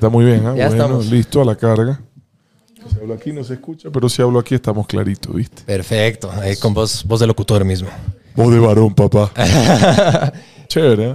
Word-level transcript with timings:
está 0.00 0.08
muy 0.08 0.24
bien, 0.24 0.46
¿ah? 0.46 0.54
Ya 0.56 0.66
Bueno, 0.68 0.82
estamos. 0.84 1.06
listo 1.06 1.42
a 1.42 1.44
la 1.44 1.56
carga. 1.56 2.00
Si 2.88 2.98
hablo 2.98 3.14
aquí 3.14 3.32
no 3.32 3.44
se 3.44 3.54
escucha, 3.54 3.90
pero 3.92 4.08
si 4.08 4.22
hablo 4.22 4.38
aquí 4.38 4.54
estamos 4.54 4.86
claritos, 4.86 5.34
¿viste? 5.34 5.62
Perfecto. 5.64 6.30
ahí 6.32 6.56
con 6.56 6.72
voz, 6.72 7.04
voz 7.04 7.20
de 7.20 7.26
locutor 7.26 7.64
mismo. 7.64 7.88
Voz 8.34 8.52
de 8.52 8.58
varón, 8.58 8.94
papá. 8.94 9.30
Chévere, 10.68 11.10
¿eh? 11.10 11.14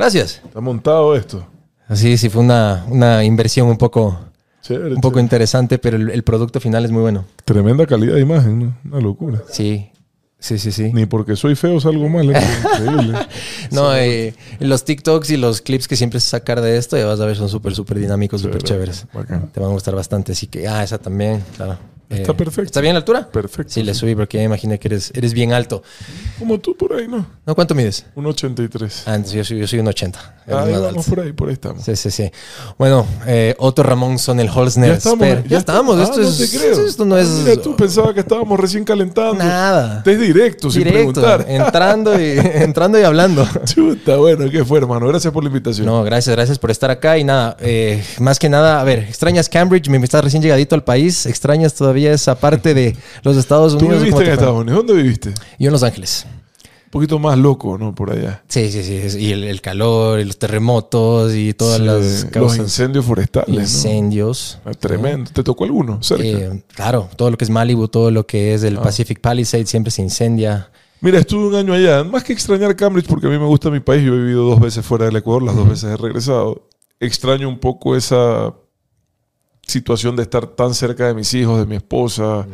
Gracias. 0.00 0.40
Está 0.46 0.60
montado 0.62 1.14
esto. 1.14 1.46
Así 1.86 2.16
sí 2.16 2.30
fue 2.30 2.42
una, 2.42 2.86
una 2.88 3.22
inversión 3.22 3.68
un 3.68 3.76
poco, 3.76 4.18
Chévere. 4.62 4.94
un 4.94 5.00
poco 5.02 5.16
chévere. 5.16 5.24
interesante, 5.24 5.78
pero 5.78 5.98
el, 5.98 6.08
el 6.08 6.22
producto 6.22 6.58
final 6.58 6.86
es 6.86 6.90
muy 6.90 7.02
bueno. 7.02 7.26
Tremenda 7.44 7.86
calidad 7.86 8.14
de 8.14 8.20
imagen, 8.22 8.58
¿no? 8.60 8.76
Una 8.86 9.00
locura. 9.02 9.42
Sí, 9.50 9.90
sí, 10.40 10.58
sí, 10.58 10.72
sí. 10.72 10.90
Ni 10.92 11.06
porque 11.06 11.36
soy 11.36 11.54
feo 11.54 11.78
salgo 11.80 12.08
mal, 12.08 12.30
¿eh? 12.34 12.40
Increíble. 12.80 13.18
No, 13.70 13.94
eh, 13.94 14.34
los 14.58 14.84
TikToks 14.84 15.30
y 15.30 15.36
los 15.36 15.60
clips 15.60 15.86
que 15.86 15.94
siempre 15.94 16.18
sacar 16.18 16.60
de 16.60 16.76
esto, 16.76 16.96
ya 16.96 17.06
vas 17.06 17.20
a 17.20 17.24
ver, 17.26 17.36
son 17.36 17.48
súper, 17.48 17.72
súper 17.74 17.98
dinámicos, 18.00 18.40
súper 18.40 18.62
Chévere, 18.62 18.92
chéveres. 18.92 19.06
bacán. 19.14 19.48
Te 19.52 19.60
van 19.60 19.70
a 19.70 19.72
gustar 19.72 19.94
bastante. 19.94 20.32
Así 20.32 20.48
que, 20.48 20.66
ah, 20.66 20.82
esa 20.82 20.98
también, 20.98 21.42
claro. 21.56 21.78
Está 22.10 22.32
Eh, 22.32 22.34
perfecto. 22.34 22.62
¿Está 22.66 22.80
bien 22.80 22.94
la 22.94 22.98
altura? 22.98 23.28
Perfecto. 23.30 23.72
Sí, 23.72 23.84
le 23.84 23.94
subí 23.94 24.16
porque 24.16 24.38
ya 24.38 24.40
me 24.40 24.46
imaginé 24.46 24.80
que 24.80 24.88
eres, 24.88 25.12
eres 25.14 25.32
bien 25.32 25.52
alto. 25.52 25.84
Como 26.40 26.58
tú 26.58 26.76
por 26.76 26.92
ahí, 26.94 27.06
¿no? 27.06 27.24
¿No? 27.46 27.54
¿Cuánto 27.54 27.72
mides? 27.76 28.04
Un 28.16 28.26
83. 28.26 29.04
Ah, 29.06 29.14
entonces 29.14 29.34
yo 29.36 29.44
soy, 29.44 29.58
yo 29.60 29.66
soy 29.68 29.78
un 29.78 29.86
80. 29.86 30.18
Eres 30.48 30.58
Ah, 30.58 30.64
ahí 30.64 30.72
vamos 30.72 31.06
por 31.06 31.20
ahí, 31.20 31.32
por 31.32 31.46
ahí 31.46 31.52
estamos. 31.54 31.84
Sí, 31.84 31.94
sí, 31.94 32.10
sí. 32.10 32.28
Bueno, 32.76 33.06
eh, 33.28 33.54
Otto 33.58 33.84
Ramón 33.84 34.18
son 34.18 34.40
el 34.40 34.48
Holzner. 34.48 34.90
Ya 34.90 34.96
estamos. 34.96 35.28
Ya, 35.48 35.58
estamos. 35.58 35.98
Ah, 36.00 36.02
esto, 36.02 36.16
no 36.20 36.28
es, 36.28 36.36
te 36.50 36.58
creo. 36.58 36.84
esto 36.84 37.04
no 37.04 37.16
es 37.16 37.28
Mira, 37.28 37.62
tú 37.62 37.76
pensabas 37.76 38.12
que 38.14 38.20
estábamos 38.20 38.58
recién 38.58 38.82
calentando. 38.84 39.34
nada. 39.34 40.02
Es 40.04 40.18
directo, 40.32 40.70
sin 40.70 40.84
Directo, 40.84 41.20
preguntar. 41.20 41.46
entrando 41.48 42.20
y, 42.20 42.38
entrando 42.54 42.98
y 42.98 43.02
hablando. 43.02 43.46
Chuta, 43.64 44.16
bueno, 44.16 44.50
¿qué 44.50 44.64
fue, 44.64 44.78
hermano? 44.78 45.06
Gracias 45.08 45.32
por 45.32 45.42
la 45.42 45.48
invitación. 45.48 45.86
No, 45.86 46.02
gracias, 46.04 46.34
gracias 46.36 46.58
por 46.58 46.70
estar 46.70 46.90
acá. 46.90 47.18
Y 47.18 47.24
nada, 47.24 47.56
eh, 47.60 48.02
más 48.18 48.38
que 48.38 48.48
nada, 48.48 48.80
a 48.80 48.84
ver, 48.84 49.00
¿extrañas 49.00 49.48
Cambridge? 49.48 49.88
Me 49.88 49.98
estás 49.98 50.22
recién 50.24 50.42
llegadito 50.42 50.74
al 50.74 50.84
país. 50.84 51.26
¿Extrañas 51.26 51.74
todavía 51.74 52.12
esa 52.12 52.34
parte 52.38 52.74
de 52.74 52.96
los 53.22 53.36
Estados 53.36 53.72
¿Tú 53.76 53.84
Unidos? 53.86 53.98
viviste 54.02 54.12
¿Cómo 54.12 54.26
en? 54.26 54.32
Estados 54.32 54.60
Unidos? 54.60 54.76
¿Dónde 54.86 55.02
viviste? 55.02 55.34
Yo 55.58 55.68
en 55.68 55.72
Los 55.72 55.82
Ángeles. 55.82 56.26
Un 56.92 56.98
poquito 56.98 57.20
más 57.20 57.38
loco, 57.38 57.78
¿no? 57.78 57.94
Por 57.94 58.10
allá. 58.12 58.42
Sí, 58.48 58.68
sí, 58.72 58.82
sí. 58.82 59.16
Y 59.20 59.30
el, 59.30 59.44
el 59.44 59.60
calor, 59.60 60.18
y 60.18 60.24
los 60.24 60.38
terremotos 60.38 61.32
y 61.36 61.54
todas 61.54 61.78
Sí, 61.78 61.84
las 61.84 62.34
los 62.34 62.56
incendios 62.58 63.04
forestales. 63.04 63.56
Incendios. 63.56 64.58
Ah, 64.64 64.72
Tremendo. 64.74 65.30
¿Te 65.32 65.44
tocó 65.44 65.62
alguno? 65.64 66.02
Cerca. 66.02 66.24
Eh, 66.24 66.64
claro, 66.74 67.08
todo 67.16 67.30
lo 67.30 67.38
que 67.38 67.44
es 67.44 67.50
Malibu, 67.50 67.86
todo 67.86 68.10
lo 68.10 68.26
que 68.26 68.54
es 68.54 68.64
el 68.64 68.78
Ah. 68.78 68.82
Pacific 68.82 69.20
Palisades 69.20 69.70
siempre 69.70 69.92
se 69.92 70.02
incendia. 70.02 70.68
Mira, 71.00 71.20
estuve 71.20 71.46
un 71.46 71.54
año 71.54 71.72
allá. 71.74 72.02
Más 72.02 72.24
que 72.24 72.32
extrañar 72.32 72.74
Cambridge, 72.74 73.06
porque 73.06 73.28
a 73.28 73.30
mí 73.30 73.38
me 73.38 73.46
gusta 73.46 73.70
mi 73.70 73.78
país. 73.80 74.02
Yo 74.04 74.12
he 74.14 74.18
vivido 74.18 74.42
dos 74.42 74.58
veces 74.58 74.84
fuera 74.84 75.04
del 75.04 75.14
Ecuador, 75.14 75.44
las 75.44 75.54
dos 75.54 75.68
veces 75.68 75.84
he 75.92 75.96
regresado. 75.96 76.66
Extraño 76.98 77.48
un 77.48 77.60
poco 77.60 77.94
esa 77.94 78.52
situación 79.62 80.16
de 80.16 80.22
estar 80.24 80.46
tan 80.46 80.74
cerca 80.74 81.06
de 81.06 81.14
mis 81.14 81.32
hijos, 81.34 81.58
de 81.60 81.66
mi 81.66 81.76
esposa, 81.76 82.46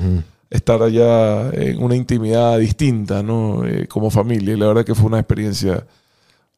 estar 0.51 0.83
allá 0.83 1.51
en 1.51 1.83
una 1.83 1.97
intimidad 1.97 2.59
distinta, 2.59 3.23
¿no? 3.23 3.65
Eh, 3.67 3.87
como 3.89 4.11
familia. 4.11 4.55
Y 4.55 4.57
la 4.57 4.67
verdad 4.67 4.85
que 4.85 4.95
fue 4.95 5.07
una 5.07 5.19
experiencia 5.19 5.85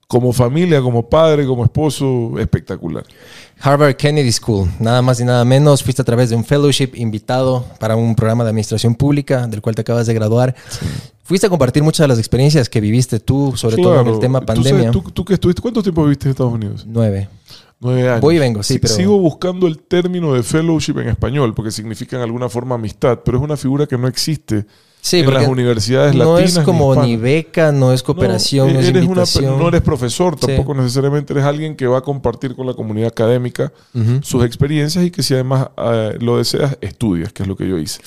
como 0.07 0.33
familia, 0.33 0.81
como 0.81 1.09
padre, 1.09 1.47
como 1.47 1.65
esposo, 1.65 2.33
espectacular. 2.39 3.05
Harvard 3.61 3.95
Kennedy 3.97 4.33
School, 4.33 4.69
nada 4.81 5.03
más 5.03 5.21
y 5.21 5.25
nada 5.25 5.45
menos. 5.45 5.83
Fuiste 5.83 6.01
a 6.01 6.05
través 6.05 6.31
de 6.31 6.37
un 6.37 6.45
fellowship 6.45 6.93
invitado 6.95 7.65
para 7.79 7.95
un 7.95 8.15
programa 8.15 8.43
de 8.43 8.51
administración 8.51 8.95
pública 8.95 9.47
del 9.47 9.61
cual 9.61 9.75
te 9.75 9.83
acabas 9.83 10.07
de 10.07 10.15
graduar. 10.15 10.55
Fuiste 11.25 11.47
a 11.47 11.51
compartir 11.51 11.83
muchas 11.83 12.05
de 12.05 12.09
las 12.09 12.19
experiencias 12.19 12.71
que 12.71 12.81
viviste 12.81 13.21
tú, 13.21 13.53
sobre 13.55 13.77
todo 13.77 14.01
en 14.01 14.07
el 14.07 14.19
tema 14.19 14.41
Tú 14.41 14.47
sabes, 14.47 14.63
pandemia. 14.65 14.91
¿Tú, 14.91 15.03
tú 15.13 15.25
que 15.27 15.35
estuviste, 15.35 15.61
¿Cuánto 15.61 15.83
tiempo 15.83 16.03
viviste 16.03 16.25
en 16.25 16.31
Estados 16.31 16.55
Unidos? 16.55 16.87
Nueve. 16.89 17.29
Nueve 17.81 18.09
años. 18.09 18.21
Voy 18.21 18.37
y 18.37 18.39
vengo, 18.39 18.63
sí, 18.63 18.79
pero- 18.79 18.93
Sigo 18.95 19.19
buscando 19.19 19.67
el 19.67 19.79
término 19.79 20.35
de 20.35 20.43
fellowship 20.43 20.99
en 20.99 21.09
español, 21.09 21.55
porque 21.55 21.71
significa 21.71 22.17
en 22.17 22.23
alguna 22.23 22.49
forma 22.49 22.75
amistad, 22.75 23.21
pero 23.25 23.39
es 23.39 23.45
una 23.45 23.57
figura 23.57 23.87
que 23.87 23.97
no 23.97 24.09
existe 24.09 24.67
Sí, 25.01 25.21
en 25.21 25.33
las 25.33 25.47
universidades 25.47 26.13
no 26.17 26.33
latinas. 26.35 26.57
es 26.57 26.65
como 26.65 26.93
ni 27.01 27.17
beca, 27.17 27.71
no 27.71 27.93
es 27.93 28.03
cooperación, 28.03 28.73
no, 28.75 28.81
es 28.81 28.89
una- 28.91 28.99
invitación. 29.01 29.57
no 29.59 29.69
eres 29.69 29.81
profesor, 29.83 30.37
Sí. 30.41 30.47
tampoco 30.49 30.75
necesariamente 30.75 31.33
eres 31.33 31.45
alguien 31.45 31.77
que 31.77 31.87
va 31.87 31.99
a 31.99 32.01
compartir 32.01 32.57
con 32.57 32.67
la 32.67 32.75
comunidad 32.75 33.09
académica 33.09 33.73
sus 34.23 34.45
experiencias 34.45 35.05
y 35.05 35.13
que 35.13 35.23
si 35.23 35.35
además 35.35 35.69
eh, 35.77 36.17
lo 36.21 36.39
deseas, 36.39 36.77
estudias, 36.81 37.33
que 37.33 37.45
es 37.45 37.49
lo 37.49 37.57
que 37.57 37.69
yo 37.69 37.79
hice. 37.79 38.01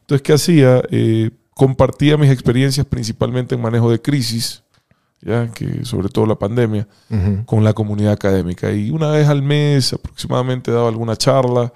Entonces, 0.00 0.22
¿qué 0.22 0.32
hacía? 0.32 0.82
Eh, 0.90 1.30
compartía 1.52 2.16
mis 2.16 2.30
experiencias 2.30 2.86
principalmente 2.86 3.54
en 3.54 3.60
manejo 3.60 3.90
de 3.90 4.00
crisis, 4.00 4.62
ya 5.22 5.50
que 5.52 5.84
sobre 5.84 6.08
todo 6.08 6.26
la 6.26 6.38
pandemia, 6.38 6.86
con 7.46 7.64
la 7.64 7.72
comunidad 7.72 8.12
académica. 8.12 8.72
Y 8.72 8.90
una 8.90 9.10
vez 9.10 9.28
al 9.28 9.42
mes 9.42 9.92
aproximadamente 9.92 10.70
daba 10.70 10.88
alguna 10.88 11.16
charla 11.16 11.72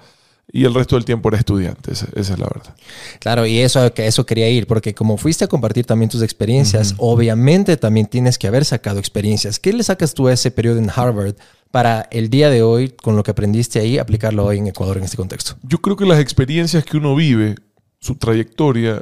y 0.51 0.63
el 0.63 0.73
resto 0.73 0.95
del 0.95 1.05
tiempo 1.05 1.29
era 1.29 1.37
estudiante, 1.37 1.91
esa, 1.91 2.07
esa 2.15 2.33
es 2.33 2.39
la 2.39 2.45
verdad. 2.45 2.75
Claro, 3.19 3.45
y 3.45 3.59
eso 3.59 3.91
eso 3.95 4.25
quería 4.25 4.49
ir, 4.49 4.67
porque 4.67 4.93
como 4.93 5.17
fuiste 5.17 5.43
a 5.43 5.47
compartir 5.47 5.85
también 5.85 6.09
tus 6.09 6.21
experiencias, 6.21 6.93
obviamente 6.97 7.77
también 7.77 8.05
tienes 8.05 8.37
que 8.37 8.47
haber 8.47 8.63
sacado 8.63 8.99
experiencias. 8.99 9.59
¿Qué 9.59 9.73
le 9.73 9.83
sacas 9.83 10.13
tú 10.13 10.27
a 10.27 10.33
ese 10.33 10.51
periodo 10.51 10.77
en 10.79 10.89
Harvard 10.89 11.35
para 11.71 12.07
el 12.11 12.29
día 12.29 12.49
de 12.49 12.63
hoy, 12.63 12.89
con 12.89 13.15
lo 13.15 13.23
que 13.23 13.31
aprendiste 13.31 13.79
ahí, 13.79 13.97
aplicarlo 13.97 14.45
hoy 14.45 14.59
en 14.59 14.67
Ecuador 14.67 14.97
en 14.97 15.03
este 15.03 15.17
contexto? 15.17 15.55
Yo 15.63 15.79
creo 15.79 15.95
que 15.95 16.05
las 16.05 16.19
experiencias 16.19 16.85
que 16.85 16.97
uno 16.97 17.15
vive, 17.15 17.55
su 17.99 18.15
trayectoria, 18.15 19.01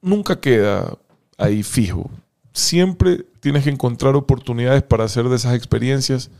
nunca 0.00 0.40
queda 0.40 0.96
ahí 1.36 1.62
fijo. 1.62 2.10
Siempre 2.58 3.24
tienes 3.40 3.64
que 3.64 3.70
encontrar 3.70 4.16
oportunidades 4.16 4.82
para 4.82 5.04
hacer 5.04 5.28
de 5.28 5.36
esas 5.36 5.54
experiencias 5.54 6.30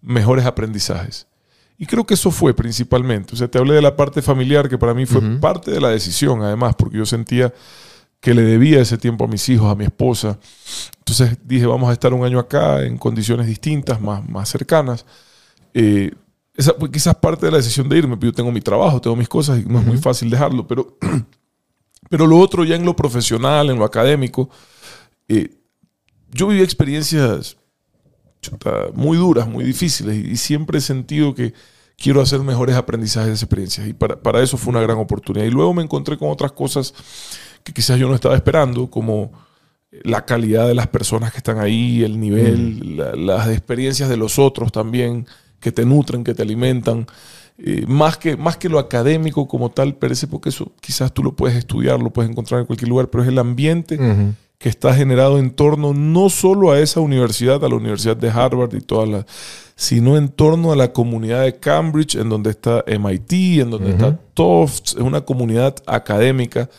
mejores 0.00 0.46
aprendizajes. 0.46 1.26
Y 1.76 1.86
creo 1.86 2.06
que 2.06 2.14
eso 2.14 2.30
fue 2.30 2.54
principalmente. 2.54 3.34
O 3.34 3.36
sea, 3.36 3.48
te 3.48 3.58
hablé 3.58 3.74
de 3.74 3.82
la 3.82 3.96
parte 3.96 4.22
familiar, 4.22 4.68
que 4.68 4.78
para 4.78 4.94
mí 4.94 5.04
fue 5.06 5.18
Ujú. 5.20 5.40
parte 5.40 5.72
de 5.72 5.80
la 5.80 5.88
decisión, 5.88 6.42
además, 6.42 6.76
porque 6.78 6.98
yo 6.98 7.06
sentía 7.06 7.52
que 8.20 8.32
le 8.34 8.42
debía 8.42 8.80
ese 8.80 8.96
tiempo 8.96 9.24
a 9.24 9.28
mis 9.28 9.48
hijos, 9.48 9.70
a 9.70 9.74
mi 9.74 9.84
esposa. 9.84 10.38
Entonces 11.00 11.36
dije, 11.44 11.66
vamos 11.66 11.90
a 11.90 11.92
estar 11.92 12.14
un 12.14 12.24
año 12.24 12.38
acá 12.38 12.82
en 12.84 12.96
condiciones 12.96 13.46
distintas, 13.48 14.00
más, 14.00 14.26
más 14.28 14.48
cercanas. 14.48 15.04
Eh, 15.74 16.12
esa 16.56 16.72
fue 16.78 16.88
quizás 16.90 17.16
parte 17.16 17.46
de 17.46 17.50
la 17.52 17.58
decisión 17.58 17.88
de 17.88 17.98
irme, 17.98 18.16
yo 18.20 18.32
tengo 18.32 18.52
mi 18.52 18.60
trabajo, 18.60 19.00
tengo 19.00 19.16
mis 19.16 19.28
cosas 19.28 19.58
y 19.58 19.64
no 19.64 19.80
es 19.80 19.86
muy 19.86 19.98
fácil 19.98 20.30
dejarlo, 20.30 20.66
pero, 20.68 20.96
pero 22.08 22.26
lo 22.28 22.38
otro 22.38 22.64
ya 22.64 22.76
en 22.76 22.84
lo 22.84 22.94
profesional, 22.94 23.68
en 23.70 23.78
lo 23.78 23.84
académico, 23.84 24.48
eh, 25.28 25.50
yo 26.34 26.48
viví 26.48 26.62
experiencias 26.62 27.56
muy 28.94 29.16
duras, 29.16 29.48
muy 29.48 29.64
difíciles 29.64 30.16
y, 30.16 30.36
siempre 30.36 30.78
he 30.78 30.80
sentido 30.80 31.34
que 31.34 31.54
quiero 31.96 32.20
hacer 32.20 32.40
mejores 32.40 32.76
aprendizajes 32.76 33.28
de 33.28 33.32
esas 33.34 33.44
experiencias 33.44 33.88
y 33.88 33.92
para, 33.92 34.20
para 34.20 34.42
eso 34.42 34.56
fue 34.56 34.70
una 34.70 34.82
gran 34.82 34.98
oportunidad. 34.98 35.46
Y 35.46 35.50
luego 35.50 35.72
me 35.72 35.82
encontré 35.82 36.18
con 36.18 36.30
otras 36.30 36.52
cosas 36.52 36.92
que 37.62 37.72
quizás 37.72 37.98
yo 37.98 38.08
no 38.08 38.14
estaba 38.14 38.34
esperando, 38.34 38.90
como 38.90 39.32
la 40.02 40.24
calidad 40.24 40.66
de 40.66 40.74
las 40.74 40.88
personas 40.88 41.30
que 41.32 41.38
están 41.38 41.58
ahí, 41.58 42.02
el 42.02 42.18
nivel, 42.18 42.96
la- 42.96 43.14
las 43.14 43.48
experiencias 43.48 44.08
de 44.08 44.16
los 44.16 44.38
otros 44.38 44.72
también, 44.72 45.26
que 45.60 45.72
te 45.72 45.86
nutren, 45.86 46.24
que 46.24 46.34
te 46.34 46.42
alimentan. 46.42 47.06
Eh, 47.56 47.84
más, 47.86 48.18
que, 48.18 48.36
más 48.36 48.56
que 48.56 48.68
lo 48.68 48.80
académico 48.80 49.46
como 49.46 49.70
tal, 49.70 49.94
parece 49.94 50.26
porque 50.26 50.48
eso 50.48 50.72
quizás 50.80 51.14
tú 51.14 51.22
lo 51.22 51.36
puedes 51.36 51.56
estudiar, 51.56 52.00
lo 52.02 52.12
puedes 52.12 52.30
encontrar 52.30 52.60
en 52.60 52.66
cualquier 52.66 52.88
lugar, 52.88 53.08
pero 53.08 53.22
es 53.22 53.28
el 53.28 53.38
ambiente 53.38 53.96
que 54.58 54.68
está 54.68 54.94
generado 54.94 55.38
en 55.38 55.50
torno 55.50 55.92
no 55.92 56.30
solo 56.30 56.72
a 56.72 56.80
esa 56.80 57.00
universidad, 57.00 57.64
a 57.64 57.68
la 57.68 57.74
Universidad 57.74 58.16
de 58.16 58.30
Harvard 58.30 58.74
y 58.74 58.80
todas 58.80 59.08
las, 59.08 59.26
sino 59.76 60.16
en 60.16 60.28
torno 60.28 60.72
a 60.72 60.76
la 60.76 60.92
comunidad 60.92 61.42
de 61.42 61.58
Cambridge, 61.58 62.14
en 62.16 62.28
donde 62.28 62.50
está 62.50 62.84
MIT, 62.86 63.60
en 63.60 63.70
donde 63.70 63.90
está 63.90 64.18
Tufts, 64.34 64.94
es 64.94 65.02
una 65.02 65.22
comunidad 65.22 65.76
académica 65.86 66.70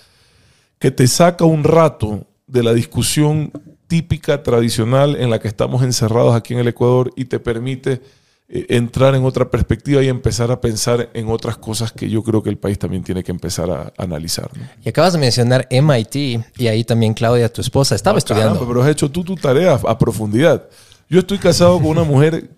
que 0.80 0.92
te 0.92 1.08
saca 1.08 1.46
un 1.46 1.64
rato 1.64 2.26
de 2.48 2.64
la 2.64 2.74
discusión 2.74 3.52
típica, 3.88 4.44
tradicional 4.44 5.16
en 5.16 5.30
la 5.30 5.40
que 5.40 5.48
estamos 5.48 5.84
encerrados 5.84 6.36
aquí 6.36 6.54
en 6.54 6.60
el 6.60 6.68
Ecuador 6.68 7.12
y 7.16 7.26
te 7.26 7.40
permite 7.40 8.02
eh, 8.48 8.66
entrar 8.70 9.16
en 9.16 9.24
otra 9.26 9.50
perspectiva 9.50 10.04
y 10.04 10.08
empezar 10.08 10.52
a 10.52 10.62
pensar 10.62 11.10
en 11.14 11.30
otras 11.30 11.58
cosas 11.58 11.92
que 11.92 12.10
yo 12.10 12.22
creo 12.24 12.44
que 12.44 12.50
el 12.50 12.58
país 12.58 12.78
también 12.78 13.04
tiene 13.04 13.24
que 13.24 13.32
empezar 13.32 13.70
a 13.72 13.92
analizar. 13.98 14.50
¿no? 14.58 14.64
Y 14.84 14.90
acabas 14.90 15.14
de 15.14 15.20
mencionar 15.20 15.68
MIT 15.70 16.16
y 16.58 16.68
ahí 16.68 16.84
también 16.84 17.14
Claudia, 17.14 17.52
tu 17.52 17.62
esposa, 17.62 17.96
estaba 17.96 18.18
Ah, 18.18 18.20
estudiando. 18.20 18.54
caramba, 18.54 18.68
pero 18.72 18.84
has 18.84 18.90
hecho 18.92 19.10
tú 19.10 19.24
tu 19.24 19.36
tarea 19.36 19.74
a, 19.74 19.98
profundidad. 19.98 20.68
Yo 21.10 21.20
estoy 21.20 21.38
casado 21.40 21.78
con 21.80 21.88
una 21.88 22.04
mujer 22.04 22.50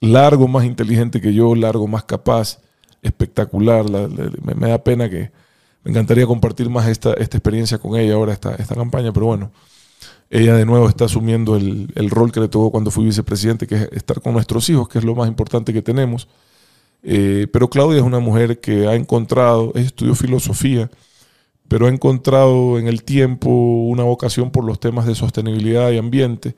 largo 0.00 0.48
más 0.48 0.64
inteligente 0.64 1.20
que 1.20 1.32
yo, 1.34 1.54
largo 1.54 1.86
más 1.86 2.04
capaz, 2.04 2.58
espectacular. 3.02 3.88
La- 3.88 4.08
la- 4.08 4.30
me, 4.42 4.54
me 4.54 4.68
da 4.68 4.78
pena 4.82 5.08
que 5.08 5.30
me 5.82 5.90
encantaría 5.90 6.26
compartir 6.26 6.68
más 6.70 6.88
esta, 6.88 7.12
esta 7.14 7.36
experiencia 7.36 7.76
con 7.78 7.98
ella 7.98 8.14
ahora, 8.14 8.32
esta, 8.32 8.54
esta 8.54 8.74
campaña, 8.74 9.12
pero 9.12 9.26
bueno. 9.26 9.50
Ella 10.34 10.56
de 10.56 10.66
nuevo 10.66 10.88
está 10.88 11.04
asumiendo 11.04 11.54
el, 11.56 11.92
el 11.94 12.10
rol 12.10 12.32
que 12.32 12.40
le 12.40 12.48
tocó 12.48 12.70
cuando 12.72 12.90
fui 12.90 13.04
vicepresidente, 13.04 13.66
que 13.68 13.76
es 13.76 13.88
estar 13.92 14.20
con 14.20 14.32
nuestros 14.32 14.68
hijos, 14.68 14.88
que 14.88 14.98
es 14.98 15.04
lo 15.04 15.14
más 15.14 15.28
importante 15.28 15.72
que 15.72 15.80
tenemos. 15.82 16.26
Eh, 17.02 17.46
pero 17.52 17.68
Claudia 17.70 17.98
es 18.00 18.04
una 18.04 18.18
mujer 18.20 18.60
que 18.60 18.86
ha 18.88 18.94
encontrado, 18.96 19.72
ella 19.74 19.86
estudió 19.86 20.14
filosofía, 20.14 20.90
pero 21.68 21.86
ha 21.86 21.90
encontrado 21.90 22.78
en 22.78 22.88
el 22.88 23.04
tiempo 23.04 23.50
una 23.50 24.04
vocación 24.04 24.50
por 24.50 24.64
los 24.64 24.80
temas 24.80 25.06
de 25.06 25.14
sostenibilidad 25.14 25.90
y 25.92 25.98
ambiente. 25.98 26.56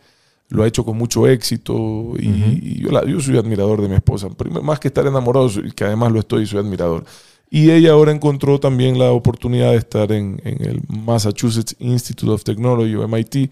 Lo 0.49 0.62
ha 0.62 0.69
hecho 0.69 0.84
con 0.84 0.96
mucho 0.99 1.26
éxito 1.28 2.12
y, 2.19 2.28
y 2.62 2.81
yo, 2.82 2.90
la- 2.93 3.05
yo 3.06 3.20
soy 3.20 3.37
admirador 3.38 3.82
de 3.82 3.88
mi 3.88 3.96
esposa. 3.96 4.28
Primero, 4.31 4.62
más 4.62 4.81
que 4.81 4.88
estar 4.88 5.06
enamorado, 5.06 5.49
soy- 5.49 5.73
que 5.73 5.84
además 5.84 6.12
lo 6.12 6.20
estoy, 6.20 6.46
soy 6.46 6.61
admirador. 6.61 7.05
Y 7.49 7.71
ella 7.71 7.93
ahora 7.93 8.13
encontró 8.13 8.59
también 8.59 8.99
la 8.99 9.13
oportunidad 9.13 9.71
de 9.71 9.77
estar 9.77 10.11
en, 10.13 10.41
en 10.45 10.65
el 10.65 10.81
Massachusetts 10.89 11.77
Institute 11.79 12.31
of 12.31 12.43
Technology, 12.43 12.95
o 12.97 13.07
MIT, 13.07 13.51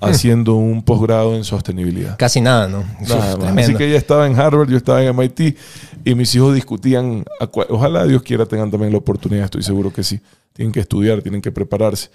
haciendo 0.00 0.54
un 0.54 0.82
posgrado 0.82 1.34
en 1.34 1.44
sostenibilidad. 1.44 2.16
Casi 2.18 2.40
nada, 2.40 2.68
¿no? 2.68 2.84
Nada 3.08 3.36
más. 3.36 3.64
Así 3.64 3.74
que 3.74 3.86
ella 3.86 3.96
estaba 3.98 4.26
en 4.26 4.38
Harvard, 4.38 4.68
yo 4.68 4.76
estaba 4.76 5.02
en 5.02 5.14
MIT 5.16 5.56
y 6.04 6.14
mis 6.14 6.34
hijos 6.34 6.54
discutían. 6.54 7.24
Ojalá 7.68 8.06
Dios 8.06 8.22
quiera 8.22 8.46
tengan 8.46 8.70
también 8.70 8.92
la 8.92 8.98
oportunidad, 8.98 9.44
estoy 9.44 9.62
seguro 9.62 9.92
que 9.92 10.02
sí. 10.02 10.20
Tienen 10.52 10.72
que 10.72 10.80
estudiar, 10.80 11.22
tienen 11.22 11.40
que 11.40 11.52
prepararse. 11.52 12.10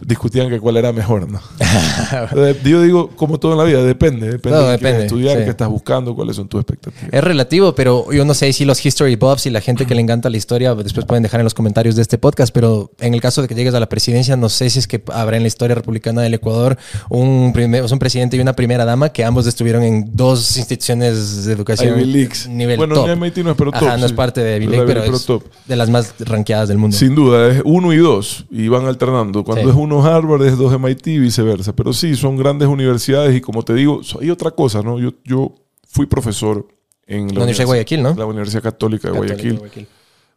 Discutían 0.00 0.48
que 0.48 0.60
cuál 0.60 0.76
era 0.76 0.92
mejor, 0.92 1.28
¿no? 1.28 1.40
Yo 2.64 2.82
digo, 2.82 3.10
como 3.16 3.38
todo 3.40 3.52
en 3.52 3.58
la 3.58 3.64
vida, 3.64 3.82
depende. 3.82 4.30
Depende 4.30 4.58
de 4.58 4.78
qué 4.78 5.02
estudiar, 5.02 5.38
sí. 5.38 5.44
qué 5.44 5.50
estás 5.50 5.68
buscando, 5.68 6.14
cuáles 6.14 6.36
son 6.36 6.48
tus 6.48 6.60
expectativas. 6.60 7.12
Es 7.12 7.24
relativo, 7.24 7.74
pero 7.74 8.12
yo 8.12 8.24
no 8.24 8.32
sé 8.34 8.52
si 8.52 8.64
los 8.64 8.84
history 8.84 9.16
buffs 9.16 9.46
y 9.46 9.50
la 9.50 9.60
gente 9.60 9.86
que 9.86 9.96
le 9.96 10.00
encanta 10.00 10.30
la 10.30 10.36
historia 10.36 10.74
después 10.76 11.04
pueden 11.04 11.24
dejar 11.24 11.40
en 11.40 11.44
los 11.44 11.54
comentarios 11.54 11.96
de 11.96 12.02
este 12.02 12.16
podcast, 12.16 12.54
pero 12.54 12.92
en 13.00 13.12
el 13.12 13.20
caso 13.20 13.42
de 13.42 13.48
que 13.48 13.56
llegues 13.56 13.74
a 13.74 13.80
la 13.80 13.88
presidencia, 13.88 14.36
no 14.36 14.48
sé 14.48 14.70
si 14.70 14.78
es 14.78 14.86
que 14.86 15.02
habrá 15.12 15.36
en 15.36 15.42
la 15.42 15.48
historia 15.48 15.74
republicana 15.74 16.22
del 16.22 16.34
Ecuador 16.34 16.78
un, 17.08 17.52
primer, 17.52 17.82
un 17.82 17.98
presidente 17.98 18.36
y 18.36 18.40
una 18.40 18.52
primera 18.54 18.84
dama 18.84 19.08
que 19.08 19.24
ambos 19.24 19.48
estuvieron 19.48 19.82
en 19.82 20.10
dos 20.14 20.56
instituciones 20.56 21.44
de 21.44 21.52
educación 21.52 21.98
Ivy 21.98 22.28
nivel 22.50 22.76
Bueno, 22.76 22.94
top. 22.94 23.16
MIT 23.16 23.38
no 23.38 23.50
es, 23.50 23.56
pero 23.56 23.70
Ajá, 23.74 23.90
top, 23.92 23.98
no 23.98 24.06
es 24.06 24.12
parte 24.12 24.42
de 24.42 24.56
Ivy 24.58 24.66
League, 24.68 24.86
pero, 24.86 25.02
pero 25.02 25.16
es 25.16 25.24
top. 25.26 25.42
de 25.66 25.74
las 25.76 25.90
más 25.90 26.14
rankeadas 26.20 26.68
del 26.68 26.78
mundo. 26.78 26.96
Sin 26.96 27.16
duda, 27.16 27.48
es 27.48 27.62
uno 27.64 27.92
y 27.92 27.96
dos 27.96 28.46
y 28.50 28.68
van 28.68 28.86
alternando. 28.86 29.42
Cuando 29.42 29.64
Sí. 29.64 29.70
es 29.70 29.74
uno 29.74 29.87
Harvard, 29.92 30.42
es 30.44 30.56
dos 30.56 30.78
MIT 30.78 31.06
y 31.08 31.18
viceversa. 31.18 31.74
Pero 31.74 31.92
sí, 31.92 32.14
son 32.16 32.36
grandes 32.36 32.68
universidades 32.68 33.34
y 33.36 33.40
como 33.40 33.62
te 33.62 33.74
digo, 33.74 34.00
hay 34.20 34.30
otra 34.30 34.50
cosa, 34.52 34.82
¿no? 34.82 34.98
Yo, 34.98 35.12
yo 35.24 35.54
fui 35.88 36.06
profesor 36.06 36.66
en 37.06 37.28
la, 37.28 37.34
La 37.34 37.40
Universidad 37.40 37.64
de 37.64 37.66
Guayaquil, 37.66 38.02
¿no? 38.02 38.14
la 38.14 38.26
Universidad 38.26 38.62
Católica 38.62 39.08
de 39.08 39.14
Católica 39.14 39.34
Guayaquil. 39.34 39.52
de 39.52 39.58
Guayaquil. 39.58 39.86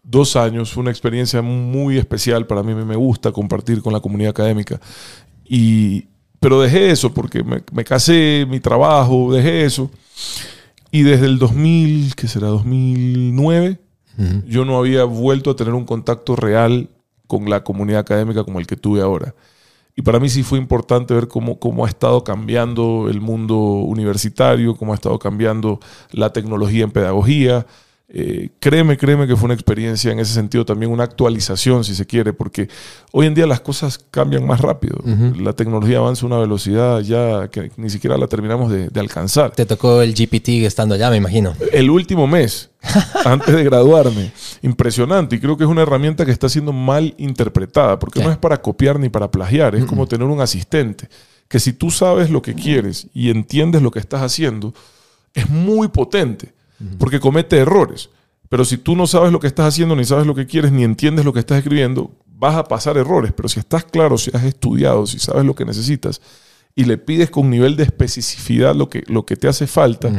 Dos 0.03 0.35
años, 0.35 0.71
fue 0.71 0.81
una 0.81 0.89
experiencia 0.91 1.41
muy 1.41 1.97
especial 1.97 2.47
para 2.47 2.63
mí. 2.63 2.73
Me 2.73 2.95
gusta 2.95 3.31
compartir 3.31 3.81
con 3.81 3.93
la 3.93 3.99
comunidad 3.99 4.31
académica. 4.31 4.79
Y, 5.45 6.07
pero 6.39 6.59
dejé 6.61 6.89
eso 6.89 7.13
porque 7.13 7.43
me, 7.43 7.61
me 7.71 7.83
casé, 7.83 8.47
mi 8.49 8.59
trabajo, 8.59 9.31
dejé 9.33 9.65
eso. 9.65 9.91
Y 10.91 11.03
desde 11.03 11.25
el 11.27 11.37
2000, 11.37 12.15
¿qué 12.15 12.27
será? 12.27 12.47
2009, 12.47 13.79
Ujú. 14.17 14.41
yo 14.47 14.65
no 14.65 14.77
había 14.77 15.03
vuelto 15.03 15.51
a 15.51 15.55
tener 15.55 15.73
un 15.73 15.85
contacto 15.85 16.35
real 16.35 16.89
con 17.31 17.49
la 17.49 17.63
comunidad 17.63 18.01
académica 18.01 18.43
como 18.43 18.59
el 18.59 18.67
que 18.67 18.75
tuve 18.75 19.01
ahora. 19.01 19.33
Y 19.95 20.01
para 20.01 20.19
mí 20.19 20.27
sí 20.27 20.43
fue 20.43 20.57
importante 20.57 21.13
ver 21.13 21.29
cómo, 21.29 21.59
cómo 21.59 21.85
ha 21.85 21.87
estado 21.87 22.25
cambiando 22.25 23.07
el 23.09 23.21
mundo 23.21 23.55
universitario, 23.57 24.75
cómo 24.75 24.91
ha 24.91 24.95
estado 24.95 25.17
cambiando 25.17 25.79
la 26.11 26.33
tecnología 26.33 26.83
en 26.83 26.91
pedagogía. 26.91 27.65
Eh, 28.13 28.49
créeme, 28.59 28.97
créeme 28.97 29.25
que 29.25 29.37
fue 29.37 29.45
una 29.45 29.53
experiencia 29.53 30.11
en 30.11 30.19
ese 30.19 30.33
sentido, 30.33 30.65
también 30.65 30.91
una 30.91 31.05
actualización, 31.05 31.85
si 31.85 31.95
se 31.95 32.05
quiere, 32.05 32.33
porque 32.33 32.67
hoy 33.13 33.25
en 33.25 33.33
día 33.33 33.47
las 33.47 33.61
cosas 33.61 33.97
cambian 34.11 34.45
más 34.45 34.59
rápido. 34.59 34.97
La 35.39 35.53
tecnología 35.53 35.99
avanza 35.99 36.25
a 36.25 36.27
una 36.27 36.37
velocidad 36.37 36.99
ya 36.99 37.47
que 37.47 37.71
ni 37.77 37.89
siquiera 37.89 38.17
la 38.17 38.27
terminamos 38.27 38.69
de- 38.69 38.89
de 38.89 38.99
alcanzar 38.99 39.51
Te 39.51 39.65
tocó 39.65 40.01
el 40.01 40.13
GPT 40.13 40.65
estando 40.65 40.95
allá, 40.95 41.09
me 41.09 41.15
imagino. 41.17 41.53
el 41.71 41.89
último 41.89 42.27
mes, 42.27 42.69
antes 43.25 43.55
de 43.55 43.63
graduarme. 43.63 44.33
Impresionante. 44.61 45.37
Y 45.37 45.39
creo 45.39 45.55
que 45.55 45.63
es 45.63 45.69
una 45.69 45.83
herramienta 45.83 46.25
que 46.25 46.31
está 46.31 46.49
siendo 46.49 46.73
mal 46.73 47.13
interpretada, 47.17 47.97
porque 47.97 48.19
Sí. 48.19 48.25
no 48.25 48.31
es 48.31 48.37
para 48.37 48.61
copiar 48.61 48.99
ni 48.99 49.07
para 49.07 49.31
plagiar, 49.31 49.73
es 49.75 49.85
como 49.85 50.05
tener 50.05 50.27
un 50.27 50.41
asistente, 50.41 51.07
que 51.47 51.61
si 51.61 51.71
tú 51.71 51.89
sabes 51.91 52.29
lo 52.29 52.41
que 52.41 52.55
quieres 52.55 53.07
y 53.13 53.29
entiendes 53.29 53.81
lo 53.81 53.89
que 53.91 53.99
estás 53.99 54.21
haciendo, 54.21 54.73
es 55.33 55.49
muy 55.49 55.87
potente, 55.87 56.51
porque 56.97 57.19
comete 57.19 57.57
errores. 57.57 58.09
Pero 58.49 58.65
si 58.65 58.77
tú 58.77 58.95
no 58.95 59.07
sabes 59.07 59.31
lo 59.31 59.39
que 59.39 59.47
estás 59.47 59.67
haciendo, 59.67 59.95
ni 59.95 60.03
sabes 60.05 60.27
lo 60.27 60.35
que 60.35 60.45
quieres, 60.45 60.71
ni 60.71 60.83
entiendes 60.83 61.23
lo 61.23 61.31
que 61.31 61.39
estás 61.39 61.57
escribiendo, 61.59 62.11
vas 62.27 62.55
a 62.55 62.63
pasar 62.65 62.97
errores. 62.97 63.31
Pero 63.35 63.47
si 63.47 63.59
estás 63.59 63.85
claro, 63.85 64.17
si 64.17 64.29
has 64.33 64.43
estudiado, 64.43 65.07
si 65.07 65.19
sabes 65.19 65.45
lo 65.45 65.55
que 65.55 65.63
necesitas 65.65 66.21
y 66.75 66.83
le 66.85 66.97
pides 66.97 67.29
con 67.29 67.49
nivel 67.49 67.75
de 67.77 67.83
especificidad 67.83 68.75
lo 68.75 68.89
que, 68.89 69.03
lo 69.07 69.25
que 69.25 69.35
te 69.37 69.47
hace 69.47 69.67
falta, 69.67 70.11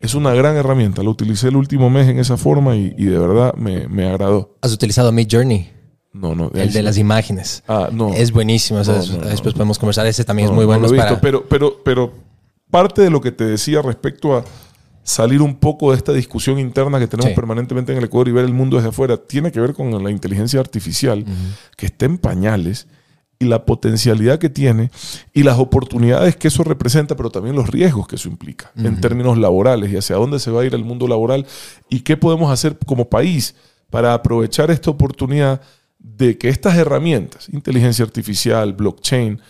es 0.00 0.14
una 0.14 0.32
gran 0.34 0.56
herramienta. 0.56 1.02
Lo 1.04 1.10
utilicé 1.10 1.48
el 1.48 1.56
último 1.56 1.88
mes 1.90 2.08
en 2.08 2.18
esa 2.18 2.36
forma 2.36 2.74
y, 2.76 2.94
y 2.98 3.04
de 3.04 3.18
verdad 3.18 3.54
me, 3.54 3.86
me 3.88 4.08
agradó. 4.08 4.56
Has 4.60 4.72
utilizado 4.72 5.12
Mid 5.12 5.28
Journey, 5.30 5.70
No, 6.12 6.34
no. 6.34 6.50
el 6.54 6.72
de 6.72 6.82
las 6.82 6.98
imágenes. 6.98 7.62
Ah, 7.68 7.90
no. 7.92 8.12
Es 8.14 8.32
buenísimo. 8.32 8.80
o 8.80 8.84
sea, 8.84 8.94
No, 8.94 9.00
es- 9.02 9.10
no, 9.10 9.18
no. 9.18 9.26
después 9.26 9.54
podemos 9.54 9.78
conversar. 9.78 10.06
Ese 10.06 10.24
también 10.24 10.48
es 10.48 10.54
muy 10.54 10.62
no 10.62 10.66
bueno. 10.68 10.82
lo 10.82 10.88
he 10.88 10.92
visto, 10.92 11.06
para- 11.08 11.20
pero, 11.20 11.44
pero, 11.48 11.80
pero 11.84 12.12
parte 12.70 13.02
de 13.02 13.10
lo 13.10 13.20
que 13.20 13.30
te 13.32 13.44
decía 13.44 13.82
respecto 13.82 14.36
a 14.36 14.44
salir 15.08 15.40
un 15.40 15.56
poco 15.56 15.90
de 15.90 15.96
esta 15.96 16.12
discusión 16.12 16.58
interna 16.58 16.98
que 16.98 17.06
tenemos 17.08 17.30
Sí. 17.30 17.34
permanentemente 17.34 17.92
en 17.92 17.98
el 17.98 18.04
Ecuador 18.04 18.28
y 18.28 18.32
ver 18.32 18.44
el 18.44 18.52
mundo 18.52 18.76
desde 18.76 18.90
afuera, 18.90 19.16
tiene 19.16 19.50
que 19.50 19.58
ver 19.60 19.72
con 19.72 20.02
la 20.04 20.10
inteligencia 20.10 20.60
artificial 20.60 21.24
que 21.76 21.86
está 21.86 22.04
en 22.06 22.18
pañales 22.18 22.86
y 23.38 23.46
la 23.46 23.64
potencialidad 23.64 24.38
que 24.38 24.50
tiene 24.50 24.90
y 25.32 25.44
las 25.44 25.58
oportunidades 25.58 26.36
que 26.36 26.48
eso 26.48 26.62
representa, 26.64 27.16
pero 27.16 27.30
también 27.30 27.56
los 27.56 27.68
riesgos 27.70 28.06
que 28.06 28.16
eso 28.16 28.28
implica 28.28 28.70
en 28.76 29.00
términos 29.00 29.38
laborales 29.38 29.90
y 29.92 29.96
hacia 29.96 30.16
dónde 30.16 30.40
se 30.40 30.50
va 30.50 30.60
a 30.60 30.64
ir 30.64 30.74
el 30.74 30.84
mundo 30.84 31.06
laboral 31.08 31.46
y 31.88 32.00
qué 32.00 32.16
podemos 32.16 32.50
hacer 32.52 32.76
como 32.84 33.08
país 33.08 33.54
para 33.90 34.12
aprovechar 34.12 34.70
esta 34.70 34.90
oportunidad 34.90 35.62
de 35.98 36.36
que 36.36 36.48
estas 36.50 36.76
herramientas, 36.76 37.48
inteligencia 37.50 38.04
artificial, 38.04 38.72
blockchain, 38.74 39.40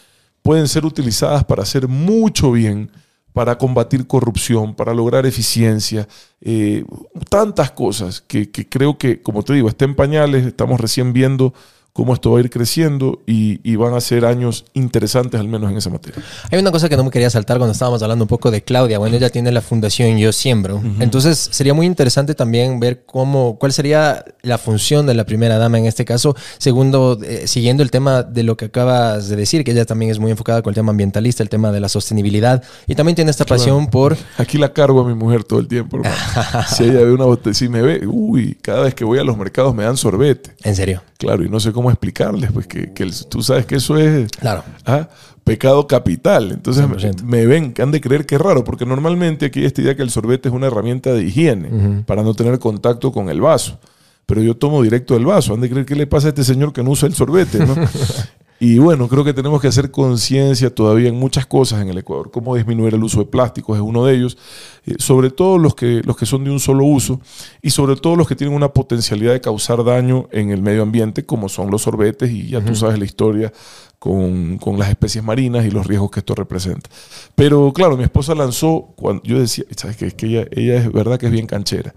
pueden 0.42 0.68
ser 0.68 0.84
utilizadas 0.86 1.42
para 1.44 1.62
hacer 1.64 1.88
mucho 1.88 2.52
bien, 2.52 2.90
para 3.32 3.58
combatir 3.58 4.06
corrupción, 4.06 4.74
para 4.74 4.94
lograr 4.94 5.26
eficiencia, 5.26 6.08
eh, 6.40 6.84
tantas 7.28 7.70
cosas 7.70 8.20
que, 8.20 8.50
que 8.50 8.68
creo 8.68 8.98
que, 8.98 9.22
como 9.22 9.42
te 9.42 9.52
digo, 9.52 9.68
está 9.68 9.84
en 9.84 9.94
pañales, 9.94 10.46
estamos 10.46 10.80
recién 10.80 11.12
viendo 11.12 11.54
cómo 11.98 12.14
esto 12.14 12.30
va 12.30 12.38
a 12.38 12.40
ir 12.42 12.48
creciendo 12.48 13.22
y, 13.26 13.58
y 13.68 13.74
van 13.74 13.92
a 13.92 14.00
ser 14.00 14.24
años 14.24 14.64
interesantes 14.72 15.40
al 15.40 15.48
menos 15.48 15.68
en 15.68 15.78
esa 15.78 15.90
materia. 15.90 16.22
Hay 16.48 16.56
una 16.56 16.70
cosa 16.70 16.88
que 16.88 16.96
no 16.96 17.02
me 17.02 17.10
quería 17.10 17.28
saltar 17.28 17.58
cuando 17.58 17.72
estábamos 17.72 18.00
hablando 18.04 18.22
un 18.22 18.28
poco 18.28 18.52
de 18.52 18.62
Claudia. 18.62 19.00
Bueno, 19.00 19.16
ella 19.16 19.30
tiene 19.30 19.50
la 19.50 19.60
fundación 19.62 20.16
Yo 20.16 20.30
Siembro. 20.30 20.80
Entonces, 21.00 21.48
sería 21.50 21.74
muy 21.74 21.86
interesante 21.86 22.36
también 22.36 22.78
ver 22.78 23.02
cómo, 23.04 23.58
cuál 23.58 23.72
sería 23.72 24.24
la 24.42 24.58
función 24.58 25.06
de 25.06 25.14
la 25.14 25.24
primera 25.24 25.58
dama 25.58 25.76
en 25.76 25.86
este 25.86 26.04
caso. 26.04 26.36
Segundo, 26.58 27.18
eh, 27.20 27.48
siguiendo 27.48 27.82
el 27.82 27.90
tema 27.90 28.22
de 28.22 28.44
lo 28.44 28.56
que 28.56 28.66
acabas 28.66 29.28
de 29.28 29.34
decir, 29.34 29.64
que 29.64 29.72
ella 29.72 29.84
también 29.84 30.12
es 30.12 30.20
muy 30.20 30.30
enfocada 30.30 30.62
con 30.62 30.70
el 30.70 30.76
tema 30.76 30.90
ambientalista, 30.90 31.42
el 31.42 31.48
tema 31.48 31.72
de 31.72 31.80
la 31.80 31.88
sostenibilidad. 31.88 32.62
Y 32.86 32.94
también 32.94 33.16
tiene 33.16 33.32
esta 33.32 33.44
pasión 33.44 33.88
por... 33.88 34.16
Aquí 34.36 34.56
la 34.56 34.72
cargo 34.72 35.00
a 35.00 35.04
mi 35.04 35.14
mujer 35.14 35.42
todo 35.42 35.58
el 35.58 35.66
tiempo. 35.66 36.00
si 36.76 36.84
ella 36.84 37.00
ve 37.00 37.10
una 37.10 37.24
botella, 37.24 37.54
si 37.54 37.68
me 37.68 37.82
ve, 37.82 38.06
uy, 38.06 38.56
cada 38.62 38.82
vez 38.82 38.94
que 38.94 39.04
voy 39.04 39.18
a 39.18 39.24
los 39.24 39.36
mercados 39.36 39.74
me 39.74 39.82
dan 39.82 39.96
sorbete. 39.96 40.52
En 40.62 40.76
serio. 40.76 41.02
Claro, 41.18 41.42
y 41.42 41.48
no 41.48 41.58
sé 41.58 41.72
cómo 41.72 41.87
explicarles, 41.90 42.52
pues 42.52 42.66
que, 42.66 42.92
tú 43.28 43.42
sabes 43.42 43.66
que 43.66 43.76
eso 43.76 43.96
es 43.96 44.30
Claro. 44.32 44.64
ah, 44.86 45.08
pecado 45.44 45.86
capital. 45.86 46.50
Entonces 46.52 46.88
me, 46.88 46.96
100%. 46.96 47.22
me 47.22 47.46
ven, 47.46 47.72
que 47.72 47.82
han 47.82 47.90
de 47.90 48.00
creer 48.00 48.26
que 48.26 48.34
es 48.34 48.40
raro, 48.40 48.64
porque 48.64 48.84
normalmente 48.84 49.46
aquí 49.46 49.60
hay 49.60 49.66
esta 49.66 49.80
idea 49.80 49.96
que 49.96 50.02
el 50.02 50.10
sorbete 50.10 50.48
es 50.48 50.54
una 50.54 50.66
herramienta 50.66 51.12
de 51.12 51.24
higiene 51.24 52.04
para 52.06 52.22
no 52.22 52.34
tener 52.34 52.58
contacto 52.58 53.12
con 53.12 53.28
el 53.30 53.40
vaso. 53.40 53.78
Pero 54.26 54.42
yo 54.42 54.54
tomo 54.54 54.82
directo 54.82 55.14
del 55.14 55.24
vaso. 55.24 55.54
Han 55.54 55.62
de 55.62 55.70
creer 55.70 55.86
qué 55.86 55.94
le 55.94 56.06
pasa 56.06 56.26
a 56.26 56.30
este 56.30 56.44
señor 56.44 56.74
que 56.74 56.82
no 56.82 56.90
usa 56.90 57.08
el 57.08 57.14
sorbete, 57.14 57.64
¿no? 57.64 57.74
Y 58.60 58.78
bueno, 58.78 59.08
creo 59.08 59.22
que 59.22 59.32
tenemos 59.32 59.60
que 59.60 59.68
hacer 59.68 59.92
conciencia 59.92 60.74
todavía 60.74 61.08
en 61.08 61.14
muchas 61.14 61.46
cosas 61.46 61.80
en 61.80 61.88
el 61.88 61.98
Ecuador. 61.98 62.30
Cómo 62.32 62.56
disminuir 62.56 62.94
el 62.94 63.04
uso 63.04 63.20
de 63.20 63.26
plásticos 63.26 63.76
es 63.76 63.82
uno 63.82 64.04
de 64.04 64.16
ellos. 64.16 64.36
Eh, 64.84 64.96
sobre 64.98 65.30
todo 65.30 65.58
los 65.58 65.76
que, 65.76 66.02
los 66.04 66.16
que 66.16 66.26
son 66.26 66.42
de 66.42 66.50
un 66.50 66.58
solo 66.58 66.84
uso 66.84 67.20
y 67.62 67.70
sobre 67.70 67.94
todo 67.94 68.16
los 68.16 68.26
que 68.26 68.34
tienen 68.34 68.56
una 68.56 68.72
potencialidad 68.72 69.32
de 69.32 69.40
causar 69.40 69.84
daño 69.84 70.28
en 70.32 70.50
el 70.50 70.60
medio 70.60 70.82
ambiente, 70.82 71.24
como 71.24 71.48
son 71.48 71.70
los 71.70 71.82
sorbetes 71.82 72.32
y 72.32 72.48
ya 72.48 72.60
tú 72.64 72.74
sabes 72.74 72.98
la 72.98 73.04
historia 73.04 73.52
con, 74.00 74.58
con 74.58 74.76
las 74.76 74.88
especies 74.88 75.22
marinas 75.22 75.64
y 75.64 75.70
los 75.70 75.86
riesgos 75.86 76.10
que 76.10 76.20
esto 76.20 76.34
representa. 76.34 76.90
Pero 77.36 77.72
claro, 77.72 77.96
mi 77.96 78.04
esposa 78.04 78.34
lanzó, 78.34 78.92
cuando 78.96 79.22
yo 79.22 79.38
decía, 79.38 79.64
¿sabes 79.76 79.96
qué? 79.96 80.06
Es 80.06 80.14
que 80.14 80.26
ella, 80.26 80.46
ella 80.50 80.76
es 80.78 80.92
verdad 80.92 81.18
que 81.18 81.26
es 81.26 81.32
bien 81.32 81.46
canchera 81.46 81.94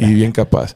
y 0.00 0.12
bien 0.12 0.32
capaz. 0.32 0.74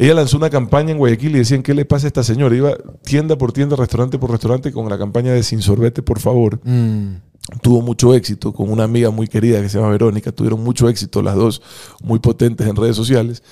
Ella 0.00 0.14
lanzó 0.14 0.36
una 0.36 0.48
campaña 0.48 0.92
en 0.92 0.98
Guayaquil 0.98 1.34
y 1.34 1.38
decían, 1.40 1.64
¿qué 1.64 1.74
le 1.74 1.84
pasa 1.84 2.06
a 2.06 2.08
esta 2.08 2.22
señora? 2.22 2.54
Iba 2.54 2.76
tienda 3.02 3.36
por 3.36 3.52
tienda, 3.52 3.74
restaurante 3.74 4.16
por 4.16 4.30
restaurante 4.30 4.70
con 4.70 4.88
la 4.88 4.96
campaña 4.96 5.32
de 5.32 5.42
Sin 5.42 5.60
Sorbete, 5.60 6.02
por 6.02 6.20
favor. 6.20 6.60
Mm, 6.62 7.16
Tuvo 7.62 7.82
mucho 7.82 8.14
éxito 8.14 8.52
con 8.52 8.70
una 8.70 8.84
amiga 8.84 9.10
muy 9.10 9.26
querida 9.26 9.60
que 9.60 9.68
se 9.68 9.78
llama 9.78 9.90
Verónica. 9.90 10.30
Tuvieron 10.30 10.62
mucho 10.62 10.88
éxito 10.88 11.20
las 11.20 11.34
dos, 11.34 11.62
muy 12.00 12.20
potentes 12.20 12.66
en 12.68 12.76
redes 12.76 12.94
sociales. 12.94 13.42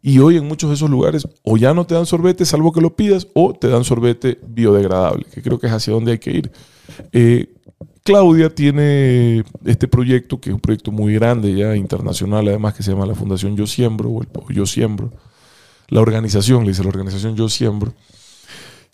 Y 0.00 0.20
hoy 0.20 0.36
en 0.36 0.46
muchos 0.46 0.70
de 0.70 0.76
esos 0.76 0.88
lugares 0.88 1.26
o 1.42 1.56
ya 1.56 1.74
no 1.74 1.86
te 1.86 1.96
dan 1.96 2.06
sorbete, 2.06 2.44
salvo 2.44 2.70
que 2.70 2.80
lo 2.80 2.94
pidas, 2.94 3.26
o 3.34 3.52
te 3.54 3.66
dan 3.66 3.82
sorbete 3.82 4.38
biodegradable, 4.46 5.24
que 5.32 5.42
creo 5.42 5.58
que 5.58 5.66
es 5.66 5.72
hacia 5.72 5.92
donde 5.92 6.12
hay 6.12 6.18
que 6.18 6.30
ir. 6.30 6.52
Eh, 7.12 7.52
Claudia 8.04 8.54
tiene 8.54 9.42
este 9.64 9.88
proyecto, 9.88 10.38
que 10.38 10.50
es 10.50 10.54
un 10.54 10.60
proyecto 10.60 10.92
muy 10.92 11.14
grande 11.14 11.52
ya, 11.52 11.74
internacional, 11.74 12.46
además 12.46 12.74
que 12.74 12.84
se 12.84 12.92
llama 12.92 13.06
la 13.06 13.16
Fundación 13.16 13.56
Yo 13.56 13.66
Siembro, 13.66 14.10
o 14.10 14.22
el 14.22 14.28
o 14.32 14.52
Yo 14.52 14.66
Siembro. 14.66 15.10
La 15.88 16.00
organización, 16.00 16.64
le 16.64 16.70
dice 16.70 16.82
la 16.82 16.88
organización 16.88 17.36
Yo 17.36 17.48
Siembro, 17.48 17.94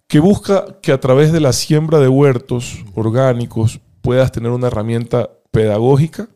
que 0.07 0.21
busca 0.21 0.79
que 0.83 0.93
a 0.93 1.01
través 1.01 1.33
de 1.33 1.41
la 1.41 1.53
siembra 1.53 1.99
de 1.99 2.09
huertos 2.09 2.85
orgánicos 2.95 3.81
puedas 4.03 4.31
tener 4.31 4.51
una 4.51 4.67
herramienta 4.67 5.31
pedagógica, 5.51 6.29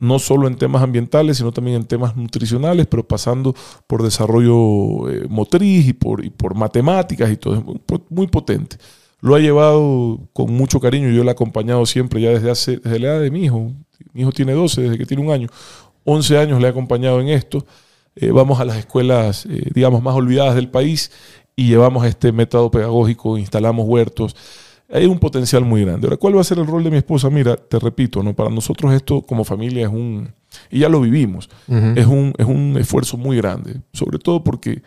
no 0.00 0.18
solo 0.18 0.48
en 0.48 0.56
temas 0.56 0.82
ambientales, 0.82 1.36
sino 1.36 1.52
también 1.52 1.76
en 1.76 1.84
temas 1.84 2.16
nutricionales, 2.16 2.86
pero 2.86 3.06
pasando 3.06 3.54
por 3.86 4.02
desarrollo 4.02 5.08
eh, 5.08 5.26
motriz 5.28 5.86
y 5.86 5.92
por, 5.92 6.54
matemáticas 6.54 7.30
y 7.30 7.36
todo, 7.36 7.62
muy, 7.62 7.80
muy 8.10 8.26
potente. 8.26 8.76
Lo 9.20 9.34
ha 9.34 9.38
llevado 9.38 10.28
con 10.32 10.52
mucho 10.52 10.80
cariño, 10.80 11.08
yo 11.08 11.22
le 11.22 11.30
he 11.30 11.32
acompañado 11.32 11.86
siempre, 11.86 12.20
ya 12.20 12.30
desde, 12.30 12.50
hace, 12.50 12.78
desde 12.78 12.98
la 12.98 13.06
edad 13.06 13.20
de 13.20 13.30
mi 13.30 13.44
hijo. 13.44 13.72
Mi 14.12 14.22
hijo 14.22 14.32
tiene 14.32 14.52
12, 14.52 14.82
desde 14.82 14.98
que 14.98 15.06
tiene 15.06 15.22
un 15.22 15.32
año. 15.32 15.48
11 16.04 16.38
años 16.38 16.60
le 16.60 16.66
he 16.66 16.70
acompañado 16.70 17.20
en 17.20 17.28
esto. 17.28 17.64
Eh, 18.16 18.30
vamos 18.30 18.60
a 18.60 18.64
las 18.64 18.76
escuelas, 18.76 19.46
eh, 19.46 19.70
digamos, 19.74 20.02
más 20.02 20.14
olvidadas 20.14 20.54
del 20.54 20.70
país 20.70 21.10
y 21.56 21.66
llevamos 21.68 22.06
este 22.06 22.32
método 22.32 22.70
pedagógico, 22.70 23.36
instalamos 23.38 23.86
huertos. 23.88 24.36
Hay 24.92 25.06
un 25.06 25.18
potencial 25.18 25.64
muy 25.64 25.82
grande. 25.84 26.06
Ahora, 26.06 26.16
¿cuál 26.18 26.36
va 26.36 26.40
a 26.40 26.44
ser 26.44 26.58
el 26.58 26.66
rol 26.66 26.84
de 26.84 26.90
mi 26.90 26.98
esposa? 26.98 27.30
Mira, 27.30 27.56
te 27.56 27.78
repito, 27.78 28.22
¿no? 28.22 28.34
para 28.34 28.50
nosotros 28.50 28.92
esto 28.92 29.22
como 29.22 29.42
familia 29.44 29.86
es 29.86 29.92
un, 29.92 30.32
y 30.70 30.80
ya 30.80 30.88
lo 30.88 31.00
vivimos, 31.00 31.48
es, 31.96 32.06
un, 32.06 32.32
es 32.38 32.46
un 32.46 32.76
esfuerzo 32.78 33.16
muy 33.16 33.36
grande, 33.38 33.80
sobre 33.92 34.18
todo 34.18 34.44
porque 34.44 34.82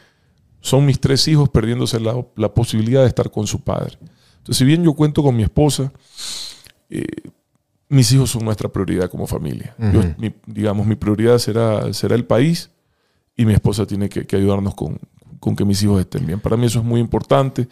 son 0.62 0.86
mis 0.86 1.00
tres 1.00 1.28
hijos 1.28 1.50
perdiéndose 1.50 2.00
la, 2.00 2.16
la 2.36 2.54
posibilidad 2.54 3.02
de 3.02 3.08
estar 3.08 3.32
con 3.32 3.48
su 3.48 3.62
padre. 3.62 3.98
Entonces, 4.38 4.58
si 4.58 4.66
bien 4.66 4.84
yo 4.84 4.94
cuento 4.94 5.24
con 5.24 5.36
mi 5.36 5.44
esposa, 5.44 5.92
eh, 6.90 7.06
mis 7.90 8.12
hijos 8.12 8.30
son 8.32 8.46
nuestra 8.46 8.70
prioridad 8.70 9.10
como 9.10 9.28
familia. 9.28 9.76
Yo, 9.94 10.02
mi- 10.18 10.34
digamos, 10.46 10.86
mi 10.86 10.96
prioridad 10.96 11.38
será, 11.38 11.92
será 11.94 12.16
el 12.16 12.26
país 12.26 12.70
y 13.38 13.46
mi 13.46 13.54
esposa 13.54 13.86
tiene 13.88 14.10
que, 14.10 14.26
que 14.26 14.36
ayudarnos 14.36 14.76
con, 14.76 15.00
con 15.40 15.56
que 15.56 15.66
mis 15.66 15.82
hijos 15.84 16.02
estén 16.02 16.26
bien. 16.26 16.40
Para 16.42 16.58
mí 16.58 16.66
eso 16.66 16.80
es 16.80 16.86
muy 16.86 17.00
importante, 17.00 17.68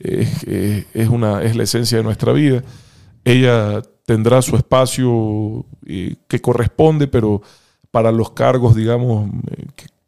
es, 0.00 0.42
es- 0.44 0.86
es 0.94 1.08
una, 1.08 1.42
es 1.42 1.56
la 1.56 1.64
esencia 1.64 1.98
de 1.98 2.04
nuestra 2.04 2.32
vida. 2.32 2.64
Ella 3.24 3.82
tendrá 4.06 4.42
su 4.42 4.56
espacio 4.56 5.64
eh, 5.86 6.16
que 6.28 6.40
corresponde, 6.40 7.06
pero 7.06 7.42
para 7.90 8.10
los 8.10 8.30
cargos, 8.32 8.74
digamos, 8.74 9.30
eh, 9.50 9.66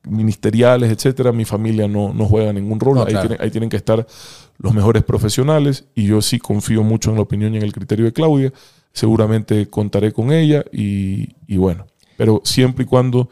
ministeriales, 0.08 0.90
etcétera, 0.90 1.32
mi 1.32 1.44
familia 1.44 1.88
no, 1.88 2.12
no 2.12 2.26
juega 2.26 2.52
ningún 2.52 2.80
rol. 2.80 2.96
No, 2.96 3.02
ahí, 3.04 3.12
claro. 3.12 3.28
tienen, 3.28 3.44
ahí 3.44 3.50
tienen 3.50 3.70
que 3.70 3.76
estar 3.76 4.06
los 4.58 4.74
mejores 4.74 5.02
profesionales 5.04 5.86
y 5.94 6.06
yo 6.06 6.20
sí 6.22 6.38
confío 6.38 6.82
mucho 6.82 7.10
en 7.10 7.16
la 7.16 7.22
opinión 7.22 7.54
y 7.54 7.58
en 7.58 7.62
el 7.62 7.72
criterio 7.72 8.04
de 8.06 8.12
Claudia. 8.12 8.52
Seguramente 8.92 9.68
contaré 9.68 10.12
con 10.12 10.32
ella 10.32 10.64
y, 10.72 11.34
y 11.46 11.56
bueno, 11.56 11.86
pero 12.16 12.40
siempre 12.44 12.84
y 12.84 12.86
cuando 12.86 13.28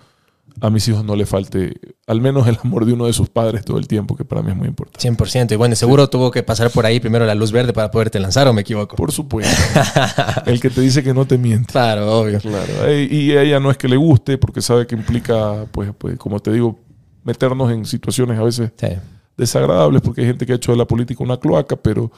a 0.61 0.71
mis 0.71 0.87
hijos 0.89 1.05
no 1.05 1.17
le 1.17 1.27
falte 1.27 1.75
al 2.07 2.21
menos 2.21 2.47
el 2.47 2.59
amor 2.63 2.85
de 2.85 2.93
uno 2.93 3.07
de 3.07 3.13
sus 3.13 3.29
padres 3.29 3.65
todo 3.65 3.79
el 3.79 3.89
tiempo, 3.89 4.17
que 4.17 4.25
para 4.25 4.43
mí 4.43 4.51
es 4.51 4.57
muy 4.57 4.69
importante. 4.69 5.09
100%. 5.09 5.53
Y 5.53 5.57
bueno, 5.57 5.75
seguro 5.77 6.09
tuvo 6.09 6.31
que 6.31 6.43
pasar 6.43 6.71
por 6.71 6.87
ahí 6.87 7.01
primero 7.01 7.25
la 7.27 7.35
luz 7.35 7.53
verde 7.53 7.73
para 7.73 7.91
poderte 7.91 8.21
lanzar, 8.21 8.47
¿o 8.49 8.53
me 8.53 8.61
equivoco? 8.63 8.97
Por 8.97 9.13
supuesto. 9.13 9.57
el 10.47 10.61
que 10.61 10.71
te 10.71 10.81
dice 10.81 11.03
que 11.03 11.15
no 11.15 11.25
te 11.27 11.39
miente. 11.39 11.73
Claro, 11.73 12.21
obvio. 12.21 12.39
Claro. 12.41 12.93
Y 12.99 13.33
a 13.33 13.43
ella 13.43 13.61
no 13.61 13.71
es 13.71 13.77
que 13.77 13.89
le 13.89 13.97
guste, 13.97 14.39
porque 14.39 14.61
sabe 14.63 14.87
que 14.87 14.95
implica, 14.95 15.67
pues, 15.73 15.91
pues, 15.97 16.19
como 16.19 16.39
te 16.41 16.53
digo, 16.53 16.79
meternos 17.25 17.71
en 17.73 17.85
situaciones 17.85 18.39
a 18.39 18.43
veces 18.43 18.73
Sí. 18.77 18.89
desagradables, 19.37 20.03
porque 20.03 20.21
hay 20.23 20.27
gente 20.29 20.45
que 20.47 20.53
ha 20.53 20.57
hecho 20.57 20.73
de 20.73 20.79
la 20.79 20.87
política 20.87 21.23
una 21.25 21.39
cloaca, 21.39 21.77
pero 21.77 22.11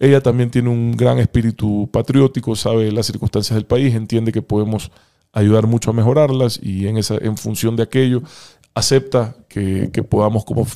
ella 0.00 0.20
también 0.20 0.50
tiene 0.50 0.68
un 0.68 0.96
gran 0.96 1.18
espíritu 1.18 1.88
patriótico, 1.92 2.54
sabe 2.56 2.90
las 2.92 3.06
circunstancias 3.06 3.54
del 3.56 3.66
país, 3.66 3.94
entiende 3.94 4.32
que 4.32 4.42
podemos 4.42 4.90
ayudar 5.32 5.66
mucho 5.66 5.90
a 5.90 5.94
mejorarlas 5.94 6.58
y 6.62 6.86
en, 6.86 6.96
esa, 6.96 7.16
en 7.16 7.36
función 7.36 7.76
de 7.76 7.82
aquello 7.82 8.22
acepta 8.74 9.36
que, 9.48 9.90
que 9.92 10.02
podamos, 10.02 10.44
como 10.44 10.66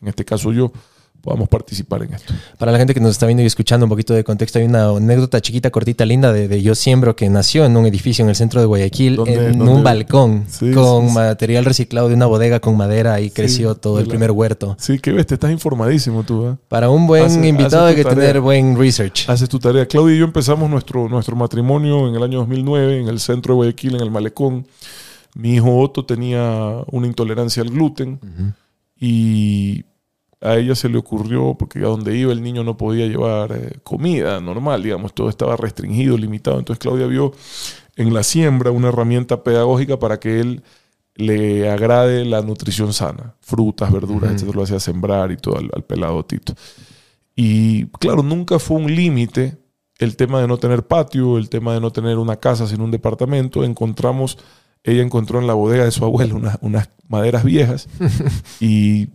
en 0.00 0.08
este 0.08 0.24
caso 0.24 0.52
yo, 0.52 0.72
podamos 1.20 1.48
participar 1.48 2.02
en 2.04 2.14
esto. 2.14 2.32
Para 2.58 2.72
la 2.72 2.78
gente 2.78 2.94
que 2.94 3.00
nos 3.00 3.10
está 3.10 3.26
viendo 3.26 3.42
y 3.42 3.46
escuchando 3.46 3.84
un 3.86 3.90
poquito 3.90 4.14
de 4.14 4.24
contexto, 4.24 4.58
hay 4.58 4.64
una 4.66 4.88
anécdota 4.90 5.40
chiquita, 5.40 5.70
cortita, 5.70 6.06
linda 6.06 6.32
de, 6.32 6.48
de 6.48 6.62
Yo 6.62 6.74
Siembro 6.74 7.16
que 7.16 7.28
nació 7.28 7.64
en 7.64 7.76
un 7.76 7.86
edificio 7.86 8.22
en 8.24 8.28
el 8.30 8.36
centro 8.36 8.60
de 8.60 8.66
Guayaquil, 8.66 9.16
¿Dónde- 9.16 9.48
en 9.48 9.58
dónde? 9.58 9.72
un 9.74 9.82
balcón, 9.84 10.44
Sí, 10.48 10.70
con 10.72 11.08
sí, 11.08 11.14
material 11.14 11.64
reciclado 11.64 12.08
de 12.08 12.14
una 12.14 12.26
bodega 12.26 12.60
con 12.60 12.76
madera 12.76 13.20
y 13.20 13.30
creció 13.30 13.74
todo 13.74 13.98
el 13.98 14.04
la- 14.06 14.10
primer 14.10 14.30
huerto. 14.30 14.76
Sí, 14.78 14.98
que 14.98 15.12
ves, 15.12 15.26
te 15.26 15.34
estás 15.34 15.50
informadísimo 15.50 16.22
tú. 16.22 16.46
¿eh? 16.48 16.56
Para 16.68 16.88
un 16.90 17.06
buen 17.06 17.24
Hace- 17.24 17.46
invitado 17.48 17.84
hace 17.86 17.90
hay 17.90 17.96
que 17.96 18.04
tarea. 18.08 18.26
tener 18.28 18.40
buen 18.40 18.78
research. 18.78 19.28
Haces 19.28 19.48
tu 19.48 19.58
tarea. 19.58 19.86
Claudia 19.86 20.14
y 20.16 20.18
yo 20.20 20.24
empezamos 20.24 20.70
nuestro, 20.70 21.08
nuestro 21.08 21.34
matrimonio 21.36 22.08
en 22.08 22.14
el 22.14 22.22
año 22.22 22.38
2009 22.38 23.00
en 23.00 23.08
el 23.08 23.18
centro 23.20 23.54
de 23.54 23.56
Guayaquil, 23.56 23.96
en 23.96 24.00
el 24.02 24.10
Malecón. 24.10 24.66
Mi 25.34 25.54
hijo 25.54 25.76
Otto 25.78 26.04
tenía 26.04 26.76
una 26.90 27.06
intolerancia 27.06 27.62
al 27.62 27.70
gluten 27.70 28.18
y 28.98 29.84
a 30.40 30.56
ella 30.56 30.74
se 30.74 30.88
le 30.88 30.98
ocurrió, 30.98 31.56
porque 31.58 31.80
a 31.80 31.88
donde 31.88 32.16
iba 32.16 32.32
el 32.32 32.42
niño 32.42 32.64
no 32.64 32.76
podía 32.76 33.06
llevar 33.06 33.52
eh, 33.52 33.78
comida 33.82 34.40
normal, 34.40 34.82
digamos, 34.82 35.12
todo 35.14 35.28
estaba 35.28 35.56
restringido, 35.56 36.16
limitado. 36.16 36.58
Entonces 36.58 36.80
Claudia 36.80 37.06
vio 37.06 37.32
en 37.96 38.14
la 38.14 38.22
siembra 38.22 38.70
una 38.70 38.88
herramienta 38.88 39.42
pedagógica 39.42 39.98
para 39.98 40.20
que 40.20 40.40
él 40.40 40.62
le 41.14 41.68
agrade 41.68 42.24
la 42.24 42.42
nutrición 42.42 42.92
sana, 42.92 43.34
frutas, 43.40 43.92
verduras, 43.92 44.32
etcétera, 44.32 44.56
lo 44.56 44.62
hacía 44.62 44.78
sembrar 44.78 45.32
y 45.32 45.36
todo 45.36 45.58
al, 45.58 45.68
al 45.74 45.82
pelado 45.82 46.24
Tito. 46.24 46.54
Y 47.34 47.86
claro, 47.86 48.22
nunca 48.22 48.60
fue 48.60 48.76
un 48.76 48.94
límite 48.94 49.58
el 49.98 50.16
tema 50.16 50.40
de 50.40 50.46
no 50.46 50.58
tener 50.58 50.86
patio, 50.86 51.38
el 51.38 51.48
tema 51.48 51.74
de 51.74 51.80
no 51.80 51.90
tener 51.92 52.18
una 52.18 52.36
casa 52.36 52.66
sino 52.66 52.84
un 52.84 52.90
departamento. 52.92 53.64
Encontramos, 53.64 54.38
ella 54.84 55.02
encontró 55.02 55.40
en 55.40 55.46
la 55.48 55.54
bodega 55.54 55.84
de 55.84 55.90
su 55.90 56.04
abuelo 56.04 56.40
unas 56.60 56.90
maderas 57.08 57.44
viejas 57.44 57.88
y 58.60 59.08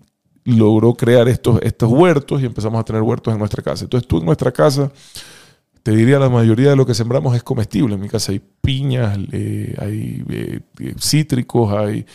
logró 0.45 0.93
crear 0.93 1.27
estos, 1.27 1.59
estos 1.61 1.89
huertos 1.91 2.41
y 2.41 2.45
empezamos 2.45 2.79
a 2.79 2.83
tener 2.83 3.01
huertos 3.01 3.33
en 3.33 3.39
nuestra 3.39 3.63
casa. 3.63 3.85
Entonces 3.85 4.07
tú 4.07 4.17
en 4.19 4.25
nuestra 4.25 4.51
casa, 4.51 4.91
te 5.83 5.91
diría 5.91 6.19
la 6.19 6.29
mayoría 6.29 6.69
de 6.69 6.75
lo 6.75 6.85
que 6.85 6.93
sembramos 6.93 7.35
es 7.35 7.43
comestible. 7.43 7.95
En 7.95 8.01
mi 8.01 8.09
casa 8.09 8.31
hay 8.31 8.41
piñas, 8.61 9.17
eh, 9.31 9.75
hay 9.79 10.23
eh, 10.29 10.59
eh, 10.79 10.95
cítricos, 10.99 11.73
hay 11.73 12.05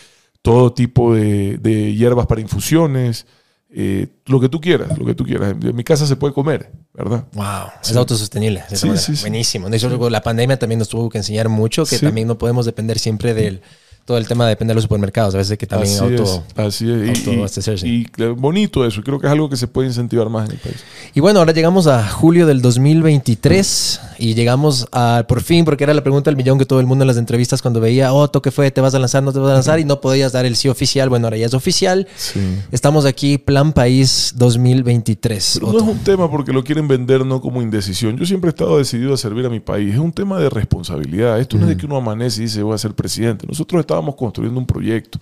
todo 0.42 0.72
tipo 0.72 1.14
de, 1.14 1.58
de 1.58 1.94
hierbas 1.94 2.26
para 2.26 2.40
infusiones, 2.40 3.26
eh, 3.70 4.06
lo 4.26 4.40
que 4.40 4.48
tú 4.48 4.60
quieras, 4.60 4.96
lo 4.96 5.04
que 5.04 5.14
tú 5.14 5.24
quieras. 5.24 5.54
En 5.62 5.76
mi 5.76 5.84
casa 5.84 6.06
se 6.06 6.16
puede 6.16 6.32
comer, 6.32 6.72
¿verdad? 6.94 7.26
Wow, 7.34 7.70
es 7.82 7.94
autosostenible. 7.94 8.64
de 8.70 8.76
Sí, 8.76 8.88
sí. 8.96 9.12
Buenísimo. 9.20 9.68
De 9.68 9.76
hecho, 9.76 10.10
la 10.10 10.22
pandemia 10.22 10.58
también 10.58 10.78
nos 10.78 10.88
tuvo 10.88 11.10
que 11.10 11.18
enseñar 11.18 11.48
mucho 11.50 11.84
que 11.84 11.98
también 11.98 12.26
no 12.26 12.38
podemos 12.38 12.64
depender 12.64 12.98
siempre 12.98 13.34
del 13.34 13.60
todo 14.08 14.16
el 14.16 14.26
tema 14.26 14.48
depende 14.48 14.70
de 14.70 14.76
los 14.76 14.84
supermercados. 14.84 15.34
A 15.34 15.36
veces 15.36 15.58
que 15.58 15.66
también 15.66 15.92
así 15.92 16.02
auto. 16.02 16.22
es, 16.22 16.40
así 16.56 16.90
es. 16.90 17.06
Y- 17.06 17.20
autoabastecerse. 17.28 17.86
Y, 17.86 18.06
y, 18.16 18.22
eh, 18.22 18.28
bonito 18.28 18.86
eso, 18.86 19.02
creo 19.02 19.20
que 19.20 19.26
es 19.26 19.32
algo 19.34 19.50
que 19.50 19.58
se 19.58 19.68
puede 19.68 19.86
incentivar 19.88 20.30
más 20.30 20.46
en 20.48 20.52
el 20.52 20.58
país. 20.58 20.76
Y 21.14 21.20
bueno, 21.20 21.40
ahora 21.40 21.52
llegamos 21.52 21.86
a 21.86 22.08
julio 22.08 22.46
del 22.46 22.62
2023 22.62 24.00
y 24.18 24.32
llegamos 24.32 24.88
a 24.92 25.26
por 25.28 25.42
fin, 25.42 25.66
porque 25.66 25.84
era 25.84 25.92
la 25.92 26.02
pregunta 26.02 26.30
del 26.30 26.36
millón 26.38 26.58
que 26.58 26.64
todo 26.64 26.80
el 26.80 26.86
mundo 26.86 27.02
en 27.02 27.06
las 27.06 27.18
entrevistas 27.18 27.60
cuando 27.60 27.80
veía, 27.80 28.14
Otto, 28.14 28.40
¿qué 28.40 28.50
fue? 28.50 28.70
¿Te 28.70 28.80
vas 28.80 28.94
a 28.94 28.98
lanzar? 28.98 29.22
¿No 29.22 29.30
te 29.30 29.40
vas 29.40 29.50
a 29.50 29.54
lanzar? 29.54 29.78
Y 29.78 29.84
no 29.84 30.00
podías 30.00 30.32
dar 30.32 30.46
el 30.46 30.56
sí 30.56 30.70
oficial. 30.70 31.10
Bueno, 31.10 31.26
ahora 31.26 31.36
ya 31.36 31.44
es 31.44 31.52
oficial. 31.52 32.08
Sí. 32.16 32.40
Estamos 32.72 33.04
aquí, 33.04 33.36
Plan 33.36 33.74
País 33.74 34.32
2023. 34.36 35.58
Pero 35.60 35.72
no 35.72 35.78
es 35.80 35.84
un 35.84 35.98
tema 35.98 36.30
porque 36.30 36.54
lo 36.54 36.64
quieren 36.64 36.88
vender 36.88 37.26
no 37.26 37.42
como 37.42 37.60
indecisión. 37.60 38.16
Yo 38.16 38.24
siempre 38.24 38.48
he 38.48 38.52
estado 38.52 38.78
decidido 38.78 39.12
a 39.12 39.18
servir 39.18 39.44
a 39.44 39.50
mi 39.50 39.60
país. 39.60 39.92
Es 39.92 40.00
un 40.00 40.12
tema 40.12 40.38
de 40.38 40.48
responsabilidad. 40.48 41.38
Esto 41.38 41.58
no 41.58 41.64
es 41.64 41.68
de 41.68 41.76
que 41.76 41.84
uno 41.84 41.98
amanece 41.98 42.40
y 42.40 42.44
dice 42.44 42.62
voy 42.62 42.74
a 42.74 42.78
ser 42.78 42.94
presidente. 42.94 43.46
Nosotros 43.46 43.80
estábamos 43.98 44.14
construyendo 44.16 44.60
un 44.60 44.66
proyecto. 44.66 45.18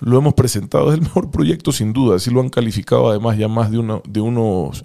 Lo 0.00 0.16
hemos 0.18 0.34
presentado. 0.34 0.88
Es 0.90 0.94
el 0.94 1.02
mejor 1.02 1.30
proyecto 1.30 1.72
sin 1.72 1.92
duda. 1.92 2.16
Así 2.16 2.30
lo 2.30 2.40
han 2.40 2.48
calificado 2.48 3.10
además 3.10 3.36
ya 3.36 3.48
más 3.48 3.70
de, 3.70 3.78
uno, 3.78 4.02
de 4.08 4.20
unos, 4.20 4.82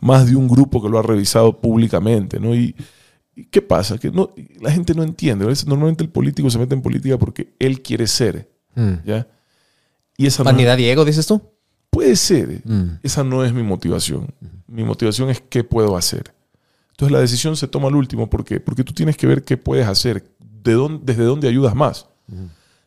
más 0.00 0.26
de 0.26 0.34
un 0.36 0.48
grupo 0.48 0.82
que 0.82 0.88
lo 0.88 0.98
ha 0.98 1.02
revisado 1.02 1.60
públicamente. 1.60 2.40
¿no? 2.40 2.54
Y, 2.54 2.74
y 3.36 3.44
¿qué 3.44 3.60
pasa? 3.62 3.98
Que 3.98 4.10
no, 4.10 4.30
la 4.60 4.70
gente 4.70 4.94
no 4.94 5.02
entiende. 5.02 5.44
Normalmente 5.66 6.02
el 6.02 6.10
político 6.10 6.48
se 6.50 6.58
mete 6.58 6.74
en 6.74 6.82
política 6.82 7.18
porque 7.18 7.54
él 7.58 7.82
quiere 7.82 8.06
ser. 8.06 8.50
Mm. 8.74 8.92
¿ya? 9.06 9.26
Y 10.16 10.26
esa 10.26 10.42
no 10.42 10.50
es- 10.50 10.54
¿Vanidad 10.56 10.76
Diego, 10.76 11.04
dices 11.04 11.26
tú? 11.26 11.40
Puede 11.90 12.16
ser. 12.16 12.62
Mm. 12.64 12.98
Esa 13.02 13.22
no 13.24 13.44
es 13.44 13.52
mi 13.52 13.62
motivación. 13.62 14.32
Mi 14.66 14.82
motivación 14.84 15.30
es 15.30 15.40
qué 15.40 15.62
puedo 15.64 15.96
hacer. 15.96 16.34
Entonces 16.90 17.12
la 17.12 17.20
decisión 17.20 17.56
se 17.56 17.68
toma 17.68 17.88
al 17.88 17.94
último. 17.96 18.28
¿Por 18.28 18.44
qué? 18.44 18.60
Porque 18.60 18.82
tú 18.84 18.92
tienes 18.92 19.16
que 19.16 19.26
ver 19.26 19.44
qué 19.44 19.56
puedes 19.56 19.86
hacer, 19.86 20.24
de 20.40 20.72
dónde, 20.72 21.00
desde 21.04 21.22
dónde 21.24 21.48
ayudas 21.48 21.74
más. 21.74 22.06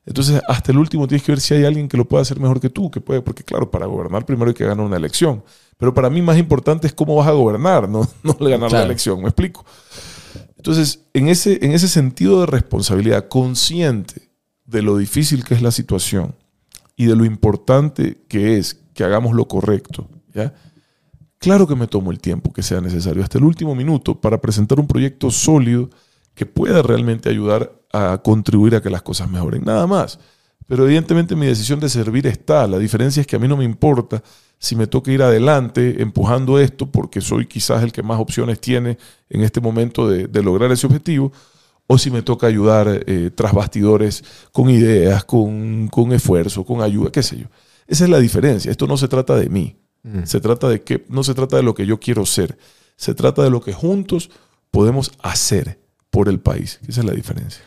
Entonces 0.05 0.41
hasta 0.47 0.71
el 0.71 0.77
último 0.77 1.07
tienes 1.07 1.23
que 1.23 1.31
ver 1.31 1.39
si 1.39 1.53
hay 1.53 1.63
alguien 1.63 1.87
que 1.87 1.97
lo 1.97 2.07
pueda 2.07 2.21
hacer 2.21 2.39
mejor 2.39 2.59
que 2.59 2.69
tú, 2.69 2.89
que 2.89 3.01
puede, 3.01 3.21
porque 3.21 3.43
claro, 3.43 3.69
para 3.69 3.85
gobernar 3.85 4.25
primero 4.25 4.49
hay 4.49 4.55
que 4.55 4.65
ganar 4.65 4.85
una 4.85 4.97
elección. 4.97 5.43
Pero 5.77 5.93
para 5.93 6.09
mí 6.09 6.21
más 6.21 6.37
importante 6.37 6.87
es 6.87 6.93
cómo 6.93 7.15
vas 7.15 7.27
a 7.27 7.31
gobernar, 7.31 7.87
no, 7.87 8.07
no 8.23 8.33
ganar 8.35 8.71
la 8.71 8.83
elección. 8.83 9.19
¿Me 9.21 9.27
explico? 9.27 9.65
Entonces, 10.57 11.05
en 11.13 11.27
ese, 11.27 11.63
en 11.65 11.71
ese 11.71 11.87
sentido 11.87 12.41
de 12.41 12.45
responsabilidad, 12.45 13.27
consciente 13.27 14.29
de 14.65 14.81
lo 14.81 14.97
difícil 14.97 15.43
que 15.43 15.55
es 15.55 15.61
la 15.61 15.71
situación 15.71 16.35
y 16.95 17.07
de 17.07 17.15
lo 17.15 17.25
importante 17.25 18.23
que 18.27 18.57
es 18.57 18.79
que 18.93 19.03
hagamos 19.03 19.33
lo 19.33 19.47
correcto, 19.47 20.07
¿ya? 20.33 20.53
Claro 21.39 21.65
que 21.65 21.75
me 21.75 21.87
tomo 21.87 22.11
el 22.11 22.19
tiempo 22.19 22.53
que 22.53 22.61
sea 22.61 22.81
necesario, 22.81 23.23
hasta 23.23 23.39
el 23.39 23.43
último 23.43 23.73
minuto, 23.73 24.21
para 24.21 24.39
presentar 24.39 24.79
un 24.79 24.85
proyecto 24.85 25.31
sólido 25.31 25.89
que 26.35 26.45
pueda 26.45 26.83
realmente 26.83 27.29
ayudar 27.29 27.80
a 27.93 28.21
contribuir 28.23 28.75
a 28.75 28.81
que 28.81 28.89
las 28.89 29.01
cosas 29.01 29.29
mejoren. 29.29 29.63
Nada 29.63 29.87
más. 29.87 30.19
Pero 30.67 30.85
evidentemente 30.85 31.35
mi 31.35 31.47
decisión 31.47 31.79
de 31.79 31.89
servir 31.89 32.27
está. 32.27 32.65
La 32.67 32.77
diferencia 32.77 33.21
es 33.21 33.27
que 33.27 33.35
a 33.35 33.39
mí 33.39 33.47
no 33.47 33.57
me 33.57 33.65
importa 33.65 34.23
si 34.57 34.75
me 34.75 34.87
toca 34.87 35.11
ir 35.11 35.21
adelante 35.21 36.01
empujando 36.01 36.59
esto 36.59 36.85
porque 36.85 37.19
soy 37.19 37.47
quizás 37.47 37.83
el 37.83 37.91
que 37.91 38.03
más 38.03 38.19
opciones 38.19 38.61
tiene 38.61 38.97
en 39.29 39.41
este 39.41 39.59
momento 39.59 40.07
de, 40.07 40.27
de 40.27 40.43
lograr 40.43 40.71
ese 40.71 40.85
objetivo 40.85 41.31
o 41.91 41.97
si 41.97 42.09
me 42.09 42.21
toca 42.21 42.47
ayudar 42.47 43.03
eh, 43.05 43.31
tras 43.35 43.51
bastidores 43.51 44.23
con 44.53 44.69
ideas, 44.69 45.25
con, 45.25 45.89
con, 45.89 46.13
esfuerzo, 46.13 46.63
con 46.63 46.81
ayuda, 46.81 47.11
qué 47.11 47.21
sé 47.21 47.39
yo. 47.39 47.47
Esa 47.85 48.05
es 48.05 48.09
la 48.09 48.19
diferencia. 48.19 48.71
Esto 48.71 48.87
no 48.87 48.95
se 48.95 49.09
trata 49.09 49.35
de 49.35 49.49
mí. 49.49 49.75
Mm. 50.03 50.23
Se 50.23 50.39
trata 50.39 50.69
de 50.69 50.83
que, 50.83 51.03
no 51.09 51.21
se 51.23 51.33
trata 51.33 51.57
de 51.57 51.63
lo 51.63 51.75
que 51.75 51.85
yo 51.85 51.99
quiero 51.99 52.25
ser. 52.25 52.57
Se 52.95 53.13
trata 53.13 53.43
de 53.43 53.49
lo 53.49 53.59
que 53.59 53.73
juntos 53.73 54.29
podemos 54.69 55.11
hacer 55.21 55.81
por 56.09 56.29
el 56.29 56.39
país. 56.39 56.79
Esa 56.87 57.01
es 57.01 57.05
la 57.05 57.13
diferencia. 57.13 57.61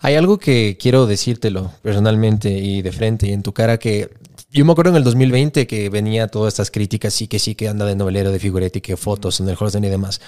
Hay 0.00 0.14
algo 0.14 0.38
que 0.38 0.76
quiero 0.80 1.06
decírtelo 1.06 1.72
personalmente 1.82 2.50
y 2.50 2.82
de 2.82 2.92
frente 2.92 3.28
y 3.28 3.32
en 3.32 3.42
tu 3.42 3.52
cara 3.52 3.78
que 3.78 4.10
yo 4.50 4.64
me 4.64 4.72
acuerdo 4.72 4.90
en 4.90 4.96
el 4.96 5.04
2020 5.04 5.66
que 5.66 5.90
venía 5.90 6.26
todas 6.26 6.54
estas 6.54 6.70
críticas, 6.70 7.14
sí 7.14 7.28
que 7.28 7.38
sí 7.38 7.54
que 7.54 7.68
anda 7.68 7.86
de 7.86 7.94
novelero, 7.94 8.32
de 8.32 8.38
figuretti, 8.38 8.80
que 8.80 8.96
fotos 8.96 9.40
en 9.40 9.48
el 9.48 9.56
Horsen 9.58 9.84
y 9.84 9.88
demás 9.88 10.20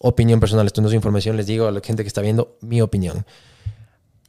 opinión 0.00 0.40
personal, 0.40 0.66
esto 0.66 0.82
no 0.82 0.88
es 0.88 0.94
información, 0.94 1.36
les 1.36 1.46
digo 1.46 1.66
a 1.66 1.70
la 1.70 1.80
gente 1.80 2.02
que 2.02 2.08
está 2.08 2.20
viendo 2.20 2.56
mi 2.60 2.80
opinión. 2.80 3.24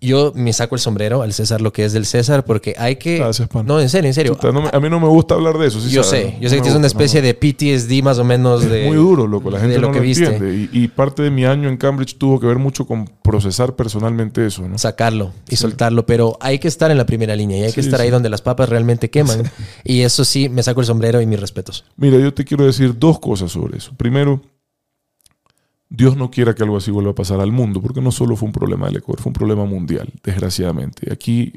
Yo 0.04 0.34
me 0.36 0.52
saco 0.52 0.74
el 0.74 0.82
sombrero 0.82 1.22
al 1.22 1.32
César 1.32 1.62
lo 1.62 1.72
que 1.72 1.86
es 1.86 1.94
del 1.94 2.08
César 2.08 2.44
porque 2.44 2.74
hay 2.80 2.96
que... 2.96 3.18
Gracias, 3.18 3.48
pan. 3.48 3.68
No, 3.68 3.80
en 3.80 3.88
serio, 3.88 4.08
en 4.08 4.16
serio. 4.16 4.36
a 4.42 4.80
mí 4.80 4.90
no 4.90 5.00
me 5.00 5.08
gusta 5.08 5.36
hablar 5.36 5.60
de 5.60 5.68
eso. 5.68 5.80
¿sí 5.80 5.92
yo 5.92 6.04
sé, 6.04 6.38
yo 6.42 6.50
sé 6.50 6.60
que 6.60 6.70
es 6.70 6.76
una 6.76 6.88
especie 6.88 7.22
de 7.22 7.36
PTSD 7.36 8.04
más 8.04 8.18
o 8.18 8.24
menos 8.24 8.68
de... 8.68 8.88
Muy 8.88 8.98
duro, 8.98 9.28
loco. 9.28 9.52
La 9.52 9.60
gente 9.60 9.76
no 9.76 9.90
lo, 9.90 9.94
que 9.94 10.00
entiende. 10.00 10.70
Y, 10.74 10.88
parte 10.88 11.22
de 11.22 11.30
mi 11.30 11.46
año 11.46 11.70
en 11.70 11.78
Cambridge 11.78 12.18
tuvo 12.18 12.40
que 12.40 12.48
ver 12.48 12.58
mucho 12.58 12.88
con 12.88 13.06
procesar 13.22 13.76
personalmente 13.76 14.46
eso, 14.46 14.68
¿no? 14.68 14.80
Sacarlo 14.80 15.34
y 15.48 15.56
soltarlo. 15.56 16.04
Pero 16.08 16.36
hay 16.42 16.58
que 16.58 16.68
estar 16.68 16.90
en 16.90 16.98
la 16.98 17.06
primera 17.06 17.36
línea 17.36 17.60
y 17.60 17.64
hay 17.64 17.72
que 17.72 17.82
estar 17.82 18.02
ahí 18.02 18.10
donde 18.10 18.30
las 18.30 18.42
papas 18.42 18.70
realmente 18.70 19.12
queman. 19.12 19.52
y 19.84 20.02
eso 20.02 20.26
sí, 20.26 20.50
me 20.50 20.64
saco 20.64 20.82
el 20.82 20.88
sombrero 20.88 21.22
y 21.22 21.28
mis 21.28 21.40
respetos. 21.40 21.86
Mira, 21.96 22.18
yo 22.18 22.34
te 22.34 22.44
quiero 22.44 22.66
decir 22.66 22.98
dos 22.98 23.20
cosas 23.20 23.52
sobre 23.52 23.78
eso. 23.78 23.92
Primero, 23.98 24.42
Dios 25.94 26.16
no 26.16 26.32
quiera 26.32 26.56
que 26.56 26.64
algo 26.64 26.78
así 26.78 26.90
vuelva 26.90 27.12
a 27.12 27.16
pasar 27.16 27.42
al 27.42 27.52
mundo, 27.52 27.82
porque 27.82 28.00
no 28.00 28.14
solo 28.14 28.38
fue 28.38 28.48
un 28.48 28.54
problema 28.54 28.86
del 28.86 28.98
Ecuador, 28.98 29.22
fue 29.22 29.32
un 29.32 29.34
problema 29.34 29.66
mundial, 29.66 30.08
desgraciadamente. 30.24 31.12
Aquí, 31.12 31.52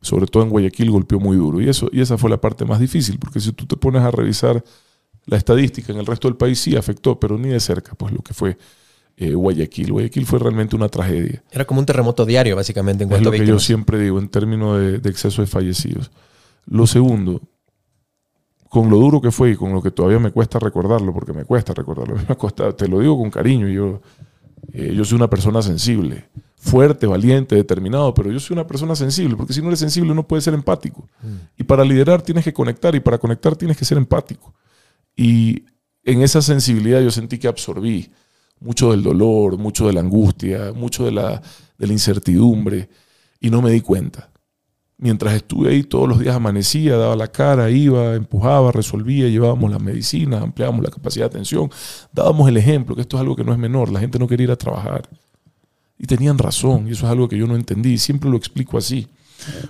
sobre 0.00 0.26
todo 0.26 0.42
en 0.42 0.48
Guayaquil, 0.48 0.90
golpeó 0.90 1.20
muy 1.20 1.36
duro. 1.36 1.60
Y, 1.60 1.68
eso, 1.68 1.90
y 1.92 2.00
esa 2.00 2.16
fue 2.16 2.30
la 2.30 2.40
parte 2.40 2.64
más 2.64 2.80
difícil, 2.80 3.18
porque 3.18 3.40
si 3.40 3.52
tú 3.52 3.66
te 3.66 3.76
pones 3.76 4.00
a 4.00 4.10
revisar 4.10 4.64
la 5.26 5.36
estadística 5.36 5.92
en 5.92 5.98
el 5.98 6.06
resto 6.06 6.28
del 6.28 6.38
país, 6.38 6.60
sí 6.60 6.76
afectó, 6.76 7.20
pero 7.20 7.36
ni 7.36 7.50
de 7.50 7.60
cerca, 7.60 7.94
pues 7.94 8.14
lo 8.14 8.20
que 8.20 8.32
fue 8.32 8.56
eh, 9.18 9.34
Guayaquil. 9.34 9.92
Guayaquil 9.92 10.24
fue 10.24 10.38
realmente 10.38 10.74
una 10.74 10.88
tragedia. 10.88 11.42
Era 11.50 11.66
como 11.66 11.80
un 11.80 11.86
terremoto 11.86 12.24
diario, 12.24 12.56
básicamente, 12.56 13.04
en 13.04 13.10
cuanto 13.10 13.28
Es 13.30 13.38
lo 13.38 13.44
que 13.44 13.46
yo 13.46 13.58
siempre 13.58 13.98
digo 13.98 14.18
en 14.18 14.30
términos 14.30 14.80
de, 14.80 14.98
de 14.98 15.10
exceso 15.10 15.42
de 15.42 15.46
fallecidos. 15.46 16.10
Lo 16.64 16.86
segundo, 16.86 17.42
con 18.72 18.88
lo 18.88 18.96
duro 18.96 19.20
que 19.20 19.30
fue 19.30 19.50
y 19.50 19.54
con 19.54 19.70
lo 19.70 19.82
que 19.82 19.90
todavía 19.90 20.18
me 20.18 20.30
cuesta 20.30 20.58
recordarlo, 20.58 21.12
porque 21.12 21.34
me 21.34 21.44
cuesta 21.44 21.74
recordarlo, 21.74 22.16
me 22.26 22.72
te 22.72 22.88
lo 22.88 23.00
digo 23.00 23.18
con 23.18 23.30
cariño, 23.30 23.68
yo, 23.68 24.00
eh, 24.72 24.94
yo 24.96 25.04
soy 25.04 25.16
una 25.16 25.28
persona 25.28 25.60
sensible, 25.60 26.30
fuerte, 26.56 27.06
valiente, 27.06 27.54
determinado, 27.54 28.14
pero 28.14 28.32
yo 28.32 28.40
soy 28.40 28.54
una 28.54 28.66
persona 28.66 28.96
sensible, 28.96 29.36
porque 29.36 29.52
si 29.52 29.60
no 29.60 29.68
eres 29.68 29.78
sensible 29.78 30.14
no 30.14 30.26
puedes 30.26 30.44
ser 30.44 30.54
empático. 30.54 31.06
Mm. 31.20 31.36
Y 31.58 31.64
para 31.64 31.84
liderar 31.84 32.22
tienes 32.22 32.44
que 32.44 32.54
conectar 32.54 32.94
y 32.94 33.00
para 33.00 33.18
conectar 33.18 33.54
tienes 33.56 33.76
que 33.76 33.84
ser 33.84 33.98
empático. 33.98 34.54
Y 35.14 35.66
en 36.02 36.22
esa 36.22 36.40
sensibilidad 36.40 37.02
yo 37.02 37.10
sentí 37.10 37.36
que 37.36 37.48
absorbí 37.48 38.10
mucho 38.58 38.92
del 38.92 39.02
dolor, 39.02 39.58
mucho 39.58 39.86
de 39.86 39.92
la 39.92 40.00
angustia, 40.00 40.72
mucho 40.74 41.04
de 41.04 41.12
la, 41.12 41.42
de 41.76 41.86
la 41.86 41.92
incertidumbre 41.92 42.88
y 43.38 43.50
no 43.50 43.60
me 43.60 43.70
di 43.70 43.82
cuenta 43.82 44.31
mientras 45.02 45.34
estuve 45.34 45.70
ahí 45.70 45.82
todos 45.82 46.08
los 46.08 46.20
días 46.20 46.36
amanecía, 46.36 46.96
daba 46.96 47.16
la 47.16 47.26
cara, 47.26 47.68
iba, 47.70 48.14
empujaba, 48.14 48.70
resolvía, 48.70 49.28
llevábamos 49.28 49.68
las 49.72 49.82
medicinas, 49.82 50.40
ampliábamos 50.40 50.84
la 50.84 50.90
capacidad 50.90 51.24
de 51.24 51.30
atención, 51.30 51.68
dábamos 52.12 52.48
el 52.48 52.56
ejemplo, 52.56 52.94
que 52.94 53.00
esto 53.00 53.16
es 53.16 53.20
algo 53.20 53.34
que 53.34 53.42
no 53.42 53.52
es 53.52 53.58
menor, 53.58 53.90
la 53.90 53.98
gente 53.98 54.20
no 54.20 54.28
quería 54.28 54.44
ir 54.44 54.50
a 54.52 54.56
trabajar. 54.56 55.08
Y 55.98 56.06
tenían 56.06 56.38
razón, 56.38 56.86
y 56.86 56.92
eso 56.92 57.06
es 57.06 57.10
algo 57.10 57.28
que 57.28 57.36
yo 57.36 57.48
no 57.48 57.56
entendí, 57.56 57.98
siempre 57.98 58.30
lo 58.30 58.36
explico 58.36 58.78
así. 58.78 59.08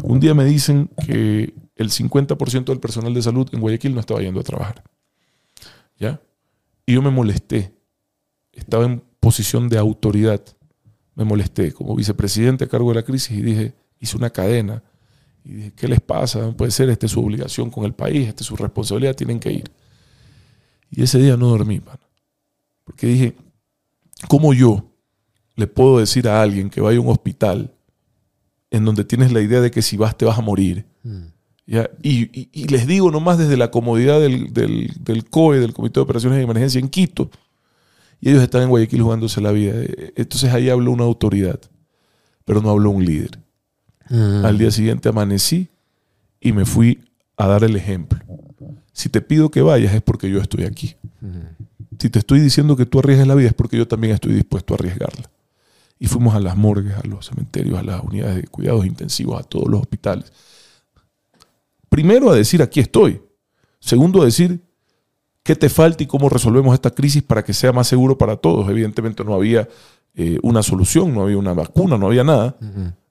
Un 0.02 0.20
día 0.20 0.35
me 0.35 0.44
dicen 0.44 0.90
que 1.06 1.54
el 1.76 1.88
50% 1.90 2.64
del 2.66 2.78
personal 2.78 3.14
de 3.14 3.22
salud 3.22 3.48
en 3.52 3.61
Guayaquil 3.61 3.94
no 3.94 4.00
estaba 4.00 4.20
yendo 4.20 4.40
a 4.40 4.42
trabajar. 4.44 4.85
¿Ya? 5.98 6.20
Y 6.85 6.92
yo 6.92 7.00
me 7.00 7.11
molesté. 7.11 7.72
Estaba 8.52 8.85
en 8.85 9.02
posición 9.18 9.70
de 9.70 9.78
autoridad. 9.78 10.42
Me 11.14 11.24
molesté 11.24 11.72
como 11.72 11.96
vicepresidente 11.96 12.64
a 12.64 12.68
cargo 12.68 12.90
de 12.90 12.96
la 12.96 13.02
crisis 13.02 13.30
y 13.30 13.40
dije, 13.40 13.74
hice 13.98 14.18
una 14.18 14.28
cadena 14.28 14.83
y 15.44 15.52
dije, 15.55 15.72
¿qué 15.74 15.88
les 15.88 16.00
pasa? 16.00 16.52
puede 16.52 16.70
ser, 16.70 16.88
esta 16.90 17.07
es 17.07 17.12
su 17.12 17.20
obligación 17.20 17.70
con 17.70 17.85
el 17.85 17.94
país, 17.94 18.28
esta 18.28 18.42
es 18.42 18.46
su 18.46 18.57
responsabilidad, 18.57 19.14
tienen 19.14 19.40
que 19.40 19.52
ir. 19.52 19.70
Y 20.90 21.02
ese 21.02 21.18
día 21.18 21.37
no 21.37 21.48
dormí, 21.48 21.81
man. 21.81 21.98
Porque 22.85 23.07
dije, 23.07 23.35
¿cómo 24.28 24.52
yo 24.52 24.85
le 25.57 25.66
puedo 25.66 25.98
decir 25.98 26.28
a 26.28 26.42
alguien 26.42 26.70
que 26.70 26.81
vaya 26.81 26.98
a 26.98 27.00
un 27.00 27.09
hospital 27.09 27.72
en 28.70 28.85
donde 28.85 29.05
tienes 29.05 29.33
la 29.33 29.40
idea 29.40 29.61
de 29.61 29.70
que 29.70 29.83
si 29.83 29.96
vas 29.96 30.16
te 30.16 30.24
vas 30.24 30.38
a 30.38 30.42
morir? 30.42 30.85
Mm. 31.02 31.26
Y, 32.02 32.66
les 32.66 32.87
digo 32.87 33.11
nomás 33.11 33.38
desde 33.38 33.57
la 33.57 33.70
comodidad 33.70 34.20
del, 34.20 34.52
del, 34.52 34.92
del, 35.00 35.24
COE, 35.31 35.61
del 35.61 35.72
Comité 35.72 35.94
de 35.94 36.05
Operaciones 36.05 36.37
de 36.37 36.44
Emergencia 36.44 36.78
en 36.78 36.88
Quito, 36.88 37.31
y 38.20 38.31
ellos 38.31 38.42
están 38.42 38.62
en 38.62 38.68
Guayaquil 38.68 39.02
jugándose 39.02 39.40
la 39.40 39.52
vida. 39.52 39.74
Entonces 40.16 40.52
ahí 40.52 40.68
habló 40.68 40.92
una 40.92 41.05
autoridad, 41.05 41.61
pero 42.44 42.61
no 42.61 42.70
habló 42.70 42.90
un 42.90 43.05
líder. 43.05 43.38
Mm. 44.08 44.44
Al 44.44 44.58
día 44.58 44.70
siguiente 44.70 45.08
amanecí 45.08 45.68
y 46.40 46.52
me 46.52 46.64
fui 46.64 47.04
a 47.36 47.46
dar 47.46 47.64
el 47.64 47.76
ejemplo. 47.76 48.18
Si 48.92 49.08
te 49.08 49.20
pido 49.20 49.50
que 49.50 49.62
vayas 49.62 49.94
es 49.94 50.02
porque 50.02 50.30
yo 50.30 50.40
estoy 50.40 50.64
aquí. 50.64 50.96
Mm. 51.20 51.64
Si 51.98 52.10
te 52.10 52.18
estoy 52.18 52.40
diciendo 52.40 52.76
que 52.76 52.86
tú 52.86 52.98
arriesgues 52.98 53.26
la 53.26 53.34
vida 53.34 53.48
es 53.48 53.54
porque 53.54 53.76
yo 53.76 53.86
también 53.86 54.14
estoy 54.14 54.34
dispuesto 54.34 54.74
a 54.74 54.76
arriesgarla. 54.76 55.30
Y 55.98 56.06
fuimos 56.06 56.34
a 56.34 56.40
las 56.40 56.56
morgues, 56.56 56.94
a 56.94 57.06
los 57.06 57.26
cementerios, 57.26 57.78
a 57.78 57.82
las 57.82 58.02
unidades 58.02 58.36
de 58.36 58.48
cuidados 58.48 58.84
intensivos, 58.84 59.38
a 59.38 59.44
todos 59.44 59.68
los 59.68 59.80
hospitales. 59.80 60.32
Primero 61.88 62.30
a 62.30 62.34
decir, 62.34 62.60
aquí 62.60 62.80
estoy. 62.80 63.22
Segundo 63.78 64.22
a 64.22 64.24
decir, 64.24 64.60
qué 65.42 65.54
te 65.54 65.68
falta 65.68 66.02
y 66.02 66.06
cómo 66.06 66.28
resolvemos 66.28 66.74
esta 66.74 66.90
crisis 66.90 67.22
para 67.22 67.44
que 67.44 67.52
sea 67.52 67.72
más 67.72 67.86
seguro 67.88 68.18
para 68.18 68.36
todos. 68.36 68.68
Evidentemente 68.68 69.24
no 69.24 69.34
había 69.34 69.68
eh, 70.14 70.38
una 70.42 70.62
solución, 70.62 71.14
no 71.14 71.22
había 71.22 71.38
una 71.38 71.55
vacuna, 71.55 71.96
no 71.96 72.07
había 72.07 72.25
nada. 72.25 72.57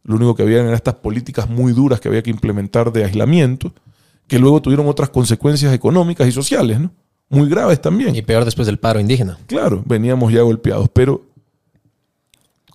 Lo 0.04 0.16
único 0.16 0.36
que 0.36 0.44
había 0.44 0.60
eran 0.60 0.74
estas 0.74 0.96
políticas 0.96 1.50
muy 1.50 1.74
duras 1.74 2.00
que 2.00 2.08
había 2.08 2.24
que 2.24 2.30
implementar 2.30 2.92
de 2.92 3.04
aislamiento, 3.04 3.74
que 4.28 4.40
luego 4.40 4.62
tuvieron 4.62 4.88
otras 4.88 5.10
consecuencias 5.10 5.74
económicas 5.74 6.28
y 6.28 6.32
sociales, 6.32 6.80
¿no? 6.80 6.92
Muy 7.30 7.48
graves 7.50 7.82
también. 7.82 8.16
Y 8.16 8.22
peor 8.22 8.46
después 8.46 8.66
del 8.66 8.78
paro 8.78 9.00
indígena. 9.00 9.38
Claro, 9.48 9.84
veníamos 9.86 10.34
ya 10.34 10.42
golpeados, 10.42 10.90
pero 10.90 11.26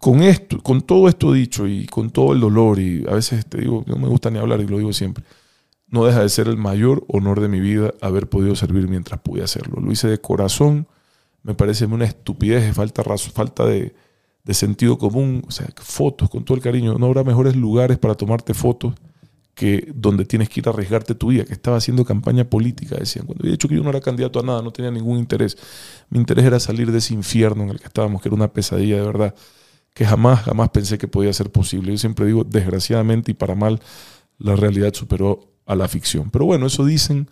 con 0.00 0.22
esto, 0.22 0.62
con 0.62 0.82
todo 0.82 1.08
esto 1.08 1.32
dicho 1.32 1.66
y 1.66 1.86
con 1.86 2.10
todo 2.10 2.32
el 2.32 2.40
dolor, 2.40 2.78
y 2.78 3.04
a 3.08 3.14
veces 3.14 3.46
te 3.46 3.60
digo, 3.60 3.84
no 3.86 3.96
me 3.96 4.08
gusta 4.08 4.30
ni 4.30 4.38
hablar 4.38 4.60
y 4.60 4.66
lo 4.66 4.78
digo 4.78 4.92
siempre, 4.92 5.24
no 5.88 6.04
deja 6.04 6.20
de 6.20 6.28
ser 6.28 6.48
el 6.48 6.56
mayor 6.56 7.04
honor 7.08 7.40
de 7.40 7.48
mi 7.48 7.60
vida 7.60 7.92
haber 8.00 8.28
podido 8.28 8.54
servir 8.56 8.88
mientras 8.88 9.20
pude 9.20 9.42
hacerlo. 9.42 9.80
Lo 9.80 9.90
hice 9.92 10.08
de 10.08 10.18
corazón, 10.18 10.86
me 11.42 11.54
parece 11.54 11.86
una 11.86 12.04
estupidez, 12.04 12.74
falta, 12.74 13.02
falta 13.32 13.66
de, 13.66 13.94
de 14.46 14.54
sentido 14.54 14.96
común, 14.96 15.42
o 15.46 15.50
sea, 15.50 15.66
fotos 15.76 16.30
con 16.30 16.44
todo 16.44 16.56
el 16.56 16.62
cariño. 16.62 16.96
No 16.98 17.06
habrá 17.06 17.24
mejores 17.24 17.56
lugares 17.56 17.98
para 17.98 18.14
tomarte 18.14 18.54
fotos 18.54 18.94
que 19.54 19.90
donde 19.92 20.24
tienes 20.24 20.48
que 20.48 20.60
ir 20.60 20.68
a 20.68 20.70
arriesgarte 20.70 21.16
tu 21.16 21.28
vida, 21.28 21.44
que 21.44 21.52
estaba 21.52 21.78
haciendo 21.78 22.04
campaña 22.04 22.44
política, 22.44 22.94
decían. 22.96 23.26
Cuando 23.26 23.42
había 23.42 23.52
dicho 23.52 23.68
que 23.68 23.74
yo 23.74 23.82
no 23.82 23.90
era 23.90 24.00
candidato 24.00 24.38
a 24.38 24.42
nada, 24.44 24.62
no 24.62 24.70
tenía 24.70 24.92
ningún 24.92 25.18
interés. 25.18 25.58
Mi 26.10 26.20
interés 26.20 26.44
era 26.44 26.60
salir 26.60 26.92
de 26.92 26.98
ese 26.98 27.12
infierno 27.12 27.64
en 27.64 27.70
el 27.70 27.80
que 27.80 27.86
estábamos, 27.86 28.22
que 28.22 28.28
era 28.28 28.36
una 28.36 28.52
pesadilla 28.52 28.96
de 28.96 29.02
verdad, 29.02 29.34
que 29.92 30.04
jamás, 30.04 30.42
jamás 30.42 30.68
pensé 30.68 30.96
que 30.96 31.08
podía 31.08 31.32
ser 31.32 31.50
posible. 31.50 31.90
Yo 31.90 31.98
siempre 31.98 32.26
digo, 32.26 32.44
desgraciadamente 32.44 33.32
y 33.32 33.34
para 33.34 33.56
mal, 33.56 33.80
la 34.38 34.54
realidad 34.54 34.94
superó 34.94 35.40
a 35.66 35.74
la 35.74 35.88
ficción. 35.88 36.30
Pero 36.30 36.44
bueno, 36.44 36.66
eso 36.66 36.84
dicen 36.84 37.28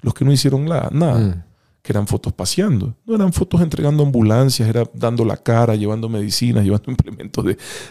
los 0.00 0.14
que 0.14 0.24
no 0.24 0.30
hicieron 0.30 0.66
nada. 0.66 0.90
Mm 0.90 1.55
que 1.86 1.92
eran 1.92 2.08
fotos 2.08 2.32
paseando, 2.32 2.96
no 3.06 3.14
eran 3.14 3.32
fotos 3.32 3.60
entregando 3.60 4.02
ambulancias, 4.02 4.68
era 4.68 4.82
dando 4.92 5.24
la 5.24 5.36
cara, 5.36 5.76
llevando 5.76 6.08
medicinas, 6.08 6.64
llevando 6.64 6.90
implementos 6.90 7.44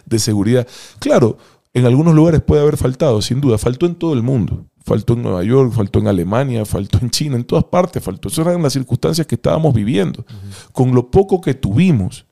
de, 0.06 0.20
seguridad. 0.20 0.68
Claro, 1.00 1.38
en 1.74 1.86
algunos 1.86 2.14
lugares 2.14 2.42
puede 2.42 2.62
haber 2.62 2.76
faltado, 2.76 3.22
sin 3.22 3.40
duda, 3.40 3.58
faltó 3.58 3.86
en 3.86 3.96
todo 3.96 4.14
el 4.14 4.22
mundo. 4.22 4.66
Faltó 4.84 5.14
en 5.14 5.24
Nueva 5.24 5.44
York, 5.46 5.72
faltó 5.72 6.00
en 6.00 6.10
Alemania, 6.10 6.66
faltó 6.66 7.00
en 7.02 7.10
China, 7.10 7.38
en 7.38 7.46
todas 7.46 7.64
partes 7.64 8.04
faltó. 8.04 8.28
Esas 8.28 8.46
eran 8.46 8.62
las 8.62 8.74
circunstancias 8.74 9.26
que 9.26 9.36
estábamos 9.36 9.74
viviendo. 9.74 10.26
Con 10.74 10.94
lo 10.94 11.10
poco 11.10 11.40
que 11.40 11.54
tuvimos, 11.54 12.26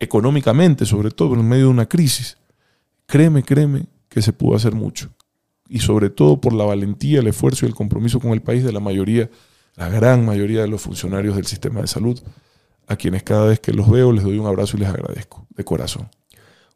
económicamente, 0.00 0.84
sobre 0.84 1.12
todo 1.12 1.34
en 1.34 1.48
medio 1.48 1.66
de 1.66 1.70
una 1.70 1.88
crisis, 1.88 2.36
créeme, 3.06 3.44
créeme 3.44 3.86
que 4.08 4.20
se 4.20 4.32
pudo 4.32 4.56
hacer 4.56 4.74
mucho. 4.74 5.08
Y 5.68 5.78
sobre 5.78 6.10
todo 6.10 6.40
por 6.40 6.52
la 6.52 6.64
valentía, 6.64 7.20
el 7.20 7.28
esfuerzo 7.28 7.64
y 7.64 7.68
el 7.68 7.74
compromiso 7.76 8.18
con 8.18 8.32
el 8.32 8.42
país 8.42 8.64
de 8.64 8.72
la 8.72 8.80
mayoría 8.80 9.30
la 9.76 9.88
gran 9.88 10.24
mayoría 10.24 10.62
de 10.62 10.68
los 10.68 10.82
funcionarios 10.82 11.36
del 11.36 11.46
sistema 11.46 11.80
de 11.80 11.86
salud, 11.86 12.20
a 12.86 12.96
quienes 12.96 13.22
cada 13.22 13.46
vez 13.46 13.60
que 13.60 13.72
los 13.72 13.90
veo 13.90 14.12
les 14.12 14.24
doy 14.24 14.38
un 14.38 14.46
abrazo 14.46 14.76
y 14.76 14.80
les 14.80 14.88
agradezco 14.88 15.46
de 15.50 15.64
corazón. 15.64 16.08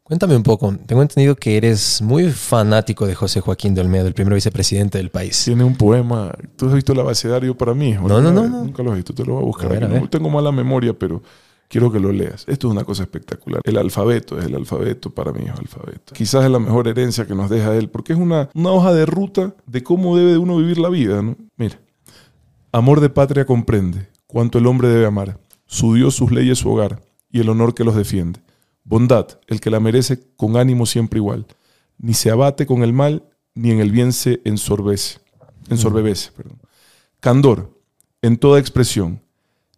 Cuéntame 0.07 0.37
un 0.37 0.43
poco. 0.43 0.73
Tengo 0.85 1.01
entendido 1.01 1.35
que 1.35 1.57
eres 1.57 2.01
muy 2.01 2.31
fanático 2.31 3.05
de 3.05 3.13
José 3.13 3.41
Joaquín 3.41 3.75
de 3.75 3.81
Olmedo, 3.81 4.07
el 4.07 4.13
primer 4.13 4.35
vicepresidente 4.35 4.99
del 4.99 5.09
país. 5.09 5.43
Tiene 5.43 5.65
un 5.65 5.75
poema. 5.75 6.31
¿Tú 6.55 6.67
has 6.67 6.73
visto 6.73 6.93
el 6.93 7.01
abecedario 7.01 7.57
para 7.57 7.73
mí? 7.73 7.91
No, 7.91 8.07
no, 8.07 8.21
no, 8.21 8.47
no. 8.47 8.63
Nunca 8.63 8.83
lo 8.83 8.91
has 8.91 8.95
visto. 8.95 9.13
Te 9.13 9.25
lo 9.25 9.33
voy 9.33 9.43
a 9.43 9.45
buscar. 9.45 9.65
A 9.65 9.69
ver, 9.69 9.83
aquí. 9.83 9.91
a 9.91 9.93
ver. 9.95 10.01
No 10.03 10.09
tengo 10.09 10.29
mala 10.29 10.53
memoria, 10.53 10.93
pero 10.93 11.21
quiero 11.67 11.91
que 11.91 11.99
lo 11.99 12.13
leas. 12.13 12.45
Esto 12.47 12.67
es 12.67 12.71
una 12.71 12.85
cosa 12.85 13.03
espectacular. 13.03 13.61
El 13.65 13.77
alfabeto 13.77 14.39
es 14.39 14.45
el 14.45 14.55
alfabeto 14.55 15.09
para 15.09 15.33
mí, 15.33 15.43
es 15.43 15.59
alfabeto. 15.59 16.13
Quizás 16.13 16.45
es 16.45 16.51
la 16.51 16.59
mejor 16.59 16.87
herencia 16.87 17.25
que 17.27 17.35
nos 17.35 17.49
deja 17.49 17.75
él, 17.75 17.89
porque 17.89 18.13
es 18.13 18.19
una, 18.19 18.49
una 18.53 18.71
hoja 18.71 18.93
de 18.93 19.05
ruta 19.05 19.55
de 19.65 19.83
cómo 19.83 20.15
debe 20.15 20.37
uno 20.37 20.55
vivir 20.55 20.77
la 20.77 20.87
vida. 20.87 21.21
¿no? 21.21 21.35
Mira, 21.57 21.79
amor 22.77 23.01
de 23.01 23.09
patria 23.09 23.45
comprende 23.45 24.07
cuánto 24.27 24.59
el 24.59 24.67
hombre 24.67 24.87
debe 24.87 25.05
amar, 25.05 25.39
su 25.65 25.95
Dios, 25.95 26.15
sus 26.15 26.31
leyes, 26.31 26.59
su 26.59 26.69
hogar 26.69 27.01
y 27.31 27.39
el 27.39 27.49
honor 27.49 27.73
que 27.73 27.83
los 27.83 27.95
defiende. 27.95 28.39
Bondad, 28.83 29.39
el 29.47 29.59
que 29.59 29.69
la 29.69 29.79
merece 29.79 30.21
con 30.37 30.55
ánimo 30.57 30.85
siempre 30.85 31.17
igual, 31.17 31.45
ni 31.97 32.13
se 32.13 32.29
abate 32.29 32.65
con 32.65 32.83
el 32.83 32.93
mal, 32.93 33.23
ni 33.53 33.71
en 33.71 33.79
el 33.79 33.91
bien 33.91 34.13
se 34.13 34.41
ensorbece, 34.45 35.19
ensorbebece. 35.69 36.31
Perdón. 36.31 36.59
Candor, 37.19 37.77
en 38.21 38.37
toda 38.37 38.59
expresión, 38.59 39.21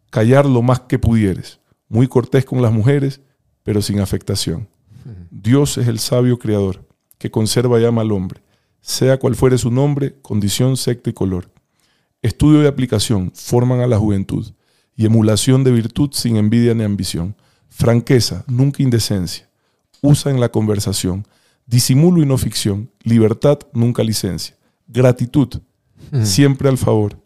callar 0.10 0.46
lo 0.46 0.62
más 0.62 0.82
que 0.82 1.00
pudieres, 1.00 1.60
muy 1.88 2.08
cortés 2.08 2.46
con 2.46 2.62
las 2.62 2.72
mujeres, 2.72 3.22
pero 3.64 3.82
sin 3.82 4.00
afectación. 4.00 4.68
Dios 5.32 5.78
es 5.78 5.88
el 5.88 6.00
sabio 6.00 6.38
creador, 6.38 6.86
que 7.18 7.32
conserva 7.32 7.80
y 7.80 7.86
ama 7.86 8.02
al 8.02 8.12
hombre, 8.12 8.42
sea 8.82 9.18
cual 9.18 9.36
fuere 9.36 9.58
su 9.58 9.72
nombre, 9.72 10.16
condición, 10.22 10.78
secta 10.78 11.10
y 11.10 11.14
color. 11.14 11.50
Estudio 12.22 12.64
y 12.64 12.68
aplicación 12.68 13.32
forman 13.34 13.80
a 13.80 13.88
la 13.88 13.98
juventud, 13.98 14.46
y 14.96 15.06
emulación 15.06 15.64
de 15.64 15.72
virtud 15.72 16.10
sin 16.12 16.36
envidia 16.36 16.74
ni 16.74 16.84
ambición. 16.84 17.36
Franqueza, 17.70 18.44
nunca 18.48 18.84
indecencia. 18.84 19.50
Usa 20.02 20.30
en 20.30 20.42
la 20.42 20.50
conversación. 20.50 21.26
Disimulo 21.66 22.22
y 22.22 22.26
no 22.26 22.38
ficción. 22.38 22.92
Libertad, 23.04 23.60
nunca 23.72 24.04
licencia. 24.04 24.58
Gratitud, 24.88 25.62
siempre 26.24 26.68
al 26.68 26.78
favor. 26.78 27.18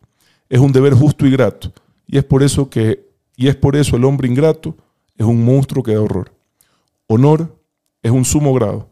Es 0.49 0.59
un 0.59 0.71
deber 0.71 0.93
justo 0.93 1.25
y 1.25 1.31
grato. 1.31 1.73
Y 2.05 2.19
es 2.19 2.23
por 2.23 2.43
eso 2.43 2.69
que, 2.69 3.09
y 3.35 3.47
es 3.47 3.55
por 3.55 3.75
eso 3.75 3.95
el 3.95 4.05
hombre 4.05 4.27
ingrato 4.27 4.77
es 5.17 5.25
un 5.25 5.43
monstruo 5.43 5.83
que 5.83 5.95
da 5.95 6.01
horror. 6.01 6.31
Honor 7.07 7.59
es 8.03 8.11
un 8.11 8.25
sumo 8.25 8.53
grado. 8.53 8.91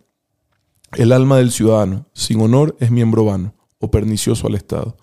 El 0.93 1.11
alma 1.11 1.37
del 1.37 1.51
ciudadano, 1.51 2.07
sin 2.13 2.41
honor, 2.41 2.75
es 2.79 2.89
miembro 2.89 3.25
vano 3.25 3.53
o 3.77 3.91
pernicioso 3.91 4.47
al 4.47 4.55
Estado. 4.55 4.97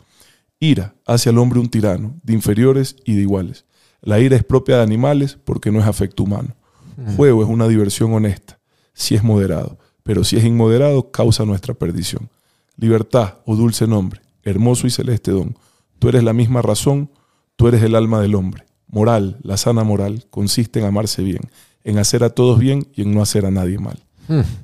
Ira 0.60 0.94
hacia 1.06 1.30
el 1.30 1.38
hombre 1.38 1.60
un 1.60 1.68
tirano, 1.68 2.14
de 2.22 2.32
inferiores 2.32 2.96
y 3.04 3.14
de 3.14 3.22
iguales. 3.22 3.64
La 4.00 4.20
ira 4.20 4.36
es 4.36 4.44
propia 4.44 4.76
de 4.76 4.82
animales 4.82 5.38
porque 5.44 5.70
no 5.70 5.80
es 5.80 5.86
afecto 5.86 6.24
humano. 6.24 6.54
Juego 7.16 7.44
es 7.44 7.48
una 7.48 7.68
diversión 7.68 8.12
honesta, 8.12 8.58
si 8.92 9.14
es 9.14 9.22
moderado, 9.22 9.78
pero 10.02 10.24
si 10.24 10.36
es 10.36 10.44
inmoderado 10.44 11.12
causa 11.12 11.44
nuestra 11.44 11.74
perdición. 11.74 12.28
Libertad, 12.76 13.34
o 13.44 13.54
dulce 13.54 13.86
nombre, 13.86 14.20
hermoso 14.42 14.86
y 14.86 14.90
celeste 14.90 15.30
don. 15.30 15.56
Tú 16.00 16.08
eres 16.08 16.24
la 16.24 16.32
misma 16.32 16.60
razón, 16.60 17.10
tú 17.54 17.68
eres 17.68 17.82
el 17.82 17.94
alma 17.94 18.20
del 18.20 18.34
hombre. 18.34 18.64
Moral, 18.88 19.36
la 19.42 19.56
sana 19.56 19.84
moral, 19.84 20.26
consiste 20.30 20.80
en 20.80 20.86
amarse 20.86 21.22
bien, 21.22 21.42
en 21.84 21.98
hacer 21.98 22.24
a 22.24 22.30
todos 22.30 22.58
bien 22.58 22.88
y 22.94 23.02
en 23.02 23.14
no 23.14 23.22
hacer 23.22 23.46
a 23.46 23.50
nadie 23.50 23.78
mal. 23.78 24.02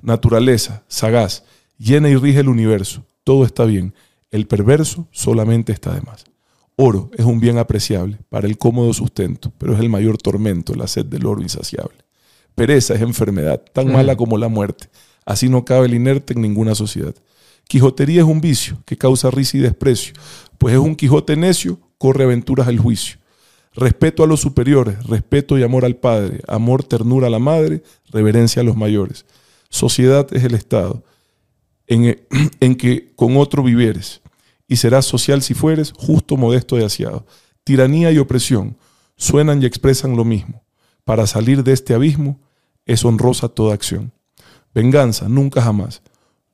Naturaleza, 0.03 0.83
sagaz, 0.89 1.45
llena 1.79 2.09
y 2.09 2.17
rige 2.17 2.41
el 2.41 2.49
universo. 2.49 3.05
Todo 3.23 3.45
está 3.45 3.65
bien. 3.65 3.95
El 4.35 4.49
perverso 4.49 5.07
solamente 5.13 5.71
está 5.71 5.95
de 5.95 6.01
más. 6.01 6.25
Oro 6.75 7.09
es 7.17 7.25
un 7.25 7.39
bien 7.39 7.57
apreciable 7.57 8.19
para 8.31 8.49
el 8.49 8.59
cómodo 8.59 8.93
sustento, 8.93 9.53
pero 9.59 9.75
es 9.75 9.79
el 9.79 9.89
mayor 9.89 10.19
tormento, 10.19 10.75
la 10.75 10.89
sed 10.89 11.07
del 11.07 11.25
oro 11.25 11.41
insaciable. 11.41 11.99
Pereza 12.57 12.95
es 12.95 13.01
enfermedad, 13.01 13.63
tan 13.73 13.93
mala 13.93 14.17
como 14.17 14.37
la 14.37 14.49
muerte. 14.49 14.89
Así 15.25 15.49
no 15.49 15.65
cabe 15.65 15.87
el 15.87 15.95
inerte 15.95 16.33
en 16.33 16.41
ninguna 16.41 16.75
sociedad. 16.75 17.15
Quijotería 17.69 18.23
es 18.23 18.27
un 18.27 18.41
vicio 18.41 18.83
que 18.85 18.99
causa 18.99 19.31
risa 19.31 19.57
y 19.57 19.61
desprecio, 19.61 20.15
pues 20.59 20.75
es 20.75 20.81
un 20.81 20.97
Quijote 20.97 21.37
necio, 21.37 21.79
corre 21.97 22.25
aventuras 22.25 22.67
al 22.67 22.81
juicio. 22.81 23.19
Respeto 23.73 24.25
a 24.25 24.27
los 24.27 24.41
superiores, 24.41 25.01
respeto 25.07 25.57
y 25.59 25.63
amor 25.63 25.85
al 25.85 25.95
Padre, 25.95 26.41
amor, 26.49 26.83
ternura 26.83 27.29
a 27.29 27.31
la 27.31 27.39
Madre, 27.39 27.85
reverencia 28.11 28.63
a 28.63 28.65
los 28.65 28.77
mayores. 28.77 29.27
Sociedad 29.69 30.27
es 30.33 30.43
el 30.43 30.55
Estado, 30.55 31.05
en, 31.87 32.21
en 32.59 32.75
que 32.75 33.13
con 33.15 33.37
otro 33.37 33.63
vivieres, 33.63 34.23
y 34.75 34.77
serás 34.77 35.05
social 35.05 35.41
si 35.41 35.55
fueres, 35.55 35.93
justo, 35.97 36.37
modesto 36.37 36.77
y 36.77 36.83
aseado. 36.83 37.25
Tiranía 37.63 38.11
y 38.11 38.19
opresión 38.19 38.77
suenan 39.15 39.63
y 39.63 39.67
expresan 39.67 40.17
lo 40.17 40.25
mismo. 40.25 40.65
Para 41.05 41.29
salir 41.29 41.63
de 41.63 41.73
este 41.73 41.95
abismo 41.95 42.41
es 42.85 43.05
honrosa 43.05 43.49
toda 43.49 43.73
acción. 43.73 44.13
Venganza, 44.75 45.29
nunca 45.29 45.63
jamás. 45.63 46.03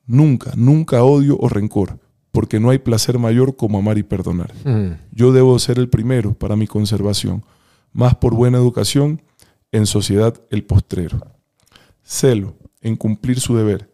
Nunca, 0.05 0.51
nunca 0.55 1.03
odio 1.03 1.35
o 1.39 1.49
rencor, 1.49 1.97
porque 2.31 2.59
no 2.59 2.69
hay 2.69 2.77
placer 2.77 3.17
mayor 3.17 3.55
como 3.55 3.79
amar 3.79 3.97
y 3.97 4.03
perdonar. 4.03 4.53
Yo 5.11 5.31
debo 5.31 5.57
ser 5.57 5.79
el 5.79 5.89
primero 5.89 6.35
para 6.35 6.55
mi 6.55 6.67
conservación, 6.67 7.43
más 7.91 8.13
por 8.13 8.35
buena 8.35 8.59
educación, 8.59 9.23
en 9.71 9.87
sociedad 9.87 10.39
el 10.51 10.63
postrero. 10.63 11.19
Celo 12.03 12.53
en 12.81 12.97
cumplir 12.97 13.39
su 13.39 13.55
deber, 13.55 13.90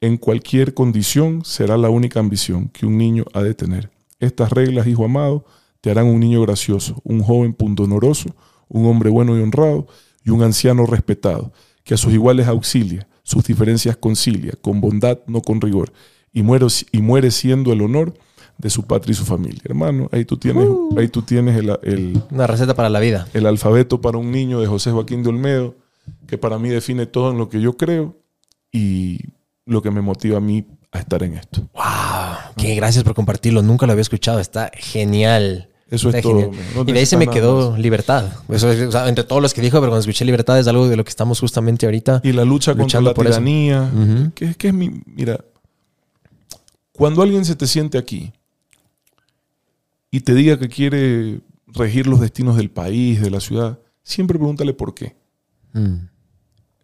en 0.00 0.16
cualquier 0.16 0.74
condición 0.74 1.44
será 1.44 1.76
la 1.76 1.90
única 1.90 2.20
ambición 2.20 2.68
que 2.68 2.86
un 2.86 2.96
niño 2.96 3.24
ha 3.32 3.42
de 3.42 3.54
tener. 3.54 3.90
Estas 4.20 4.50
reglas, 4.50 4.86
hijo 4.86 5.04
amado, 5.04 5.44
te 5.80 5.90
harán 5.90 6.06
un 6.06 6.20
niño 6.20 6.42
gracioso, 6.42 7.00
un 7.04 7.22
joven 7.22 7.52
pundonoroso, 7.52 8.30
un 8.68 8.86
hombre 8.86 9.10
bueno 9.10 9.36
y 9.36 9.42
honrado 9.42 9.86
y 10.24 10.30
un 10.30 10.42
anciano 10.42 10.86
respetado, 10.86 11.52
que 11.84 11.94
a 11.94 11.96
sus 11.96 12.12
iguales 12.12 12.46
auxilia, 12.46 13.08
sus 13.22 13.44
diferencias 13.44 13.96
concilia, 13.96 14.52
con 14.60 14.80
bondad, 14.80 15.18
no 15.26 15.40
con 15.40 15.60
rigor, 15.60 15.92
y 16.32 16.42
muere, 16.42 16.66
y 16.92 17.00
muere 17.00 17.30
siendo 17.30 17.72
el 17.72 17.82
honor 17.82 18.14
de 18.58 18.70
su 18.70 18.84
patria 18.86 19.12
y 19.12 19.14
su 19.14 19.24
familia. 19.24 19.62
Hermano, 19.64 20.08
ahí 20.12 20.24
tú 20.24 20.36
tienes, 20.36 20.68
ahí 20.96 21.08
tú 21.08 21.22
tienes 21.22 21.56
el, 21.56 21.78
el, 21.82 22.22
Una 22.30 22.46
receta 22.46 22.74
para 22.74 22.90
la 22.90 23.00
vida. 23.00 23.28
el 23.32 23.46
alfabeto 23.46 24.00
para 24.00 24.18
un 24.18 24.32
niño 24.32 24.60
de 24.60 24.66
José 24.66 24.90
Joaquín 24.90 25.22
de 25.22 25.28
Olmedo, 25.28 25.76
que 26.26 26.38
para 26.38 26.58
mí 26.58 26.68
define 26.68 27.06
todo 27.06 27.30
en 27.30 27.38
lo 27.38 27.48
que 27.48 27.60
yo 27.60 27.76
creo 27.76 28.16
y 28.72 29.18
lo 29.68 29.82
que 29.82 29.90
me 29.90 30.00
motiva 30.00 30.38
a 30.38 30.40
mí 30.40 30.66
a 30.90 30.98
estar 30.98 31.22
en 31.22 31.34
esto. 31.34 31.68
¡Wow! 31.74 32.54
Qué 32.56 32.74
gracias 32.74 33.04
por 33.04 33.14
compartirlo. 33.14 33.62
Nunca 33.62 33.86
lo 33.86 33.92
había 33.92 34.02
escuchado. 34.02 34.40
Está 34.40 34.70
genial. 34.74 35.68
Eso 35.90 36.10
es 36.10 36.22
todo, 36.22 36.50
genial. 36.50 36.66
no 36.74 36.82
y 36.86 36.92
de 36.92 36.98
ahí 36.98 37.06
se 37.06 37.16
me 37.16 37.28
quedó 37.28 37.76
libertad. 37.76 38.26
Eso 38.48 38.70
es, 38.70 38.88
o 38.88 38.92
sea, 38.92 39.08
entre 39.08 39.24
todos 39.24 39.40
los 39.40 39.54
que 39.54 39.62
dijo, 39.62 39.78
pero 39.78 39.90
cuando 39.90 40.00
escuché 40.00 40.24
libertad 40.24 40.58
es 40.58 40.66
algo 40.66 40.86
de 40.88 40.96
lo 40.96 41.04
que 41.04 41.10
estamos 41.10 41.40
justamente 41.40 41.86
ahorita. 41.86 42.20
Y 42.24 42.32
la 42.32 42.44
lucha 42.44 42.74
contra 42.74 43.00
la 43.00 43.14
por 43.14 43.24
tiranía, 43.24 43.90
Ujú. 43.94 44.32
que, 44.34 44.54
que 44.54 44.68
es 44.68 44.74
mi... 44.74 44.90
Mira, 45.06 45.42
cuando 46.92 47.22
alguien 47.22 47.44
se 47.44 47.56
te 47.56 47.66
siente 47.66 47.96
aquí 47.96 48.32
y 50.10 50.20
te 50.20 50.34
diga 50.34 50.58
que 50.58 50.68
quiere 50.68 51.40
regir 51.68 52.06
los 52.06 52.20
destinos 52.20 52.56
del 52.56 52.70
país, 52.70 53.22
de 53.22 53.30
la 53.30 53.40
ciudad, 53.40 53.78
siempre 54.02 54.38
pregúntale 54.38 54.74
por 54.74 54.94
qué. 54.94 55.16
Mm. 55.72 56.08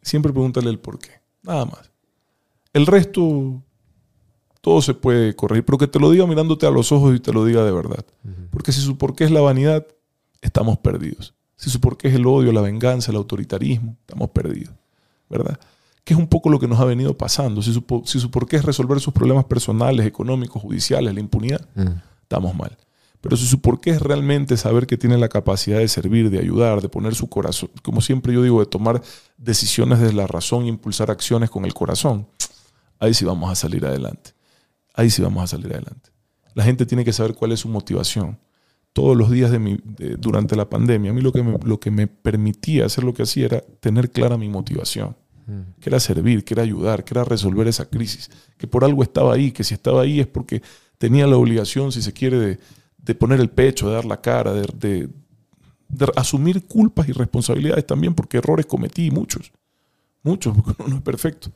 Siempre 0.03 0.33
pregúntale 0.33 0.71
el 0.71 0.79
por 0.79 0.99
qué. 0.99 1.11
Nada 1.43 1.65
más. 1.67 1.91
El 2.75 2.87
resto, 2.87 3.63
todo 4.61 4.83
se 4.83 4.93
puede 4.95 5.35
corregir, 5.35 5.65
pero 5.65 5.79
que 5.79 5.87
te 5.87 5.99
lo 5.99 6.11
diga 6.11 6.27
mirándote 6.27 6.67
a 6.67 6.71
los 6.71 6.93
ojos 6.93 7.17
y 7.17 7.21
te 7.21 7.33
lo 7.33 7.45
diga 7.45 7.65
de 7.65 7.73
verdad. 7.73 8.05
Porque 8.51 8.73
si 8.73 8.81
su 8.83 8.99
por 8.99 9.15
qué 9.17 9.25
es 9.25 9.31
la 9.31 9.41
vanidad, 9.41 9.87
estamos 10.43 10.77
perdidos. 10.79 11.35
Si 11.57 11.71
su 11.71 11.81
por 11.81 11.97
qué 11.97 12.09
es 12.09 12.15
el 12.15 12.27
odio, 12.27 12.53
la 12.53 12.61
venganza, 12.61 13.11
el 13.11 13.17
autoritarismo, 13.17 13.97
estamos 14.01 14.29
perdidos. 14.31 14.75
¿Verdad? 15.31 15.59
Que 16.05 16.13
es 16.15 16.21
un 16.21 16.27
poco 16.27 16.51
lo 16.51 16.59
que 16.61 16.69
nos 16.69 16.79
ha 16.81 16.85
venido 16.85 17.17
pasando. 17.17 17.63
Si 17.63 17.73
su, 17.73 17.83
si 18.05 18.21
su 18.21 18.31
por 18.31 18.47
qué 18.47 18.57
es 18.57 18.65
resolver 18.65 19.01
sus 19.01 19.15
problemas 19.15 19.45
personales, 19.47 20.05
económicos, 20.05 20.61
judiciales, 20.61 21.15
la 21.15 21.21
impunidad, 21.21 21.67
Mm. 21.75 21.89
estamos 22.23 22.55
mal. 22.55 22.77
Pero 23.21 23.39
si 23.39 23.47
su 23.47 23.61
por 23.61 23.81
qué 23.81 23.91
es 23.91 24.03
realmente 24.03 24.57
saber 24.59 24.87
que 24.87 24.99
tiene 24.99 25.17
la 25.17 25.31
capacidad 25.31 25.79
de 25.79 25.89
servir, 25.89 26.29
de 26.29 26.39
ayudar, 26.41 26.83
de 26.83 26.91
poner 26.91 27.15
su 27.15 27.27
corazón, 27.29 27.71
como 27.83 28.03
siempre 28.03 28.35
yo 28.35 28.43
digo, 28.43 28.61
de 28.61 28.67
tomar 28.67 29.01
decisiones 29.39 29.99
desde 30.01 30.13
la 30.15 30.27
razón 30.27 30.65
e 30.65 30.69
impulsar 30.69 31.11
acciones 31.11 31.49
con 31.49 31.65
el 31.65 31.73
corazón, 31.73 32.27
ahí 32.99 33.15
sí 33.15 33.25
vamos 33.25 33.51
a 33.51 33.55
salir 33.55 33.85
adelante. 33.87 34.33
Ahí 34.95 35.11
sí 35.11 35.23
vamos 35.23 35.43
a 35.45 35.47
salir 35.47 35.73
adelante. 35.73 36.11
La 36.55 36.65
gente 36.65 36.87
tiene 36.87 37.05
que 37.05 37.13
saber 37.13 37.35
cuál 37.35 37.53
es 37.53 37.61
su 37.61 37.69
motivación. 37.69 38.39
Todos 38.93 39.17
los 39.17 39.31
días 39.31 39.51
de 39.51 39.59
mi, 39.59 39.79
de- 39.85 40.17
durante 40.17 40.55
la 40.55 40.71
pandemia, 40.71 41.11
a 41.11 41.15
mí 41.15 41.21
lo 41.21 41.33
que, 41.33 41.43
me, 41.43 41.59
lo 41.65 41.81
que 41.81 41.91
me 41.91 42.07
permitía 42.07 42.87
hacer 42.87 43.03
lo 43.03 43.13
que 43.13 43.25
hacía 43.25 43.47
era 43.47 43.61
tener 43.81 44.11
clara 44.11 44.37
mi 44.39 44.49
motivación 44.49 45.17
que 45.79 45.91
era 45.91 46.01
servir, 46.01 46.43
que 46.43 46.55
era 46.55 46.63
ayudar, 46.63 47.05
que 47.05 47.13
era 47.13 47.23
resolver 47.23 47.69
esa 47.69 47.85
crisis, 47.85 48.31
que 48.57 48.67
por 48.67 48.83
algo 48.83 49.03
estaba 49.03 49.35
ahí, 49.35 49.53
que 49.53 49.63
si 49.63 49.75
estaba 49.75 50.01
ahí 50.01 50.19
es 50.21 50.27
porque 50.27 50.63
tenía 50.97 51.27
la 51.27 51.37
obligación, 51.37 51.93
si 51.93 52.01
se 52.01 52.15
quiere, 52.15 52.39
de, 52.39 52.59
de 52.97 53.15
poner 53.15 53.41
el 53.41 53.51
pecho, 53.51 53.89
de 53.89 53.95
dar 53.95 54.07
la 54.07 54.23
cara, 54.23 54.55
de, 54.55 54.63
de- 54.79 55.09
de 55.89 56.07
asumir 56.17 56.65
culpas 56.67 57.09
y 57.11 57.13
responsabilidades 57.13 57.87
también, 57.87 58.15
porque 58.15 58.39
errores 58.39 58.65
cometí, 58.65 59.11
muchos, 59.11 59.53
muchos, 60.23 60.55
porque 60.57 60.73
uno 60.79 60.89
no 60.89 60.97
es 60.97 61.03
perfecto. 61.03 61.51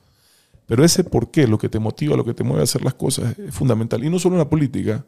Pero 0.69 0.85
ese 0.85 1.03
por 1.03 1.33
qué, 1.33 1.49
lo 1.49 1.59
que 1.59 1.69
te 1.69 1.81
motiva, 1.81 2.17
lo 2.17 2.25
que 2.25 2.35
te 2.35 2.45
mueve 2.45 2.61
a 2.61 2.65
hacer 2.65 2.85
las 2.85 2.95
cosas, 2.95 3.37
es 3.39 3.53
fundamental. 3.53 4.05
Y 4.05 4.11
no 4.11 4.21
solo 4.21 4.37
en 4.37 4.41
la 4.41 4.49
política, 4.49 5.05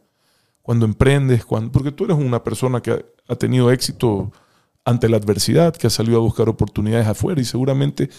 cuando 0.63 0.87
emprendes, 0.87 1.45
cuando, 1.45 1.71
porque 1.71 1.93
tú 1.93 2.07
eres 2.07 2.17
una 2.17 2.43
persona 2.43 2.81
que 2.81 2.91
ha, 2.91 2.99
ha 3.29 3.37
tenido 3.37 3.71
éxito 3.71 4.33
ante 4.85 5.09
la 5.09 5.19
adversidad, 5.19 5.77
que 5.77 5.87
has 5.87 5.93
salido 5.93 6.17
a 6.17 6.21
buscar 6.21 6.49
oportunidades 6.49 7.07
afuera 7.07 7.41
y 7.41 7.45
seguramente 7.45 8.11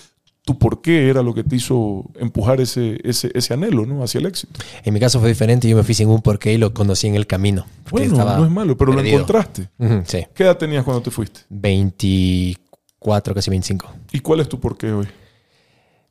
tu 0.44 0.58
por 0.58 0.82
qué 0.82 1.10
era 1.10 1.22
lo 1.22 1.34
que 1.34 1.44
te 1.44 1.56
hizo 1.56 2.06
empujar 2.16 2.62
ese, 2.62 3.00
ese, 3.04 3.30
ese 3.36 3.54
anhelo 3.54 3.86
¿no? 3.86 4.04
hacia 4.04 4.20
el 4.20 4.26
éxito. 4.26 4.60
En 4.84 4.94
mi 4.94 5.00
caso 5.00 5.20
fue 5.20 5.30
diferente. 5.30 5.70
Yo 5.70 5.78
me 5.78 5.84
fui 5.84 5.94
sin 5.94 6.10
un 6.10 6.22
porqué 6.22 6.54
y 6.54 6.58
lo 6.58 6.74
conocí 6.74 7.08
en 7.08 7.16
el 7.16 7.28
camino. 7.28 7.66
Bueno, 7.92 8.16
no 8.16 8.46
es 8.46 8.52
malo, 8.52 8.76
pero 8.76 8.92
perdido. 8.94 9.18
lo 9.18 9.22
encontraste. 9.22 9.70
Ujú, 9.78 10.02
sí. 10.06 10.26
¿Qué 10.34 10.44
edad 10.44 10.58
tenías 10.58 10.84
cuando 10.84 11.04
te 11.04 11.12
fuiste? 11.12 11.42
24, 11.50 13.36
casi 13.36 13.50
25. 13.52 13.88
¿Y 14.14 14.20
cuál 14.20 14.40
es 14.40 14.50
tu 14.50 14.60
por 14.60 14.78
qué 14.78 14.92
hoy? 14.92 15.08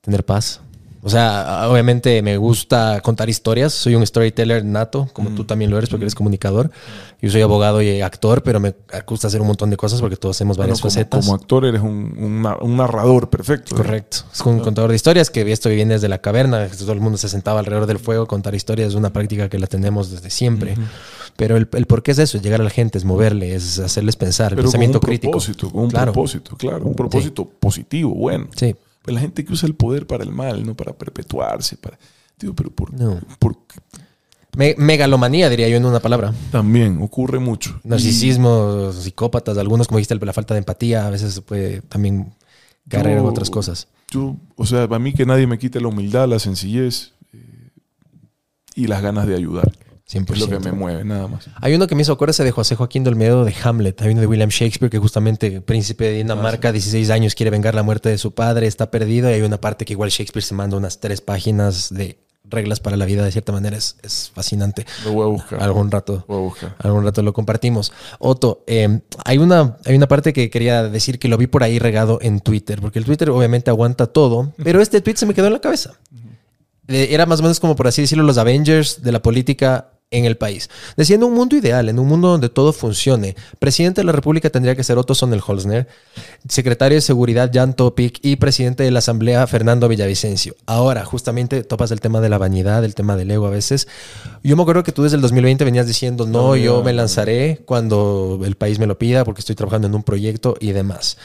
Tener 0.01 0.25
paz. 0.25 0.61
O 1.03 1.09
sea, 1.09 1.67
obviamente 1.71 2.21
me 2.21 2.37
gusta 2.37 3.01
contar 3.03 3.31
historias. 3.31 3.73
Soy 3.73 3.95
un 3.95 4.07
storyteller 4.07 4.65
nato, 4.65 5.09
como 5.15 5.31
tú 5.31 5.45
también 5.45 5.71
lo 5.71 5.79
eres 5.79 5.89
porque 5.89 6.05
eres 6.05 6.15
comunicador. 6.15 6.71
Yo 7.23 7.31
soy 7.31 7.41
abogado 7.41 7.81
y 7.81 8.03
actor, 8.03 8.43
pero 8.43 8.61
me 8.61 8.75
gusta 9.07 9.29
hacer 9.29 9.41
un 9.41 9.47
montón 9.47 9.71
de 9.71 9.77
cosas 9.79 10.01
porque 10.01 10.17
todos 10.17 10.37
hacemos 10.37 10.59
varias 10.59 10.81
Bueno, 10.81 10.83
como, 10.83 10.91
facetas. 10.91 11.25
como 11.25 11.35
actor 11.37 11.65
eres 11.65 11.81
un, 11.81 12.15
un 12.19 12.43
na- 12.43 12.57
un 12.61 12.77
narrador 12.77 13.31
perfecto. 13.31 13.75
¿eh? 13.75 13.79
Correcto. 13.79 14.19
Es 14.33 14.41
un 14.43 14.61
contador 14.61 14.91
de 14.91 14.97
historias 14.97 15.31
que 15.31 15.51
esto 15.51 15.69
viene 15.71 15.95
desde 15.95 16.09
la 16.09 16.19
caverna. 16.19 16.67
Todo 16.69 16.93
el 16.93 17.01
mundo 17.01 17.17
se 17.19 17.29
sentaba 17.31 17.61
alrededor 17.61 17.87
del 17.87 17.99
fuego. 17.99 18.27
Contar 18.27 18.55
historias 18.55 18.89
es 18.91 18.95
una 18.95 19.11
práctica 19.13 19.49
que 19.49 19.59
la 19.59 19.67
tenemos 19.69 20.11
desde 20.11 20.29
siempre. 20.31 20.75
Pero 21.37 21.57
el, 21.57 21.67
el 21.73 21.87
por 21.87 22.03
qué 22.03 22.11
es 22.11 22.19
eso, 22.19 22.37
es 22.37 22.43
llegar 22.43 22.61
a 22.61 22.65
la 22.65 22.71
gente, 22.71 22.99
es 22.99 23.05
moverle, 23.07 23.55
es 23.55 23.79
hacerles 23.79 24.17
pensar, 24.17 24.53
el 24.53 24.57
con 24.57 24.65
pensamiento 24.65 24.99
un 24.99 25.03
crítico. 25.07 25.31
propósito, 25.31 25.71
con 25.71 25.85
un 25.85 25.91
Claro. 25.91 26.13
propósito, 26.13 26.57
claro. 26.57 26.85
Un 26.85 26.95
propósito 26.95 27.47
positivo, 27.59 28.15
bueno. 28.15 28.49
Sí. 28.55 28.75
Pues 29.03 29.15
la 29.15 29.21
gente 29.21 29.45
que 29.45 29.53
usa 29.53 29.67
el 29.67 29.75
poder 29.75 30.07
para 30.07 30.23
el 30.25 30.31
mal, 30.31 30.65
no 30.67 30.75
para 30.75 30.93
perpetuarse. 30.93 31.77
Para... 31.77 31.99
Digo, 32.39 32.55
pero 32.55 32.71
por, 32.71 32.93
No. 32.93 33.19
por- 33.39 33.57
Me- 34.57 34.75
megalomanía, 34.77 35.49
diría 35.49 35.69
yo 35.69 35.77
en 35.77 35.85
una 35.85 36.01
palabra. 36.01 36.35
también 36.51 37.01
ocurre 37.03 37.39
mucho. 37.39 37.81
Narcisismo, 37.85 38.93
psicópatas, 38.93 39.57
algunos, 39.59 39.87
como 39.89 39.99
dijiste, 39.99 40.15
la 40.25 40.33
falta 40.33 40.55
de 40.55 40.59
empatía, 40.59 41.07
a 41.07 41.11
veces 41.11 41.35
se 41.35 41.41
puede 41.43 41.83
también 41.83 42.35
caer 42.89 43.07
en 43.09 43.19
otras 43.21 43.49
cosas. 43.51 43.89
Yo, 44.11 44.37
o 44.57 44.67
sea, 44.67 44.89
para 44.89 44.99
mí 44.99 45.13
que 45.13 45.25
nadie 45.25 45.47
me 45.47 45.59
quite 45.59 45.81
la 45.81 45.87
humildad, 45.89 46.27
la 46.29 46.39
sencillez 46.41 47.13
eh, 47.33 47.71
y 48.75 48.87
las 48.89 49.03
ganas 49.03 49.27
de 49.29 49.37
ayudar. 49.37 49.71
100%. 50.11 50.33
Es 50.33 50.41
lo 50.41 50.49
que 50.49 50.59
me 50.59 50.73
mueve, 50.73 51.05
nada 51.05 51.29
más. 51.29 51.49
Hay 51.61 51.75
uno 51.75 51.87
que 51.87 51.95
me 51.95 52.03
hizo 52.03 52.13
acuerdarse 52.13 52.43
de 52.43 52.51
José 52.51 52.75
Joaquín 52.75 53.05
Dolmedo 53.05 53.45
de 53.45 53.55
Hamlet. 53.63 54.01
Hay 54.03 54.11
uno 54.11 54.21
de 54.21 54.27
William 54.27 54.49
Shakespeare 54.51 54.91
que 54.91 54.99
justamente, 54.99 55.61
príncipe 55.61 56.05
de 56.05 56.13
Dinamarca, 56.19 56.73
16 56.73 57.11
años, 57.11 57.35
quiere 57.35 57.51
vengar 57.51 57.75
la 57.75 57.83
muerte 57.83 58.09
de 58.09 58.19
su 58.19 58.33
padre, 58.33 58.67
está 58.67 58.91
perdido. 58.91 59.31
Y 59.31 59.35
hay 59.35 59.43
una 59.43 59.61
parte 59.61 59.85
que 59.85 59.93
igual 59.93 60.11
Shakespeare 60.11 60.45
se 60.45 60.55
manda 60.55 60.77
unas 60.77 60.99
tres 60.99 61.21
páginas 61.21 61.95
de 61.95 62.19
reglas 62.45 62.81
para 62.81 62.97
la 62.97 63.05
vida. 63.05 63.25
De 63.25 63.31
cierta 63.31 63.53
manera 63.53 63.77
es, 63.77 63.97
es 64.03 64.33
fascinante. 64.35 64.85
Lo 65.05 65.13
voy 65.13 65.25
a 65.25 65.29
buscar. 65.29 65.63
Algún 65.63 65.91
rato. 65.91 66.25
Voy 66.27 66.39
a 66.39 66.41
buscar. 66.41 66.77
Algún 66.81 67.05
rato 67.05 67.23
lo 67.23 67.33
compartimos. 67.33 67.93
Otto, 68.19 68.65
eh, 68.67 69.01
hay, 69.25 69.39
una, 69.39 69.77
hay 69.85 69.95
una 69.95 70.09
parte 70.09 70.33
que 70.33 70.51
quería 70.51 70.89
decir 70.89 71.19
que 71.21 71.29
lo 71.29 71.37
vi 71.39 71.47
por 71.47 71.63
ahí 71.63 71.79
regado 71.79 72.19
en 72.21 72.41
Twitter, 72.41 72.81
porque 72.81 72.99
el 72.99 73.05
Twitter 73.05 73.31
obviamente 73.31 73.71
aguanta 73.71 74.07
todo, 74.09 74.53
pero 74.63 74.83
este 74.83 75.01
tweet 75.01 75.17
se 75.17 75.27
me 75.27 75.35
quedó 75.35 75.47
en 75.47 75.53
la 75.53 75.61
cabeza. 75.61 75.95
Eh, 76.89 77.09
Era 77.13 77.25
más 77.27 77.39
o 77.39 77.43
menos 77.43 77.61
como 77.61 77.77
por 77.77 77.87
así 77.87 78.03
decirlo 78.03 78.25
los 78.25 78.37
Avengers 78.37 79.03
de 79.03 79.13
la 79.13 79.23
política 79.23 79.93
en 80.11 80.25
el 80.25 80.37
país. 80.37 80.69
En 80.97 81.25
un 81.25 81.35
mundo 81.35 81.57
ideal, 81.57 81.89
en 81.89 81.99
un 81.99 82.09
mundo 82.09 82.29
donde 82.29 82.49
todo 82.49 82.73
funcione, 82.73 83.37
presidente 83.59 84.01
de 84.01 84.05
la 84.05 84.13
República 84.13 84.51
tendría 84.51 84.77
que 84.77 84.85
ser 84.85 84.99
Otto 84.99 85.15
Sonnenholzner, 85.15 85.89
secretario 86.49 86.97
de 86.97 87.03
Seguridad 87.03 87.51
Jan 87.53 87.75
Topic 87.75 88.19
y 88.23 88.37
presidente 88.37 88.83
de 88.83 88.91
la 88.91 89.01
Asamblea 89.01 89.47
Fernando 89.47 89.89
Villavicencio. 89.89 90.55
Ahora, 90.67 91.05
justamente 91.05 91.63
topas 91.65 91.91
el 91.91 92.01
tema 92.01 92.21
de 92.21 92.29
la 92.29 92.39
vanidad, 92.39 92.85
el 92.85 92.95
tema 92.95 93.17
del 93.17 93.31
ego 93.31 93.47
a 93.47 93.51
veces. 93.51 93.89
Yo 94.43 94.57
me 94.57 94.63
acuerdo 94.63 94.83
que 94.83 94.93
tú 94.93 95.03
desde 95.03 95.17
el 95.17 95.23
2020 95.23 95.65
venías 95.65 95.87
diciendo, 95.87 96.27
no, 96.27 96.57
yo 96.57 96.83
me 96.83 96.93
lanzaré 96.93 97.61
cuando 97.65 98.41
el 98.45 98.57
país 98.57 98.79
me 98.79 98.87
lo 98.87 98.99
pida 98.99 99.25
porque 99.25 99.41
estoy 99.41 99.55
trabajando 99.55 99.87
en 99.89 99.95
un 99.95 100.03
proyecto 100.03 100.57
y 100.61 100.73
demás. 100.73 101.17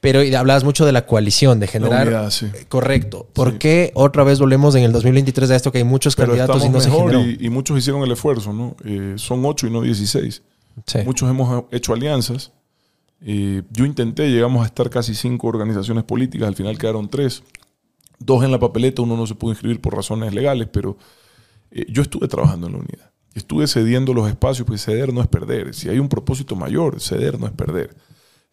Pero 0.00 0.22
y 0.22 0.34
hablabas 0.34 0.64
mucho 0.64 0.86
de 0.86 0.92
la 0.92 1.06
coalición, 1.06 1.60
de 1.60 1.66
generar... 1.66 2.06
unidad, 2.06 2.30
sí. 2.30 2.46
Correcto. 2.68 3.28
¿Por 3.32 3.58
qué 3.58 3.92
otra 3.94 4.24
vez 4.24 4.38
volvemos 4.38 4.74
en 4.74 4.84
el 4.84 4.92
2023 4.92 5.50
a 5.50 5.56
esto 5.56 5.72
que 5.72 5.78
hay 5.78 5.84
muchos 5.84 6.16
Pero 6.16 6.28
candidatos 6.28 6.64
y 6.64 6.70
no 6.70 6.80
se 6.80 6.88
mejor 6.88 7.10
generó? 7.12 7.30
y, 7.30 7.46
y 7.46 7.50
muchos 7.50 7.78
hicieron 7.78 8.02
el 8.02 8.12
esfuerzo, 8.12 8.52
¿no? 8.52 8.76
Eh, 8.84 9.14
son 9.16 9.44
ocho 9.44 9.66
y 9.66 9.70
no 9.70 9.82
16. 9.82 10.42
Sí. 10.86 10.98
Muchos 11.04 11.28
hemos 11.28 11.64
hecho 11.70 11.92
alianzas. 11.92 12.52
Eh, 13.22 13.62
yo 13.70 13.84
intenté, 13.84 14.30
llegamos 14.30 14.62
a 14.62 14.66
estar 14.66 14.88
casi 14.88 15.14
cinco 15.14 15.48
organizaciones 15.48 16.04
políticas, 16.04 16.48
al 16.48 16.56
final 16.56 16.78
quedaron 16.78 17.08
tres. 17.08 17.42
Dos 18.18 18.44
en 18.44 18.50
la 18.50 18.58
papeleta, 18.58 19.02
uno 19.02 19.16
no 19.16 19.26
se 19.26 19.34
pudo 19.34 19.52
inscribir 19.52 19.80
por 19.80 19.94
razones 19.94 20.32
legales, 20.34 20.68
pero 20.72 20.96
eh, 21.70 21.86
yo 21.88 22.02
estuve 22.02 22.28
trabajando 22.28 22.66
en 22.66 22.72
la 22.74 22.78
unidad. 22.78 23.10
Estuve 23.34 23.66
cediendo 23.66 24.12
los 24.14 24.28
espacios, 24.28 24.66
pues 24.66 24.82
ceder 24.82 25.12
no 25.12 25.20
es 25.20 25.28
perder. 25.28 25.74
Si 25.74 25.88
hay 25.88 25.98
un 25.98 26.08
propósito 26.08 26.56
mayor, 26.56 27.00
ceder 27.00 27.38
no 27.38 27.46
es 27.46 27.52
perder. 27.52 27.94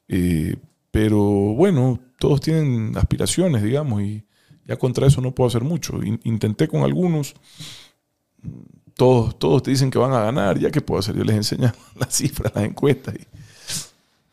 Eh, 0.07 0.55
pero 0.91 1.19
bueno, 1.19 1.99
todos 2.19 2.41
tienen 2.41 2.97
aspiraciones, 2.97 3.63
digamos, 3.63 4.01
y 4.01 4.23
ya 4.65 4.77
contra 4.77 5.07
eso 5.07 5.21
no 5.21 5.33
puedo 5.33 5.47
hacer 5.47 5.63
mucho. 5.63 6.01
In- 6.03 6.19
intenté 6.23 6.67
con 6.67 6.81
algunos, 6.83 7.35
todos, 8.95 9.37
todos 9.37 9.63
te 9.63 9.71
dicen 9.71 9.91
que 9.91 9.99
van 9.99 10.13
a 10.13 10.21
ganar, 10.21 10.57
ya 10.59 10.71
que 10.71 10.81
puedo 10.81 10.99
hacer, 10.99 11.15
yo 11.15 11.23
les 11.23 11.35
enseño 11.35 11.71
las 11.95 12.15
cifras, 12.15 12.53
las 12.55 12.63
encuestas. 12.65 13.15
y- 13.15 13.27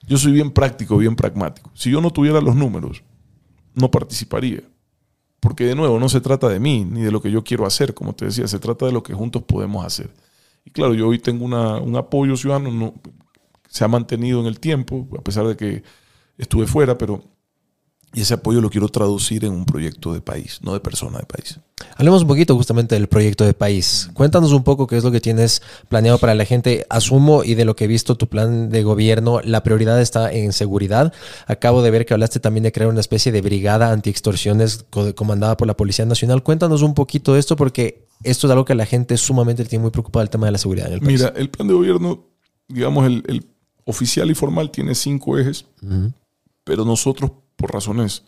yo 0.06 0.18
soy 0.18 0.32
bien 0.32 0.50
práctico, 0.50 0.98
bien 0.98 1.16
pragmático. 1.16 1.70
Si 1.74 1.90
yo 1.90 2.00
no 2.02 2.10
tuviera 2.10 2.40
los 2.42 2.54
números, 2.54 3.02
no 3.74 3.90
participaría. 3.90 4.60
Porque 5.40 5.64
de 5.64 5.74
nuevo, 5.74 5.98
no 5.98 6.08
se 6.10 6.20
trata 6.20 6.48
de 6.48 6.60
mí 6.60 6.84
ni 6.84 7.00
de 7.02 7.10
lo 7.10 7.20
que 7.22 7.30
yo 7.30 7.42
quiero 7.42 7.64
hacer, 7.66 7.94
como 7.94 8.14
te 8.14 8.26
decía, 8.26 8.46
se 8.46 8.58
trata 8.58 8.84
de 8.86 8.92
lo 8.92 9.02
que 9.02 9.14
juntos 9.14 9.42
podemos 9.44 9.84
hacer. 9.84 10.10
Y 10.64 10.70
claro, 10.70 10.92
yo 10.94 11.08
hoy 11.08 11.18
tengo 11.18 11.44
una- 11.44 11.78
un 11.78 11.96
apoyo 11.96 12.36
ciudadano, 12.36 12.70
no, 12.70 12.94
se 13.68 13.84
ha 13.84 13.88
mantenido 13.88 14.40
en 14.40 14.46
el 14.46 14.60
tiempo, 14.60 15.08
a 15.18 15.22
pesar 15.22 15.46
de 15.46 15.56
que 15.56 15.82
estuve 16.38 16.66
fuera, 16.66 16.96
pero 16.98 17.22
y 18.16 18.20
ese 18.20 18.34
apoyo 18.34 18.60
lo 18.60 18.70
quiero 18.70 18.88
traducir 18.88 19.44
en 19.44 19.50
un 19.52 19.64
proyecto 19.64 20.14
de 20.14 20.20
país, 20.20 20.60
no 20.62 20.72
de 20.72 20.78
persona 20.78 21.18
de 21.18 21.26
país. 21.26 21.58
Hablemos 21.96 22.22
un 22.22 22.28
poquito 22.28 22.54
justamente 22.56 22.94
del 22.94 23.08
proyecto 23.08 23.44
de 23.44 23.54
país. 23.54 24.08
Cuéntanos 24.14 24.52
un 24.52 24.62
poco 24.62 24.86
qué 24.86 24.96
es 24.96 25.02
lo 25.02 25.10
que 25.10 25.20
tienes 25.20 25.62
planeado 25.88 26.18
para 26.18 26.36
la 26.36 26.44
gente. 26.44 26.86
Asumo 26.90 27.42
y 27.42 27.54
de 27.56 27.64
lo 27.64 27.74
que 27.74 27.84
he 27.84 27.88
visto 27.88 28.14
tu 28.14 28.28
plan 28.28 28.70
de 28.70 28.84
gobierno, 28.84 29.40
la 29.42 29.64
prioridad 29.64 30.00
está 30.00 30.32
en 30.32 30.52
seguridad. 30.52 31.12
Acabo 31.48 31.82
de 31.82 31.90
ver 31.90 32.06
que 32.06 32.14
hablaste 32.14 32.38
también 32.38 32.62
de 32.62 32.70
crear 32.70 32.88
una 32.88 33.00
especie 33.00 33.32
de 33.32 33.40
brigada 33.42 33.90
anti-extorsiones 33.90 34.84
co- 34.90 35.12
comandada 35.16 35.56
por 35.56 35.66
la 35.66 35.76
Policía 35.76 36.04
Nacional. 36.06 36.44
Cuéntanos 36.44 36.82
un 36.82 36.94
poquito 36.94 37.34
de 37.34 37.40
esto 37.40 37.56
porque 37.56 38.06
esto 38.22 38.46
es 38.46 38.50
algo 38.52 38.64
que 38.64 38.76
la 38.76 38.86
gente 38.86 39.16
sumamente 39.16 39.64
tiene 39.64 39.82
muy 39.82 39.90
preocupada 39.90 40.22
el 40.22 40.30
tema 40.30 40.46
de 40.46 40.52
la 40.52 40.58
seguridad 40.58 40.86
en 40.86 40.92
el 40.94 41.00
país. 41.00 41.18
Mira, 41.20 41.32
el 41.36 41.50
plan 41.50 41.66
de 41.66 41.74
gobierno, 41.74 42.28
digamos, 42.68 43.06
el, 43.06 43.24
el 43.26 43.44
oficial 43.86 44.30
y 44.30 44.34
formal 44.36 44.70
tiene 44.70 44.94
cinco 44.94 45.36
ejes. 45.36 45.64
Pero 46.64 46.85
nosotros, 46.85 47.31
por 47.57 47.72
razones 47.72 48.24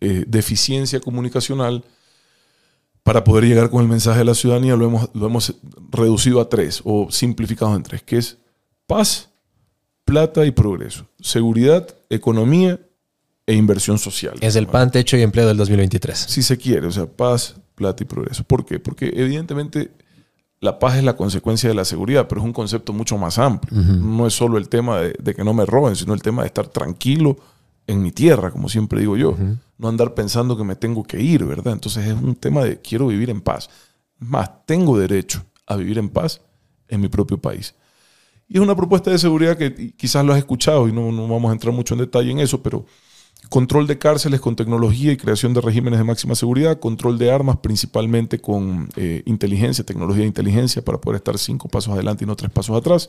eh, 0.00 0.24
de 0.26 0.38
eficiencia 0.38 1.00
comunicacional, 1.00 1.84
para 3.02 3.24
poder 3.24 3.44
llegar 3.44 3.70
con 3.70 3.82
el 3.82 3.88
mensaje 3.88 4.18
de 4.18 4.24
la 4.24 4.34
ciudadanía, 4.34 4.76
lo 4.76 4.86
hemos, 4.86 5.10
lo 5.14 5.26
hemos 5.26 5.54
reducido 5.90 6.40
a 6.40 6.48
tres 6.48 6.82
o 6.84 7.10
simplificado 7.10 7.74
en 7.74 7.82
tres, 7.82 8.02
que 8.02 8.18
es 8.18 8.38
paz, 8.86 9.30
plata 10.04 10.44
y 10.44 10.50
progreso. 10.50 11.06
Seguridad, 11.20 11.88
economía 12.10 12.78
e 13.46 13.54
inversión 13.54 13.98
social. 13.98 14.34
Es 14.40 14.56
el 14.56 14.66
pan, 14.66 14.90
techo 14.90 15.16
y 15.16 15.22
empleo 15.22 15.48
del 15.48 15.56
2023. 15.56 16.18
si 16.18 16.42
se 16.42 16.58
quiere, 16.58 16.86
o 16.86 16.92
sea, 16.92 17.06
paz, 17.06 17.56
plata 17.74 18.02
y 18.02 18.06
progreso. 18.06 18.44
¿Por 18.44 18.64
qué? 18.64 18.78
Porque 18.78 19.12
evidentemente 19.14 19.92
la 20.60 20.78
paz 20.78 20.96
es 20.96 21.04
la 21.04 21.16
consecuencia 21.16 21.68
de 21.68 21.74
la 21.74 21.84
seguridad, 21.84 22.28
pero 22.28 22.42
es 22.42 22.44
un 22.44 22.52
concepto 22.52 22.92
mucho 22.92 23.16
más 23.16 23.38
amplio. 23.38 23.82
No 23.82 24.26
es 24.26 24.34
solo 24.34 24.58
el 24.58 24.68
tema 24.68 25.00
de, 25.00 25.14
de 25.18 25.34
que 25.34 25.42
no 25.42 25.54
me 25.54 25.64
roben, 25.64 25.96
sino 25.96 26.12
el 26.12 26.22
tema 26.22 26.42
de 26.42 26.48
estar 26.48 26.68
tranquilo 26.68 27.38
en 27.86 28.02
mi 28.02 28.12
tierra, 28.12 28.50
como 28.50 28.68
siempre 28.68 29.00
digo 29.00 29.16
yo. 29.16 29.36
No 29.78 29.88
andar 29.88 30.14
pensando 30.14 30.56
que 30.56 30.64
me 30.64 30.76
tengo 30.76 31.02
que 31.04 31.20
ir, 31.20 31.44
¿verdad? 31.44 31.72
Entonces 31.72 32.06
es 32.06 32.12
un 32.14 32.34
tema 32.34 32.62
de 32.64 32.80
quiero 32.80 33.06
vivir 33.08 33.30
en 33.30 33.40
paz. 33.40 33.70
Más, 34.18 34.66
tengo 34.66 34.98
derecho 34.98 35.44
a 35.66 35.76
vivir 35.76 35.98
en 35.98 36.08
paz 36.08 36.40
en 36.88 37.00
mi 37.00 37.08
propio 37.08 37.38
país. 37.38 37.74
Y 38.48 38.56
es 38.56 38.60
una 38.60 38.76
propuesta 38.76 39.10
de 39.10 39.18
seguridad 39.18 39.56
que 39.56 39.92
quizás 39.92 40.24
lo 40.24 40.32
has 40.32 40.38
escuchado 40.38 40.88
y 40.88 40.92
no, 40.92 41.12
no 41.12 41.28
vamos 41.28 41.50
a 41.50 41.52
entrar 41.52 41.72
mucho 41.72 41.94
en 41.94 42.00
detalle 42.00 42.30
en 42.30 42.40
eso, 42.40 42.62
pero 42.62 42.84
control 43.48 43.86
de 43.86 43.98
cárceles 43.98 44.40
con 44.40 44.54
tecnología 44.54 45.12
y 45.12 45.16
creación 45.16 45.54
de 45.54 45.60
regímenes 45.60 45.98
de 45.98 46.04
máxima 46.04 46.34
seguridad, 46.34 46.78
control 46.78 47.18
de 47.18 47.30
armas 47.30 47.58
principalmente 47.58 48.40
con 48.40 48.88
eh, 48.96 49.22
inteligencia, 49.24 49.84
tecnología 49.84 50.22
de 50.22 50.28
inteligencia 50.28 50.84
para 50.84 51.00
poder 51.00 51.18
estar 51.18 51.38
cinco 51.38 51.68
pasos 51.68 51.94
adelante 51.94 52.24
y 52.24 52.26
no 52.26 52.36
tres 52.36 52.50
pasos 52.50 52.76
atrás. 52.76 53.08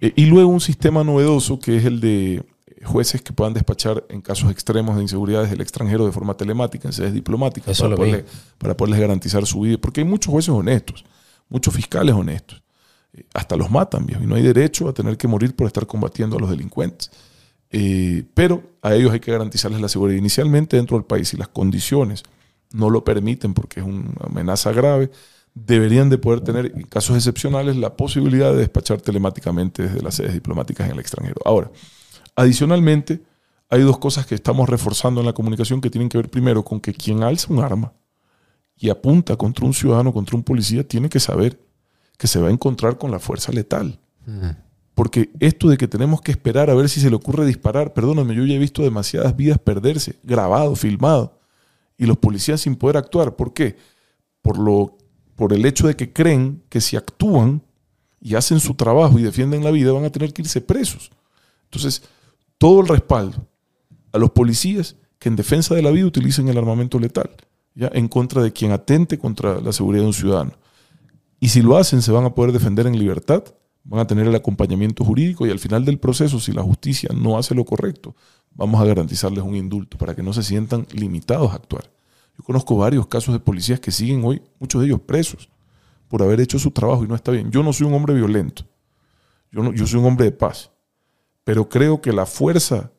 Eh, 0.00 0.12
y 0.16 0.26
luego 0.26 0.50
un 0.50 0.60
sistema 0.60 1.02
novedoso 1.02 1.58
que 1.58 1.76
es 1.76 1.84
el 1.84 2.00
de 2.00 2.44
jueces 2.86 3.22
que 3.22 3.32
puedan 3.32 3.54
despachar 3.54 4.04
en 4.08 4.20
casos 4.20 4.50
extremos 4.50 4.96
de 4.96 5.02
inseguridad 5.02 5.42
desde 5.42 5.54
el 5.54 5.60
extranjero 5.60 6.06
de 6.06 6.12
forma 6.12 6.34
telemática, 6.34 6.88
en 6.88 6.92
sedes 6.92 7.12
diplomáticas, 7.12 7.78
para, 7.80 7.96
poderle- 7.96 8.74
poderles 8.76 9.00
garantizar 9.00 9.46
su 9.46 9.60
vida. 9.60 9.78
Porque 9.78 10.00
hay 10.00 10.06
muchos 10.06 10.30
jueces 10.30 10.50
honestos, 10.50 11.04
muchos 11.48 11.74
fiscales 11.74 12.14
honestos. 12.14 12.62
Eh, 13.12 13.24
hasta 13.34 13.56
los 13.56 13.70
matan, 13.70 14.06
viejo, 14.06 14.22
y 14.22 14.26
no 14.26 14.34
hay 14.34 14.42
derecho 14.42 14.88
a 14.88 14.92
tener 14.92 15.16
que 15.16 15.28
morir 15.28 15.54
por 15.54 15.66
estar 15.66 15.86
combatiendo 15.86 16.36
a 16.36 16.40
los 16.40 16.50
delincuentes. 16.50 17.10
Eh, 17.70 18.24
pero 18.34 18.62
a 18.82 18.94
ellos 18.94 19.12
hay 19.12 19.20
que 19.20 19.32
garantizarles 19.32 19.80
la 19.80 19.88
seguridad 19.88 20.18
inicialmente 20.18 20.76
dentro 20.76 20.96
del 20.96 21.06
país. 21.06 21.28
Si 21.28 21.36
las 21.36 21.48
condiciones 21.48 22.22
no 22.72 22.90
lo 22.90 23.02
permiten 23.04 23.54
porque 23.54 23.80
es 23.80 23.86
una 23.86 24.10
amenaza 24.20 24.72
grave, 24.72 25.10
deberían 25.54 26.08
de 26.10 26.18
poder 26.18 26.40
tener, 26.40 26.72
en 26.74 26.82
casos 26.82 27.16
excepcionales, 27.16 27.76
la 27.76 27.96
posibilidad 27.96 28.52
de 28.52 28.58
despachar 28.58 29.00
telemáticamente 29.00 29.84
desde 29.84 30.02
las 30.02 30.16
sedes 30.16 30.32
diplomáticas 30.34 30.86
en 30.88 30.94
el 30.94 31.00
extranjero. 31.00 31.40
Ahora, 31.44 31.70
Adicionalmente, 32.36 33.22
hay 33.70 33.82
dos 33.82 33.98
cosas 33.98 34.26
que 34.26 34.34
estamos 34.34 34.68
reforzando 34.68 35.20
en 35.20 35.26
la 35.26 35.32
comunicación 35.32 35.80
que 35.80 35.90
tienen 35.90 36.08
que 36.08 36.18
ver 36.18 36.30
primero 36.30 36.64
con 36.64 36.80
que 36.80 36.92
quien 36.92 37.22
alza 37.22 37.52
un 37.52 37.60
arma 37.60 37.92
y 38.76 38.90
apunta 38.90 39.36
contra 39.36 39.64
un 39.64 39.74
ciudadano, 39.74 40.12
contra 40.12 40.36
un 40.36 40.42
policía, 40.42 40.86
tiene 40.86 41.08
que 41.08 41.20
saber 41.20 41.60
que 42.18 42.26
se 42.26 42.40
va 42.40 42.48
a 42.48 42.52
encontrar 42.52 42.98
con 42.98 43.10
la 43.10 43.18
fuerza 43.18 43.52
letal. 43.52 43.98
Porque 44.94 45.30
esto 45.40 45.68
de 45.68 45.76
que 45.76 45.88
tenemos 45.88 46.20
que 46.20 46.32
esperar 46.32 46.70
a 46.70 46.74
ver 46.74 46.88
si 46.88 47.00
se 47.00 47.10
le 47.10 47.16
ocurre 47.16 47.46
disparar, 47.46 47.92
perdóname, 47.92 48.34
yo 48.34 48.44
ya 48.44 48.54
he 48.54 48.58
visto 48.58 48.82
demasiadas 48.82 49.36
vidas 49.36 49.58
perderse, 49.58 50.16
grabado, 50.22 50.76
filmado, 50.76 51.40
y 51.96 52.06
los 52.06 52.18
policías 52.18 52.60
sin 52.60 52.76
poder 52.76 52.96
actuar. 52.96 53.36
¿Por 53.36 53.52
qué? 53.52 53.76
Por, 54.42 54.58
lo, 54.58 54.96
por 55.36 55.52
el 55.52 55.64
hecho 55.66 55.86
de 55.86 55.96
que 55.96 56.12
creen 56.12 56.62
que 56.68 56.80
si 56.80 56.96
actúan 56.96 57.62
y 58.20 58.36
hacen 58.36 58.60
su 58.60 58.74
trabajo 58.74 59.18
y 59.18 59.22
defienden 59.22 59.64
la 59.64 59.70
vida, 59.70 59.92
van 59.92 60.04
a 60.04 60.10
tener 60.10 60.32
que 60.32 60.42
irse 60.42 60.60
presos. 60.60 61.10
Entonces, 61.64 62.02
todo 62.64 62.80
el 62.80 62.88
respaldo 62.88 63.46
a 64.10 64.16
los 64.16 64.30
policías 64.30 64.96
que 65.18 65.28
en 65.28 65.36
defensa 65.36 65.74
de 65.74 65.82
la 65.82 65.90
vida 65.90 66.06
utilicen 66.06 66.48
el 66.48 66.56
armamento 66.56 66.98
letal, 66.98 67.28
ya 67.74 67.90
en 67.92 68.08
contra 68.08 68.42
de 68.42 68.54
quien 68.54 68.72
atente 68.72 69.18
contra 69.18 69.60
la 69.60 69.70
seguridad 69.70 70.00
de 70.00 70.06
un 70.06 70.14
ciudadano. 70.14 70.52
Y 71.40 71.50
si 71.50 71.60
lo 71.60 71.76
hacen, 71.76 72.00
se 72.00 72.10
van 72.10 72.24
a 72.24 72.34
poder 72.34 72.52
defender 72.52 72.86
en 72.86 72.98
libertad 72.98 73.44
van 73.84 74.00
a 74.00 74.06
tener 74.06 74.26
el 74.26 74.34
acompañamiento 74.34 75.04
jurídico 75.04 75.46
y 75.46 75.50
al 75.50 75.58
final 75.58 75.84
del 75.84 75.98
proceso, 75.98 76.40
si 76.40 76.52
la 76.52 76.62
justicia 76.62 77.10
no 77.14 77.36
hace 77.36 77.54
lo 77.54 77.66
correcto, 77.66 78.16
vamos 78.54 78.80
a 78.80 78.86
garantizarles 78.86 79.44
un 79.44 79.56
indulto 79.56 79.98
para 79.98 80.14
que 80.14 80.22
no 80.22 80.32
se 80.32 80.42
sientan 80.42 80.86
limitados 80.92 81.52
a 81.52 81.56
actuar. 81.56 81.90
Yo 82.38 82.44
conozco 82.44 82.78
varios 82.78 83.06
casos 83.08 83.34
de 83.34 83.40
policías 83.40 83.78
que 83.78 83.90
siguen 83.90 84.24
hoy, 84.24 84.40
muchos 84.58 84.80
de 84.80 84.86
ellos 84.86 85.02
presos, 85.02 85.50
por 86.08 86.22
haber 86.22 86.40
hecho 86.40 86.58
su 86.58 86.70
trabajo 86.70 87.04
y 87.04 87.08
no 87.08 87.14
está 87.14 87.30
bien. 87.30 87.50
Yo 87.50 87.62
no 87.62 87.74
soy 87.74 87.86
un 87.88 87.92
hombre 87.92 88.14
violento, 88.14 88.64
yo, 89.52 89.62
no, 89.62 89.74
yo 89.74 89.86
soy 89.86 90.00
un 90.00 90.06
hombre 90.06 90.24
de 90.24 90.32
paz, 90.32 90.70
pero 91.44 91.68
creo 91.68 92.00
que 92.00 92.12
la 92.12 92.26
fuerza, 92.26 92.90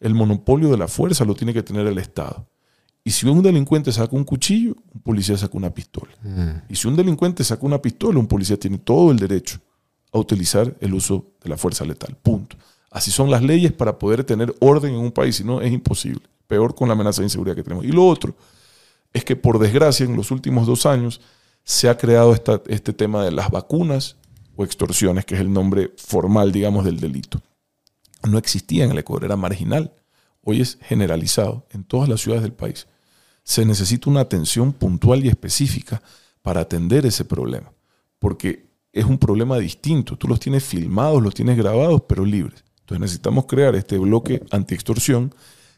el 0.00 0.14
monopolio 0.14 0.70
de 0.70 0.78
la 0.78 0.88
fuerza 0.88 1.24
lo 1.24 1.34
tiene 1.34 1.52
que 1.52 1.62
tener 1.62 1.86
el 1.86 1.98
Estado. 1.98 2.46
Y 3.04 3.10
si 3.12 3.26
un 3.26 3.42
delincuente 3.42 3.92
saca 3.92 4.14
un 4.14 4.24
cuchillo, 4.24 4.76
un 4.92 5.00
policía 5.00 5.36
saca 5.36 5.56
una 5.56 5.72
pistola. 5.72 6.12
Mm. 6.22 6.50
Y 6.68 6.76
si 6.76 6.88
un 6.88 6.96
delincuente 6.96 7.44
saca 7.44 7.64
una 7.64 7.80
pistola, 7.80 8.18
un 8.18 8.26
policía 8.26 8.58
tiene 8.58 8.78
todo 8.78 9.10
el 9.10 9.18
derecho 9.18 9.58
a 10.12 10.18
utilizar 10.18 10.76
el 10.80 10.94
uso 10.94 11.32
de 11.42 11.50
la 11.50 11.56
fuerza 11.56 11.84
letal. 11.84 12.16
Punto. 12.22 12.56
Así 12.90 13.10
son 13.10 13.30
las 13.30 13.42
leyes 13.42 13.72
para 13.72 13.98
poder 13.98 14.24
tener 14.24 14.54
orden 14.60 14.94
en 14.94 15.00
un 15.00 15.12
país, 15.12 15.36
si 15.36 15.44
no 15.44 15.60
es 15.60 15.72
imposible. 15.72 16.22
Peor 16.46 16.74
con 16.74 16.88
la 16.88 16.94
amenaza 16.94 17.22
de 17.22 17.26
inseguridad 17.26 17.54
que 17.54 17.62
tenemos. 17.62 17.84
Y 17.84 17.92
lo 17.92 18.06
otro 18.06 18.34
es 19.12 19.24
que 19.24 19.36
por 19.36 19.58
desgracia 19.58 20.04
en 20.04 20.16
los 20.16 20.30
últimos 20.30 20.66
dos 20.66 20.86
años 20.86 21.20
se 21.62 21.88
ha 21.88 21.96
creado 21.96 22.34
este 22.66 22.92
tema 22.92 23.24
de 23.24 23.30
las 23.30 23.50
vacunas 23.50 24.16
o 24.56 24.64
extorsiones, 24.64 25.24
que 25.24 25.36
es 25.36 25.40
el 25.40 25.52
nombre 25.52 25.92
formal, 25.96 26.52
digamos, 26.52 26.84
del 26.84 26.98
delito. 26.98 27.40
No 28.28 28.38
existía 28.38 28.84
en 28.84 28.90
el 28.90 28.98
Ecuador, 28.98 29.24
era 29.24 29.36
marginal. 29.36 29.92
Hoy 30.42 30.60
es 30.60 30.78
generalizado 30.82 31.66
en 31.70 31.84
todas 31.84 32.08
las 32.08 32.20
ciudades 32.20 32.42
del 32.42 32.52
país. 32.52 32.86
Se 33.42 33.64
necesita 33.64 34.10
una 34.10 34.20
atención 34.20 34.72
puntual 34.72 35.24
y 35.24 35.28
específica 35.28 36.02
para 36.42 36.60
atender 36.60 37.06
ese 37.06 37.24
problema. 37.24 37.72
Porque 38.18 38.70
es 38.92 39.04
un 39.04 39.18
problema 39.18 39.58
distinto. 39.58 40.16
Tú 40.16 40.28
los 40.28 40.40
tienes 40.40 40.64
filmados, 40.64 41.22
los 41.22 41.34
tienes 41.34 41.56
grabados, 41.56 42.02
pero 42.08 42.24
libres. 42.24 42.64
Entonces 42.80 43.00
necesitamos 43.00 43.46
crear 43.46 43.74
este 43.76 43.98
bloque 43.98 44.42
anti-extorsión 44.50 45.34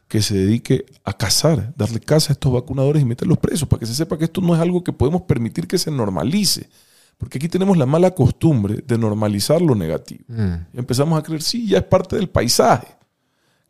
que 0.09 0.23
se 0.23 0.35
dedique 0.35 0.85
a 1.05 1.13
cazar, 1.13 1.73
darle 1.77 2.01
caza 2.01 2.33
a 2.33 2.35
estos 2.35 2.53
vacunadores 2.53 3.03
y 3.03 3.07
meterlos 3.07 3.39
presos, 3.39 3.69
para 3.69 3.81
que 3.81 3.87
se 3.87 3.95
sepa 3.95 4.19
que 4.19 4.25
esto 4.25 4.41
no 4.41 4.55
es 4.55 4.61
algo 4.61 4.85
que 4.85 4.93
podemos 4.93 5.23
permitir 5.23 5.67
que 5.67 5.79
se 5.79 5.91
normalice. 5.91 6.69
Porque 7.23 7.39
aquí 7.39 7.49
tenemos 7.49 7.77
la 7.77 7.87
mala 7.87 8.11
costumbre 8.11 8.83
de 8.85 8.99
normalizar 8.99 9.63
lo 9.63 9.77
negativo. 9.77 10.25
Mm. 10.27 10.55
Y 10.75 10.79
empezamos 10.81 11.17
a 11.17 11.23
creer, 11.23 11.41
sí, 11.41 11.69
ya 11.69 11.79
es 11.79 11.85
parte 11.85 12.17
del 12.17 12.29
paisaje. 12.29 12.89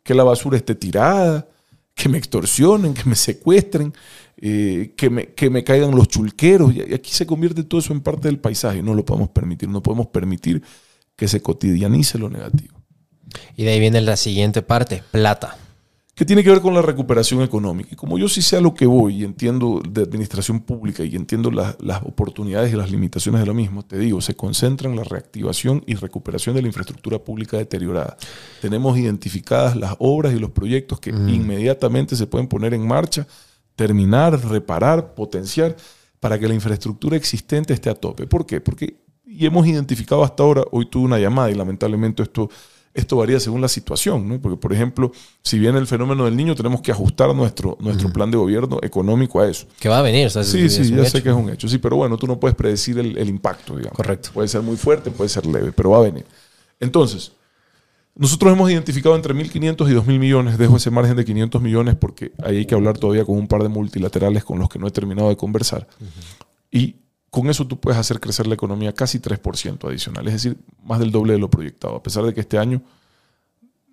Que 0.01 0.15
la 0.15 0.23
basura 0.23 0.57
esté 0.57 0.73
tirada, 0.73 1.47
que 1.93 2.09
me 2.09 2.17
extorsionen, 2.17 2.95
que 2.95 3.07
me 3.07 3.13
secuestren, 3.13 3.93
eh, 4.37 4.95
que, 4.97 5.11
me, 5.11 5.27
que 5.33 5.51
me 5.51 5.63
caigan 5.63 5.91
los 5.91 6.07
chulqueros. 6.07 6.73
Y 6.73 6.95
aquí 6.95 7.11
se 7.11 7.27
convierte 7.27 7.63
todo 7.63 7.79
eso 7.79 7.93
en 7.93 8.01
parte 8.01 8.27
del 8.27 8.39
paisaje. 8.39 8.81
No 8.81 8.95
lo 8.95 9.05
podemos 9.05 9.29
permitir. 9.29 9.69
No 9.69 9.83
podemos 9.83 10.07
permitir 10.07 10.63
que 11.15 11.27
se 11.27 11.39
cotidianice 11.39 12.17
lo 12.17 12.31
negativo. 12.31 12.73
Y 13.55 13.65
de 13.65 13.71
ahí 13.73 13.79
viene 13.79 14.01
la 14.01 14.17
siguiente 14.17 14.63
parte, 14.63 15.03
plata. 15.11 15.59
Que 16.15 16.25
tiene 16.25 16.43
que 16.43 16.51
ver 16.51 16.61
con 16.61 16.75
la 16.75 16.81
recuperación 16.83 17.41
económica. 17.41 17.89
Y 17.91 17.95
como 17.95 18.19
yo 18.19 18.27
sí 18.29 18.43
sé 18.43 18.57
a 18.57 18.61
lo 18.61 18.75
que 18.75 18.85
voy 18.85 19.21
y 19.21 19.23
entiendo 19.23 19.81
de 19.87 20.03
administración 20.03 20.59
pública 20.59 21.03
y 21.03 21.15
entiendo 21.15 21.49
la- 21.49 21.75
las 21.79 22.03
oportunidades 22.03 22.71
y 22.71 22.75
las 22.75 22.91
limitaciones 22.91 23.41
de 23.41 23.47
lo 23.47 23.55
mismo, 23.55 23.83
te 23.83 23.97
digo, 23.97 24.21
se 24.21 24.35
concentra 24.35 24.87
en 24.87 24.95
la 24.95 25.03
reactivación 25.03 25.83
y 25.87 25.95
recuperación 25.95 26.55
de 26.55 26.61
la 26.61 26.67
infraestructura 26.67 27.17
pública 27.17 27.57
deteriorada. 27.57 28.15
Tenemos 28.61 28.95
identificadas 28.97 29.75
las 29.75 29.95
obras 29.97 30.33
y 30.35 30.39
los 30.39 30.51
proyectos 30.51 30.99
que 30.99 31.09
inmediatamente 31.09 32.15
se 32.15 32.27
pueden 32.27 32.47
poner 32.47 32.75
en 32.75 32.85
marcha, 32.87 33.25
terminar, 33.75 34.39
reparar, 34.45 35.15
potenciar, 35.15 35.75
para 36.19 36.37
que 36.39 36.47
la 36.47 36.53
infraestructura 36.53 37.17
existente 37.17 37.73
esté 37.73 37.89
a 37.89 37.95
tope. 37.95 38.27
¿Por 38.27 38.45
qué? 38.45 38.61
Porque, 38.61 38.97
y 39.25 39.45
hemos 39.47 39.65
identificado 39.65 40.23
hasta 40.23 40.43
ahora, 40.43 40.63
hoy 40.71 40.85
tuve 40.85 41.05
una 41.05 41.17
llamada 41.17 41.49
y 41.49 41.55
lamentablemente 41.55 42.21
esto 42.23 42.49
esto 42.93 43.17
varía 43.17 43.39
según 43.39 43.59
la 43.61 43.67
situación, 43.67 44.27
¿no? 44.27 44.39
Porque, 44.39 44.57
por 44.57 44.71
ejemplo, 44.73 45.11
si 45.41 45.57
viene 45.57 45.79
el 45.79 45.87
fenómeno 45.87 46.25
del 46.25 46.35
niño, 46.35 46.53
tenemos 46.55 46.81
que 46.81 46.91
ajustar 46.91 47.33
nuestro, 47.35 47.77
nuestro 47.79 48.11
plan 48.13 48.29
de 48.29 48.37
gobierno 48.37 48.79
económico 48.83 49.39
a 49.41 49.49
eso. 49.49 49.65
Que 49.79 49.89
va 49.89 49.99
a 49.99 50.01
venir. 50.03 50.27
o 50.27 50.29
sea, 50.29 50.43
Sí, 50.43 50.69
sí, 50.69 50.89
ya 50.91 51.01
hecho. 51.01 51.09
sé 51.09 51.23
que 51.23 51.29
es 51.29 51.35
un 51.35 51.49
hecho. 51.49 51.67
Sí, 51.67 51.79
pero 51.79 51.95
bueno, 51.95 52.17
tú 52.17 52.27
no 52.27 52.39
puedes 52.39 52.55
predecir 52.55 52.99
el, 52.99 53.17
el 53.17 53.29
impacto, 53.29 53.75
digamos. 53.75 53.97
Correcto. 53.97 54.29
Puede 54.33 54.47
ser 54.47 54.61
muy 54.61 54.77
fuerte, 54.77 55.09
puede 55.11 55.29
ser 55.29 55.45
leve, 55.45 55.71
pero 55.71 55.89
va 55.89 55.97
a 55.97 56.01
venir. 56.01 56.25
Entonces, 56.79 57.31
nosotros 58.15 58.53
hemos 58.53 58.69
identificado 58.69 59.15
entre 59.15 59.33
1.500 59.33 59.89
y 59.89 59.93
2.000 59.95 60.19
millones. 60.19 60.57
Dejo 60.59 60.77
ese 60.77 60.91
margen 60.91 61.15
de 61.15 61.25
500 61.25 61.61
millones 61.63 61.95
porque 61.95 62.31
ahí 62.43 62.57
hay 62.57 62.65
que 62.67 62.75
hablar 62.75 62.97
todavía 62.99 63.25
con 63.25 63.37
un 63.37 63.47
par 63.47 63.63
de 63.63 63.69
multilaterales 63.69 64.43
con 64.43 64.59
los 64.59 64.69
que 64.69 64.77
no 64.77 64.85
he 64.87 64.91
terminado 64.91 65.29
de 65.29 65.35
conversar. 65.35 65.87
Y 66.71 66.97
con 67.33 67.49
eso 67.49 67.65
tú 67.65 67.79
puedes 67.79 67.99
hacer 67.99 68.19
crecer 68.19 68.45
la 68.45 68.53
economía 68.53 68.93
casi 68.93 69.17
3% 69.17 69.89
adicional, 69.89 70.27
es 70.27 70.33
decir, 70.33 70.55
más 70.83 70.99
del 70.99 71.09
doble 71.09 71.33
de 71.33 71.39
lo 71.39 71.49
proyectado, 71.49 71.95
a 71.95 72.03
pesar 72.03 72.23
de 72.25 72.31
que 72.31 72.41
este 72.41 72.59
año 72.59 72.83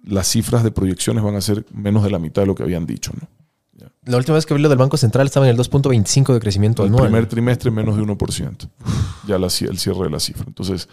las 0.04 0.28
cifras 0.28 0.62
de 0.62 0.70
proyecciones 0.70 1.24
van 1.24 1.36
a 1.36 1.40
ser 1.40 1.64
menos 1.72 2.02
de 2.02 2.10
la 2.10 2.18
mitad 2.18 2.42
de 2.42 2.46
lo 2.46 2.54
que 2.54 2.64
habían 2.64 2.84
dicho. 2.84 3.12
¿no? 3.18 3.88
La 4.04 4.18
última 4.18 4.34
vez 4.34 4.44
que 4.44 4.52
vi 4.52 4.60
lo 4.60 4.68
del 4.68 4.76
Banco 4.76 4.98
Central 4.98 5.26
estaba 5.26 5.48
en 5.48 5.52
el 5.52 5.58
2.25 5.58 6.34
de 6.34 6.38
crecimiento 6.38 6.82
el 6.82 6.90
anual. 6.90 7.04
primer 7.04 7.26
trimestre 7.28 7.70
menos 7.70 7.96
de 7.96 8.02
1%, 8.02 8.68
ya 9.26 9.38
la 9.38 9.46
el 9.46 9.78
cierre 9.78 10.04
de 10.04 10.10
la 10.10 10.20
cifra. 10.20 10.44
Entonces, 10.46 10.86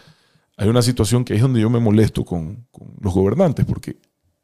hay 0.56 0.70
una 0.70 0.82
situación 0.82 1.26
que 1.26 1.36
es 1.36 1.42
donde 1.42 1.60
yo 1.60 1.70
me 1.70 1.82
molesto 1.82 2.24
con, 2.24 2.66
con 2.72 2.94
los 3.02 3.14
gobernantes, 3.14 3.66
porque 3.66 3.98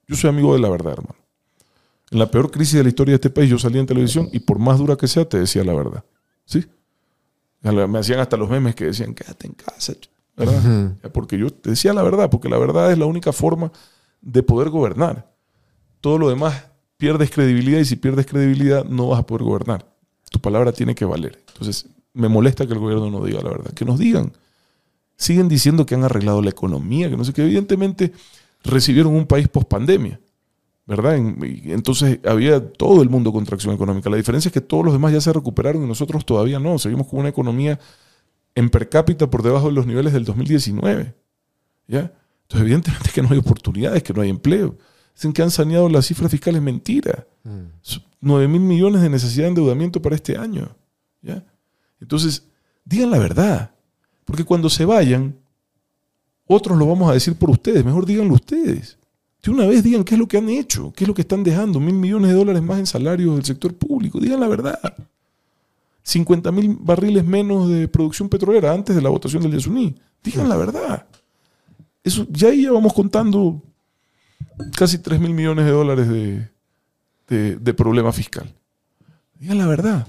yo 0.10 0.18
soy 0.18 0.30
amigo 0.30 0.54
de 0.54 0.60
la 0.60 0.70
verdad, 0.70 0.92
hermano. 0.92 1.16
En 2.12 2.20
la 2.20 2.30
peor 2.30 2.52
crisis 2.52 2.74
de 2.74 2.84
la 2.84 2.90
historia 2.90 3.14
de 3.14 3.16
este 3.16 3.30
país, 3.30 3.50
yo 3.50 3.58
salía 3.58 3.80
en 3.80 3.88
televisión 3.88 4.28
y 4.34 4.40
por 4.40 4.60
más 4.60 4.78
dura 4.78 4.98
que 4.98 5.08
sea, 5.08 5.24
te 5.24 5.40
decía 5.40 5.64
la 5.64 5.74
verdad. 5.74 6.04
¿Sí? 6.44 6.66
Me 7.64 8.00
hacían 8.00 8.20
hasta 8.20 8.38
los 8.38 8.50
memes 8.50 8.76
que 8.76 8.86
decían, 8.86 9.14
quédate 9.14 9.48
en 9.48 9.54
casa, 9.54 9.94
ch-", 9.94 10.10
¿verdad? 10.36 10.98
Porque 11.14 11.38
yo 11.38 11.50
te 11.50 11.70
decía 11.72 11.94
la 11.94 12.04
verdad, 12.04 12.30
porque 12.30 12.50
la 12.50 12.58
verdad 12.58 12.92
es 12.92 12.98
la 12.98 13.06
única 13.06 13.32
forma 13.32 13.72
de 14.22 14.44
poder 14.44 14.70
gobernar. 14.70 15.34
Todo 16.02 16.18
lo 16.18 16.30
demás 16.30 16.66
pierdes 16.98 17.32
credibilidad 17.32 17.80
y 17.80 17.86
si 17.86 17.96
pierdes 17.96 18.26
credibilidad 18.26 18.86
no 18.86 19.08
vas 19.10 19.20
a 19.20 19.26
poder 19.26 19.44
gobernar. 19.44 19.86
Tu 20.30 20.40
palabra 20.40 20.72
tiene 20.72 20.96
que 20.96 21.06
valer. 21.06 21.42
Entonces, 21.48 21.88
me 22.14 22.28
molesta 22.28 22.66
que 22.66 22.74
el 22.74 22.80
gobierno 22.80 23.10
no 23.10 23.24
diga 23.24 23.42
la 23.42 23.50
verdad. 23.50 23.72
Que 23.74 23.86
nos 23.86 24.00
digan. 24.00 24.34
Siguen 25.16 25.48
diciendo 25.48 25.86
que 25.86 25.96
han 25.96 26.04
arreglado 26.04 26.42
la 26.42 26.50
economía, 26.50 27.10
que 27.10 27.16
no 27.16 27.24
sé 27.24 27.34
qué. 27.34 27.44
Evidentemente 27.44 28.12
recibieron 28.64 29.14
un 29.14 29.26
país 29.26 29.48
post 29.48 29.68
pandemia, 29.68 30.20
¿verdad? 30.86 31.16
Entonces 31.16 32.20
había 32.26 32.72
todo 32.72 33.02
el 33.02 33.10
mundo 33.10 33.32
con 33.32 33.46
tracción 33.46 33.74
económica. 33.74 34.10
La 34.10 34.18
diferencia 34.18 34.50
es 34.50 34.54
que 34.54 34.62
todos 34.62 34.84
los 34.84 34.94
demás 34.94 35.14
ya 35.14 35.22
se 35.22 35.32
recuperaron 35.32 35.84
y 35.84 35.88
nosotros 35.88 36.26
todavía 36.26 36.60
no. 36.60 36.78
Seguimos 36.80 37.08
con 37.08 37.20
una 37.20 37.30
economía 37.30 37.80
en 38.56 38.70
per 38.70 38.90
cápita 38.90 39.30
por 39.30 39.44
debajo 39.44 39.68
de 39.68 39.74
los 39.74 39.86
niveles 39.86 40.14
del 40.14 40.26
2019. 40.26 41.16
¿Ya? 41.88 42.14
Entonces, 42.44 42.62
evidentemente 42.62 43.12
que 43.14 43.22
no 43.22 43.30
hay 43.32 43.38
oportunidades, 43.38 44.04
que 44.04 44.14
no 44.14 44.22
hay 44.22 44.30
empleo. 44.30 44.78
Dicen 45.16 45.32
que 45.32 45.42
han 45.42 45.52
saneado 45.52 45.90
las 45.90 46.06
cifras 46.06 46.32
fiscales, 46.32 46.62
mentira. 46.62 47.28
9 48.20 48.48
mil 48.48 48.62
millones 48.62 49.02
de 49.02 49.10
necesidad 49.10 49.46
de 49.46 49.50
endeudamiento 49.50 50.02
para 50.02 50.16
este 50.16 50.38
año. 50.38 50.76
¿ya? 51.22 51.44
Entonces, 52.00 52.48
digan 52.84 53.12
la 53.12 53.20
verdad. 53.20 53.72
Porque 54.26 54.44
cuando 54.44 54.70
se 54.70 54.86
vayan, 54.86 55.36
otros 56.46 56.78
lo 56.78 56.88
vamos 56.88 57.10
a 57.10 57.14
decir 57.14 57.36
por 57.36 57.50
ustedes. 57.50 57.84
Mejor 57.84 58.06
díganlo 58.06 58.34
ustedes. 58.34 58.98
De 59.44 59.52
una 59.52 59.66
vez 59.66 59.84
digan 59.84 60.06
qué 60.06 60.16
es 60.16 60.20
lo 60.20 60.28
que 60.28 60.38
han 60.38 60.48
hecho, 60.48 60.94
qué 60.96 61.04
es 61.04 61.08
lo 61.08 61.14
que 61.14 61.22
están 61.22 61.44
dejando. 61.44 61.82
Mil 61.82 61.96
millones 61.96 62.32
de 62.32 62.38
dólares 62.38 62.64
más 62.64 62.80
en 62.80 62.86
salarios 62.86 63.36
del 63.36 63.44
sector 63.44 63.74
público. 63.76 64.20
Digan 64.20 64.40
la 64.40 64.48
verdad. 64.48 64.80
50 66.04 66.52
mil 66.52 66.78
barriles 66.80 67.26
menos 67.26 67.70
de 67.70 67.90
producción 67.90 68.30
petrolera 68.30 68.72
antes 68.72 68.96
de 68.96 69.02
la 69.02 69.10
votación 69.10 69.44
del 69.44 69.52
Yasuní. 69.52 69.96
Digan 70.24 70.48
la 70.48 70.56
verdad. 70.56 71.06
Eso, 72.04 72.26
ya 72.30 72.50
ahí 72.50 72.64
ya 72.64 72.72
vamos 72.72 72.94
contando 72.94 73.62
casi 74.78 74.98
3 74.98 75.20
mil 75.20 75.34
millones 75.34 75.66
de 75.66 75.72
dólares 75.72 76.08
de, 76.08 76.50
de, 77.28 77.56
de 77.58 77.74
problema 77.74 78.14
fiscal. 78.14 78.54
Digan 79.38 79.58
la 79.58 79.68
verdad. 79.68 80.08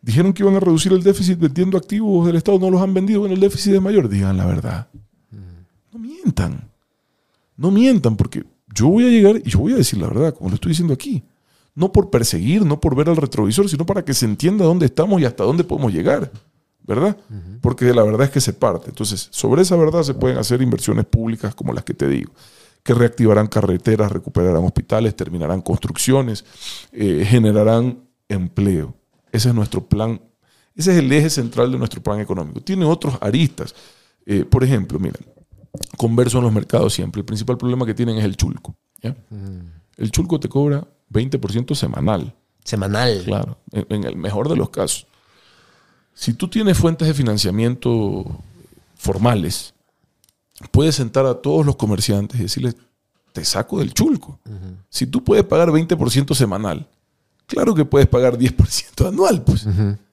Dijeron 0.00 0.32
que 0.32 0.44
iban 0.44 0.54
a 0.54 0.60
reducir 0.60 0.92
el 0.92 1.02
déficit 1.02 1.38
vendiendo 1.38 1.76
activos 1.76 2.24
del 2.26 2.36
Estado, 2.36 2.58
no 2.60 2.70
los 2.70 2.80
han 2.80 2.94
vendido, 2.94 3.20
bueno, 3.20 3.34
el 3.34 3.40
déficit 3.40 3.74
es 3.74 3.82
mayor. 3.82 4.08
Digan 4.08 4.36
la 4.36 4.46
verdad. 4.46 4.88
No 5.92 5.98
mientan. 5.98 6.70
No 7.56 7.70
mientan, 7.70 8.16
porque 8.16 8.44
yo 8.74 8.88
voy 8.88 9.04
a 9.04 9.08
llegar 9.08 9.36
y 9.44 9.50
yo 9.50 9.58
voy 9.58 9.72
a 9.72 9.76
decir 9.76 9.98
la 9.98 10.08
verdad, 10.08 10.34
como 10.34 10.50
lo 10.50 10.54
estoy 10.54 10.70
diciendo 10.70 10.94
aquí. 10.94 11.22
No 11.74 11.92
por 11.92 12.10
perseguir, 12.10 12.64
no 12.64 12.80
por 12.80 12.94
ver 12.96 13.08
al 13.08 13.16
retrovisor, 13.16 13.68
sino 13.68 13.86
para 13.86 14.04
que 14.04 14.12
se 14.14 14.26
entienda 14.26 14.64
dónde 14.64 14.86
estamos 14.86 15.20
y 15.20 15.24
hasta 15.24 15.44
dónde 15.44 15.64
podemos 15.64 15.92
llegar. 15.92 16.30
¿Verdad? 16.82 17.16
Porque 17.60 17.92
la 17.94 18.02
verdad 18.02 18.22
es 18.22 18.30
que 18.30 18.40
se 18.40 18.52
parte. 18.52 18.88
Entonces, 18.88 19.28
sobre 19.30 19.62
esa 19.62 19.76
verdad 19.76 20.02
se 20.02 20.14
pueden 20.14 20.38
hacer 20.38 20.60
inversiones 20.60 21.04
públicas 21.04 21.54
como 21.54 21.72
las 21.72 21.84
que 21.84 21.94
te 21.94 22.08
digo, 22.08 22.32
que 22.82 22.94
reactivarán 22.94 23.46
carreteras, 23.46 24.10
recuperarán 24.10 24.64
hospitales, 24.64 25.14
terminarán 25.14 25.60
construcciones, 25.60 26.44
eh, 26.90 27.24
generarán 27.24 28.00
empleo. 28.28 28.94
Ese 29.30 29.50
es 29.50 29.54
nuestro 29.54 29.86
plan. 29.86 30.20
Ese 30.74 30.92
es 30.92 30.98
el 30.98 31.12
eje 31.12 31.30
central 31.30 31.70
de 31.70 31.78
nuestro 31.78 32.02
plan 32.02 32.18
económico. 32.18 32.60
Tiene 32.60 32.84
otros 32.86 33.16
aristas. 33.20 33.74
Eh, 34.26 34.44
por 34.44 34.64
ejemplo, 34.64 34.98
miren, 34.98 35.22
converso 35.96 36.38
en 36.38 36.44
los 36.44 36.52
mercados 36.52 36.94
siempre. 36.94 37.20
El 37.20 37.24
principal 37.24 37.58
problema 37.58 37.86
que 37.86 37.94
tienen 37.94 38.18
es 38.18 38.24
el 38.24 38.36
chulco. 38.36 38.74
¿ya? 39.02 39.16
El 39.96 40.10
chulco 40.10 40.40
te 40.40 40.48
cobra 40.48 40.86
20% 41.12 41.74
semanal. 41.74 42.34
Semanal. 42.64 43.22
Claro, 43.24 43.58
en, 43.72 43.86
en 43.90 44.04
el 44.04 44.16
mejor 44.16 44.48
de 44.48 44.56
los 44.56 44.70
casos. 44.70 45.06
Si 46.14 46.34
tú 46.34 46.48
tienes 46.48 46.76
fuentes 46.76 47.08
de 47.08 47.14
financiamiento 47.14 48.24
formales, 48.94 49.74
puedes 50.70 50.94
sentar 50.94 51.26
a 51.26 51.34
todos 51.34 51.64
los 51.64 51.76
comerciantes 51.76 52.38
y 52.38 52.42
decirles, 52.42 52.76
te 53.32 53.44
saco 53.44 53.78
del 53.78 53.94
chulco. 53.94 54.38
Si 54.88 55.06
tú 55.06 55.24
puedes 55.24 55.44
pagar 55.44 55.68
20% 55.70 56.34
semanal, 56.34 56.88
claro 57.46 57.74
que 57.74 57.84
puedes 57.84 58.08
pagar 58.08 58.36
10% 58.36 59.08
anual, 59.08 59.42
pues. 59.42 59.66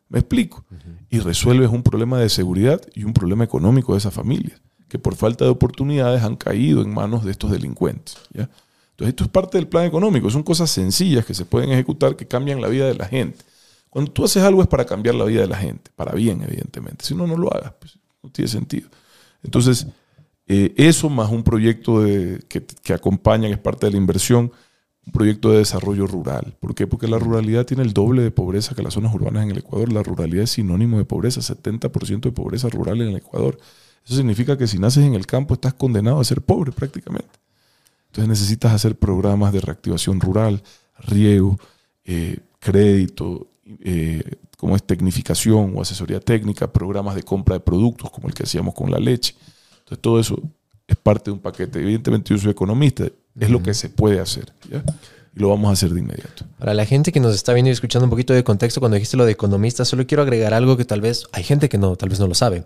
Me 0.10 0.20
explico. 0.20 0.64
Y 1.10 1.20
resuelves 1.20 1.70
un 1.70 1.84
problema 1.84 2.20
de 2.20 2.30
seguridad 2.30 2.82
y 2.94 3.04
un 3.04 3.14
problema 3.14 3.44
económico 3.44 3.94
de 3.94 4.00
esas 4.00 4.14
familias, 4.14 4.62
que 4.88 5.00
por 5.00 5.16
falta 5.16 5.46
de 5.46 5.52
oportunidades 5.52 6.24
han 6.24 6.36
caído 6.36 6.82
en 6.82 6.94
manos 6.94 7.26
de 7.26 7.32
estos 7.32 7.52
delincuentes. 7.52 8.18
Entonces, 8.34 9.10
esto 9.10 9.24
es 9.26 9.30
parte 9.30 9.58
del 9.58 9.68
plan 9.68 9.86
económico. 9.86 10.30
Son 10.30 10.44
cosas 10.44 10.70
sencillas 10.70 11.26
que 11.26 11.34
se 11.34 11.46
pueden 11.46 11.72
ejecutar 11.72 12.16
que 12.16 12.28
cambian 12.28 12.62
la 12.62 12.68
vida 12.68 12.88
de 12.88 12.96
la 12.96 13.06
gente. 13.06 13.38
Cuando 13.90 14.12
tú 14.12 14.26
haces 14.26 14.44
algo 14.44 14.62
es 14.62 14.68
para 14.68 14.86
cambiar 14.86 15.16
la 15.16 15.26
vida 15.26 15.42
de 15.42 15.48
la 15.48 15.58
gente, 15.58 15.92
para 15.96 16.14
bien, 16.14 16.42
evidentemente. 16.44 17.06
Si 17.06 17.16
no, 17.16 17.28
no 17.28 17.38
lo 17.38 17.54
hagas, 17.54 17.74
pues 17.80 17.98
no 18.22 18.30
tiene 18.30 18.50
sentido. 18.50 18.90
Entonces, 19.44 19.88
eh, 20.48 20.74
eso 20.78 21.10
más 21.10 21.32
un 21.32 21.44
proyecto 21.44 22.02
de, 22.02 22.40
que, 22.48 22.66
que 22.66 22.94
acompaña, 22.94 23.48
que 23.48 23.56
es 23.56 23.60
parte 23.60 23.86
de 23.86 23.92
la 23.92 23.98
inversión, 23.98 24.52
un 25.06 25.14
proyecto 25.14 25.52
de 25.52 25.60
desarrollo 25.60 26.06
rural. 26.06 26.56
¿Por 26.60 26.76
qué? 26.76 26.86
Porque 26.86 27.08
la 27.08 27.18
ruralidad 27.18 27.66
tiene 27.66 27.84
el 27.84 27.94
doble 27.94 28.22
de 28.22 28.32
pobreza 28.32 28.76
que 28.76 28.84
las 28.84 28.94
zonas 28.94 29.14
urbanas 29.14 29.44
en 29.44 29.52
el 29.52 29.58
Ecuador. 29.60 29.92
La 29.92 30.04
ruralidad 30.04 30.44
es 30.44 30.52
sinónimo 30.52 30.98
de 30.98 31.06
pobreza, 31.06 31.42
70% 31.42 32.22
de 32.22 32.32
pobreza 32.32 32.70
rural 32.70 33.02
en 33.02 33.10
el 33.10 33.16
Ecuador. 33.16 33.58
Eso 34.08 34.16
significa 34.16 34.58
que 34.58 34.68
si 34.68 34.80
naces 34.80 35.04
en 35.04 35.16
el 35.16 35.26
campo 35.26 35.54
estás 35.54 35.74
condenado 35.74 36.22
a 36.22 36.24
ser 36.24 36.42
pobre 36.42 36.72
prácticamente. 36.72 37.40
Entonces 38.06 38.30
necesitas 38.30 38.72
hacer 38.72 38.96
programas 38.96 39.52
de 39.52 39.60
reactivación 39.60 40.22
rural, 40.22 40.64
riego, 41.00 41.60
eh, 42.06 42.40
crédito, 42.58 43.48
eh, 43.84 44.24
como 44.58 44.78
es 44.78 44.84
tecnificación 44.84 45.74
o 45.76 45.82
asesoría 45.82 46.22
técnica, 46.22 46.72
programas 46.72 47.16
de 47.16 47.24
compra 47.24 47.56
de 47.56 47.60
productos 47.60 48.10
como 48.10 48.30
el 48.30 48.34
que 48.34 48.44
hacíamos 48.44 48.74
con 48.74 48.90
la 48.90 48.98
leche. 48.98 49.36
Entonces 49.80 50.00
todo 50.00 50.22
eso 50.22 50.42
es 50.88 50.96
parte 50.96 51.26
de 51.26 51.32
un 51.34 51.40
paquete. 51.40 51.80
Evidentemente 51.80 52.34
yo 52.34 52.40
soy 52.40 52.52
economista, 52.52 53.06
es 53.38 53.50
lo 53.50 53.62
que 53.62 53.74
se 53.74 53.90
puede 53.90 54.22
hacer. 54.22 54.54
¿ya? 54.72 54.86
Y 55.36 55.40
lo 55.42 55.50
vamos 55.50 55.70
a 55.70 55.74
hacer 55.74 55.90
de 55.90 56.00
inmediato. 56.00 56.46
Para 56.58 56.74
la 56.74 56.86
gente 56.86 57.12
que 57.12 57.20
nos 57.20 57.36
está 57.36 57.52
viendo 57.52 57.70
y 57.70 57.74
escuchando 57.74 58.06
un 58.06 58.10
poquito 58.10 58.34
de 58.34 58.46
contexto, 58.46 58.80
cuando 58.80 58.96
dijiste 58.96 59.18
lo 59.18 59.26
de 59.26 59.34
economista, 59.34 59.84
solo 59.84 60.08
quiero 60.08 60.24
agregar 60.24 60.54
algo 60.54 60.78
que 60.78 60.86
tal 60.86 61.02
vez 61.02 61.28
hay 61.34 61.44
gente 61.44 61.68
que 61.68 61.78
no, 61.78 61.98
tal 61.98 62.08
vez 62.08 62.22
no 62.22 62.28
lo 62.28 62.36
sabe. 62.36 62.64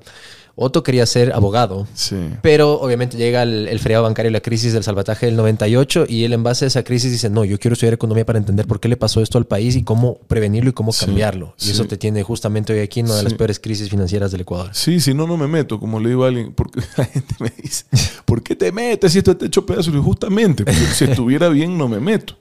Otto 0.55 0.83
quería 0.83 1.05
ser 1.05 1.31
abogado, 1.33 1.87
Sí. 1.93 2.17
pero 2.41 2.73
obviamente 2.81 3.17
llega 3.17 3.43
el, 3.43 3.67
el 3.67 3.79
feriado 3.79 4.03
bancario 4.03 4.29
y 4.29 4.33
la 4.33 4.41
crisis 4.41 4.73
del 4.73 4.83
salvataje 4.83 5.25
del 5.25 5.35
98 5.37 6.05
y 6.09 6.23
él 6.25 6.33
en 6.33 6.43
base 6.43 6.65
a 6.65 6.67
esa 6.67 6.83
crisis 6.83 7.11
dice, 7.11 7.29
no, 7.29 7.45
yo 7.45 7.57
quiero 7.57 7.73
estudiar 7.73 7.93
economía 7.93 8.25
para 8.25 8.37
entender 8.37 8.67
por 8.67 8.79
qué 8.79 8.89
le 8.89 8.97
pasó 8.97 9.21
esto 9.21 9.37
al 9.37 9.45
país 9.45 9.75
y 9.75 9.83
cómo 9.83 10.19
prevenirlo 10.27 10.69
y 10.69 10.73
cómo 10.73 10.91
Sí, 10.91 11.05
cambiarlo. 11.05 11.55
Y 11.59 11.65
sí. 11.65 11.71
eso 11.71 11.85
te 11.85 11.97
tiene 11.97 12.21
justamente 12.23 12.73
hoy 12.73 12.79
aquí 12.79 12.99
en 12.99 13.05
una 13.07 13.15
de 13.15 13.23
las 13.23 13.33
peores 13.33 13.59
crisis 13.59 13.89
financieras 13.89 14.31
del 14.31 14.41
Ecuador. 14.41 14.69
Sí, 14.73 14.99
si 14.99 15.13
no, 15.13 15.25
no 15.25 15.37
me 15.37 15.47
meto, 15.47 15.79
como 15.79 15.99
le 15.99 16.09
digo 16.09 16.25
a 16.25 16.27
alguien, 16.27 16.53
porque 16.53 16.81
la 16.97 17.05
gente 17.05 17.33
me 17.39 17.51
dice, 17.61 17.85
¿por 18.25 18.43
qué 18.43 18.55
te 18.55 18.71
metes 18.71 19.13
si 19.13 19.19
esto 19.19 19.35
te 19.37 19.45
hecho 19.45 19.65
pedazos? 19.65 19.93
Y 19.93 19.97
justamente, 19.97 20.65
porque 20.65 20.79
si 20.93 21.05
estuviera 21.05 21.47
bien, 21.49 21.77
no 21.77 21.87
me 21.87 21.99
meto. 21.99 22.35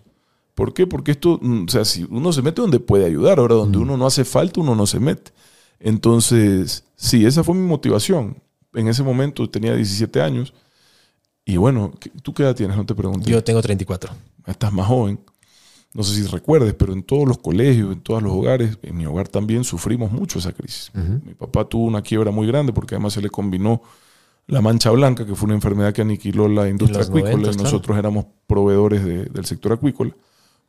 ¿Por 0.56 0.74
qué? 0.74 0.86
Porque 0.86 1.12
esto, 1.12 1.38
mm, 1.40 1.64
o 1.66 1.70
sea, 1.70 1.84
si 1.84 2.04
uno 2.10 2.32
se 2.32 2.42
mete 2.42 2.60
donde 2.60 2.80
puede 2.80 3.06
ayudar, 3.06 3.38
ahora 3.38 3.54
donde 3.54 3.78
uno 3.78 3.96
no 3.96 4.06
hace 4.06 4.24
falta, 4.24 4.60
uno 4.60 4.74
no 4.74 4.86
se 4.86 4.98
mete. 5.00 5.30
Entonces, 5.80 6.84
sí, 6.94 7.24
esa 7.26 7.42
fue 7.42 7.54
mi 7.54 7.66
motivación. 7.66 8.36
En 8.74 8.86
ese 8.88 9.02
momento 9.02 9.48
tenía 9.50 9.74
17 9.74 10.20
años. 10.20 10.54
Y 11.44 11.56
bueno, 11.56 11.92
¿qué- 11.98 12.10
¿tú 12.22 12.32
qué 12.32 12.42
edad 12.44 12.54
tienes? 12.54 12.76
No 12.76 12.86
te 12.86 12.94
pregunté. 12.94 13.28
Yo 13.30 13.42
tengo 13.42 13.60
34. 13.60 14.12
estás 14.46 14.72
más 14.72 14.86
joven. 14.86 15.18
No 15.92 16.04
sé 16.04 16.14
si 16.14 16.26
recuerdes, 16.28 16.74
pero 16.74 16.92
en 16.92 17.02
todos 17.02 17.26
los 17.26 17.38
colegios, 17.38 17.92
en 17.92 18.00
todos 18.00 18.22
los 18.22 18.32
hogares, 18.32 18.78
en 18.82 18.96
mi 18.96 19.06
hogar 19.06 19.26
también 19.26 19.64
sufrimos 19.64 20.12
mucho 20.12 20.38
esa 20.38 20.52
crisis. 20.52 20.92
Mi 20.94 21.34
papá 21.34 21.64
tuvo 21.68 21.84
una 21.86 22.00
quiebra 22.02 22.30
muy 22.30 22.46
grande 22.46 22.72
porque 22.72 22.94
además 22.94 23.14
se 23.14 23.20
le 23.20 23.28
combinó 23.28 23.82
la 24.46 24.60
mancha 24.60 24.90
blanca, 24.90 25.26
que 25.26 25.34
fue 25.34 25.46
una 25.46 25.54
enfermedad 25.56 25.92
que 25.92 26.02
aniquiló 26.02 26.46
la 26.46 26.68
industria 26.68 27.02
acuícola. 27.02 27.32
90, 27.32 27.50
y 27.50 27.54
claro. 27.54 27.64
nosotros 27.64 27.98
éramos 27.98 28.26
proveedores 28.46 29.04
de- 29.04 29.24
del 29.24 29.44
sector 29.46 29.72
acuícola, 29.72 30.14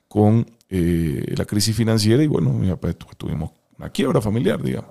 con 0.07 0.45
eh, 0.69 1.33
la 1.37 1.45
crisis 1.45 1.75
financiera 1.75 2.23
y 2.23 2.27
bueno, 2.27 2.51
mi 2.51 2.69
papá 2.69 2.91
tu- 2.93 3.05
tuvimos 3.17 3.51
una 3.77 3.89
quiebra 3.89 4.21
familiar, 4.21 4.61
digamos. 4.63 4.89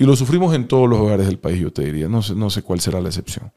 Y 0.00 0.04
lo 0.04 0.14
sufrimos 0.14 0.54
en 0.54 0.68
todos 0.68 0.88
los 0.88 1.00
hogares 1.00 1.26
del 1.26 1.40
país, 1.40 1.58
yo 1.58 1.72
te 1.72 1.84
diría. 1.84 2.06
No 2.08 2.22
sé, 2.22 2.36
no 2.36 2.50
sé 2.50 2.62
cuál 2.62 2.78
será 2.78 3.00
la 3.00 3.08
excepción. 3.08 3.50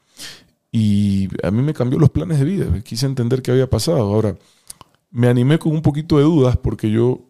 Y 0.72 1.28
a 1.46 1.52
mí 1.52 1.62
me 1.62 1.72
cambió 1.72 2.00
los 2.00 2.10
planes 2.10 2.40
de 2.40 2.44
vida. 2.44 2.66
Quise 2.82 3.06
entender 3.06 3.42
qué 3.42 3.52
había 3.52 3.70
pasado. 3.70 3.98
Ahora, 3.98 4.34
me 5.12 5.28
animé 5.28 5.60
con 5.60 5.70
un 5.70 5.82
poquito 5.82 6.18
de 6.18 6.24
dudas 6.24 6.56
porque 6.56 6.90
yo, 6.90 7.20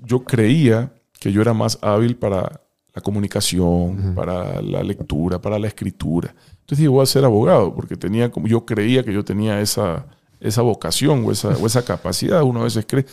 yo 0.00 0.22
creía 0.22 0.92
que 1.18 1.32
yo 1.32 1.40
era 1.40 1.54
más 1.54 1.78
hábil 1.80 2.16
para 2.16 2.60
la 2.92 3.00
comunicación, 3.00 4.12
para 4.14 4.60
la 4.60 4.82
lectura, 4.82 5.40
para 5.40 5.58
la 5.58 5.68
escritura. 5.68 6.34
Entonces 6.60 6.76
dije, 6.76 6.88
voy 6.88 7.04
a 7.04 7.06
ser 7.06 7.24
abogado 7.24 7.74
porque 7.74 7.96
tenía 7.96 8.30
como, 8.30 8.48
yo 8.48 8.66
creía 8.66 9.02
que 9.02 9.14
yo 9.14 9.24
tenía 9.24 9.62
esa, 9.62 10.04
esa 10.40 10.60
vocación 10.60 11.24
o 11.24 11.32
esa, 11.32 11.56
o 11.56 11.66
esa 11.66 11.86
capacidad. 11.86 12.42
Uno 12.42 12.60
a 12.60 12.64
veces 12.64 12.84
cree. 12.86 13.06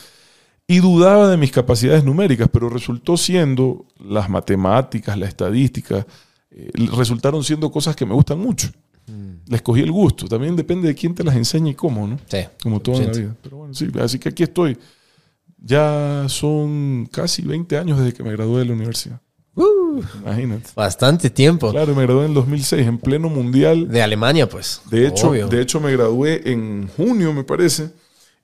Y 0.67 0.79
dudaba 0.79 1.29
de 1.29 1.37
mis 1.37 1.51
capacidades 1.51 2.03
numéricas, 2.03 2.49
pero 2.51 2.69
resultó 2.69 3.17
siendo 3.17 3.85
las 3.99 4.29
matemáticas, 4.29 5.17
la 5.17 5.27
estadística, 5.27 6.07
eh, 6.49 6.71
resultaron 6.97 7.43
siendo 7.43 7.71
cosas 7.71 7.95
que 7.95 8.05
me 8.05 8.13
gustan 8.15 8.39
mucho. 8.39 8.69
Les 9.47 9.61
cogí 9.61 9.81
el 9.81 9.91
gusto. 9.91 10.27
También 10.27 10.55
depende 10.55 10.87
de 10.87 10.95
quién 10.95 11.13
te 11.13 11.23
las 11.23 11.35
enseña 11.35 11.69
y 11.69 11.75
cómo, 11.75 12.07
¿no? 12.07 12.17
Sí. 12.27 12.39
Como 12.63 12.79
todo 12.79 12.95
en 12.95 13.05
la 13.07 13.13
100%. 13.13 13.17
vida. 13.19 13.35
Pero 13.43 13.57
bueno, 13.57 13.73
sí, 13.75 13.87
así 14.01 14.17
que 14.17 14.29
aquí 14.29 14.41
estoy. 14.41 14.75
Ya 15.59 16.25
son 16.27 17.07
casi 17.11 17.43
20 17.43 17.77
años 17.77 17.99
desde 17.99 18.13
que 18.13 18.23
me 18.23 18.31
gradué 18.31 18.59
de 18.59 18.65
la 18.65 18.73
universidad. 18.73 19.21
Uh, 19.53 20.01
Imagínate. 20.23 20.71
bastante 20.75 21.29
tiempo. 21.29 21.71
Claro, 21.71 21.93
me 21.95 22.01
gradué 22.03 22.23
en 22.23 22.29
el 22.29 22.33
2006, 22.33 22.87
en 22.87 22.97
pleno 22.97 23.29
mundial. 23.29 23.87
De 23.87 24.01
Alemania, 24.01 24.49
pues. 24.49 24.81
De 24.89 25.07
hecho, 25.07 25.29
Obvio. 25.29 25.47
de 25.47 25.61
hecho, 25.61 25.79
me 25.79 25.91
gradué 25.91 26.41
en 26.51 26.87
junio, 26.97 27.31
me 27.31 27.43
parece, 27.43 27.91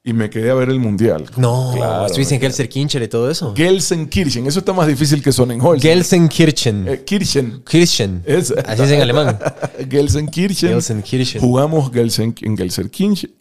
y 0.03 0.13
me 0.13 0.31
quedé 0.31 0.49
a 0.49 0.55
ver 0.55 0.69
el 0.69 0.79
mundial. 0.79 1.25
no, 1.37 1.73
Claro, 1.75 2.07
estuviste 2.07 2.33
en 2.33 2.41
me 2.41 2.47
Gelsenkirchen 2.47 3.03
y 3.03 3.07
todo 3.07 3.29
eso. 3.29 3.53
Gelsenkirchen, 3.55 4.47
eso 4.47 4.57
está 4.59 4.73
más 4.73 4.87
difícil 4.87 5.21
que 5.21 5.31
Sonnenholz. 5.31 5.79
Gelsenkirchen. 5.83 6.87
Eh, 6.87 7.03
Kirchen. 7.05 7.61
Kirchen. 7.69 8.23
Es- 8.25 8.51
Así 8.65 8.81
es 8.81 8.89
en 8.91 9.01
alemán. 9.01 9.37
Gelsenkirchen. 9.89 10.69
Gelsenkirchen. 10.71 11.39
Jugamos 11.41 11.91
Gelsen, 11.91 12.33
en 12.41 12.57
Gelsenkirchen. 12.57 13.31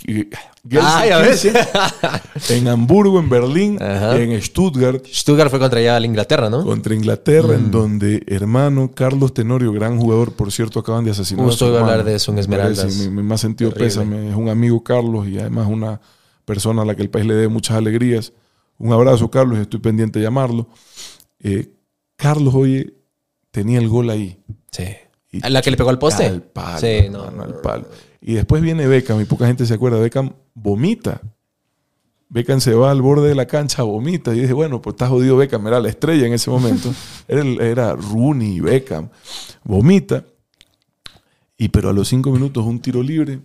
Ah, 0.82 1.06
ya 1.08 1.16
ves. 1.18 1.48
en 2.50 2.68
Hamburgo, 2.68 3.18
en 3.20 3.30
Berlín, 3.30 3.82
Ajá. 3.82 4.18
en 4.18 4.40
Stuttgart, 4.42 5.02
Stuttgart 5.06 5.48
fue 5.48 5.58
contra 5.58 5.80
ya 5.80 5.98
la 5.98 6.04
Inglaterra, 6.04 6.50
¿no? 6.50 6.62
contra 6.64 6.94
Inglaterra, 6.94 7.48
Mm. 7.48 7.52
en 7.64 7.70
donde 7.70 8.22
hermano 8.26 8.90
Carlos 8.94 9.32
Tenorio, 9.32 9.72
gran 9.72 9.98
jugador, 9.98 10.32
por 10.34 10.52
cierto, 10.52 10.80
acaban 10.80 11.06
de 11.06 11.12
asesinar. 11.12 11.46
Justo 11.46 11.64
a 11.64 11.68
su 11.70 11.76
hablar 11.78 12.04
de 12.04 12.16
eso 12.16 12.32
en 12.32 12.38
Esmeraldas. 12.38 12.92
Sí, 12.92 13.08
mi, 13.08 13.16
mi 13.16 13.22
más 13.22 13.40
sentido 13.40 13.70
Terrible. 13.70 13.88
pésame. 13.88 14.28
Es 14.28 14.36
un 14.36 14.50
amigo 14.50 14.84
Carlos 14.84 15.26
y 15.26 15.38
además 15.38 15.66
una 15.70 15.98
persona 16.50 16.82
a 16.82 16.84
la 16.84 16.96
que 16.96 17.02
el 17.02 17.10
país 17.10 17.26
le 17.26 17.34
dé 17.34 17.46
muchas 17.46 17.76
alegrías. 17.76 18.32
Un 18.76 18.92
abrazo, 18.92 19.30
Carlos, 19.30 19.56
estoy 19.60 19.78
pendiente 19.78 20.18
de 20.18 20.24
llamarlo. 20.24 20.66
Eh, 21.38 21.70
Carlos, 22.16 22.52
oye, 22.56 22.92
tenía 23.52 23.78
el 23.78 23.88
gol 23.88 24.10
ahí. 24.10 24.36
Sí. 24.72 24.88
Y 25.30 25.48
¿La 25.48 25.62
que 25.62 25.70
le 25.70 25.76
pegó 25.76 25.90
al 25.90 26.00
poste? 26.00 26.26
Al 26.26 26.42
palo. 26.42 26.80
Sí, 26.80 27.08
no. 27.08 27.22
al 27.22 27.60
palo. 27.62 27.86
Y 28.20 28.34
después 28.34 28.62
viene 28.62 28.88
Beckham, 28.88 29.20
y 29.20 29.26
poca 29.26 29.46
gente 29.46 29.64
se 29.64 29.74
acuerda. 29.74 30.00
Beckham 30.00 30.32
vomita. 30.54 31.20
Beckham 32.28 32.60
se 32.60 32.74
va 32.74 32.90
al 32.90 33.00
borde 33.00 33.28
de 33.28 33.36
la 33.36 33.46
cancha, 33.46 33.84
vomita. 33.84 34.34
Y 34.34 34.40
dice, 34.40 34.54
bueno, 34.54 34.82
pues 34.82 34.94
está 34.94 35.06
jodido 35.06 35.36
Beckham. 35.36 35.64
Era 35.68 35.78
la 35.78 35.88
estrella 35.88 36.26
en 36.26 36.32
ese 36.32 36.50
momento. 36.50 36.92
era, 37.28 37.44
era 37.44 37.94
Rooney, 37.94 38.58
Beckham. 38.58 39.08
Vomita. 39.62 40.24
Y 41.56 41.68
pero 41.68 41.90
a 41.90 41.92
los 41.92 42.08
cinco 42.08 42.32
minutos 42.32 42.66
un 42.66 42.80
tiro 42.80 43.04
libre 43.04 43.38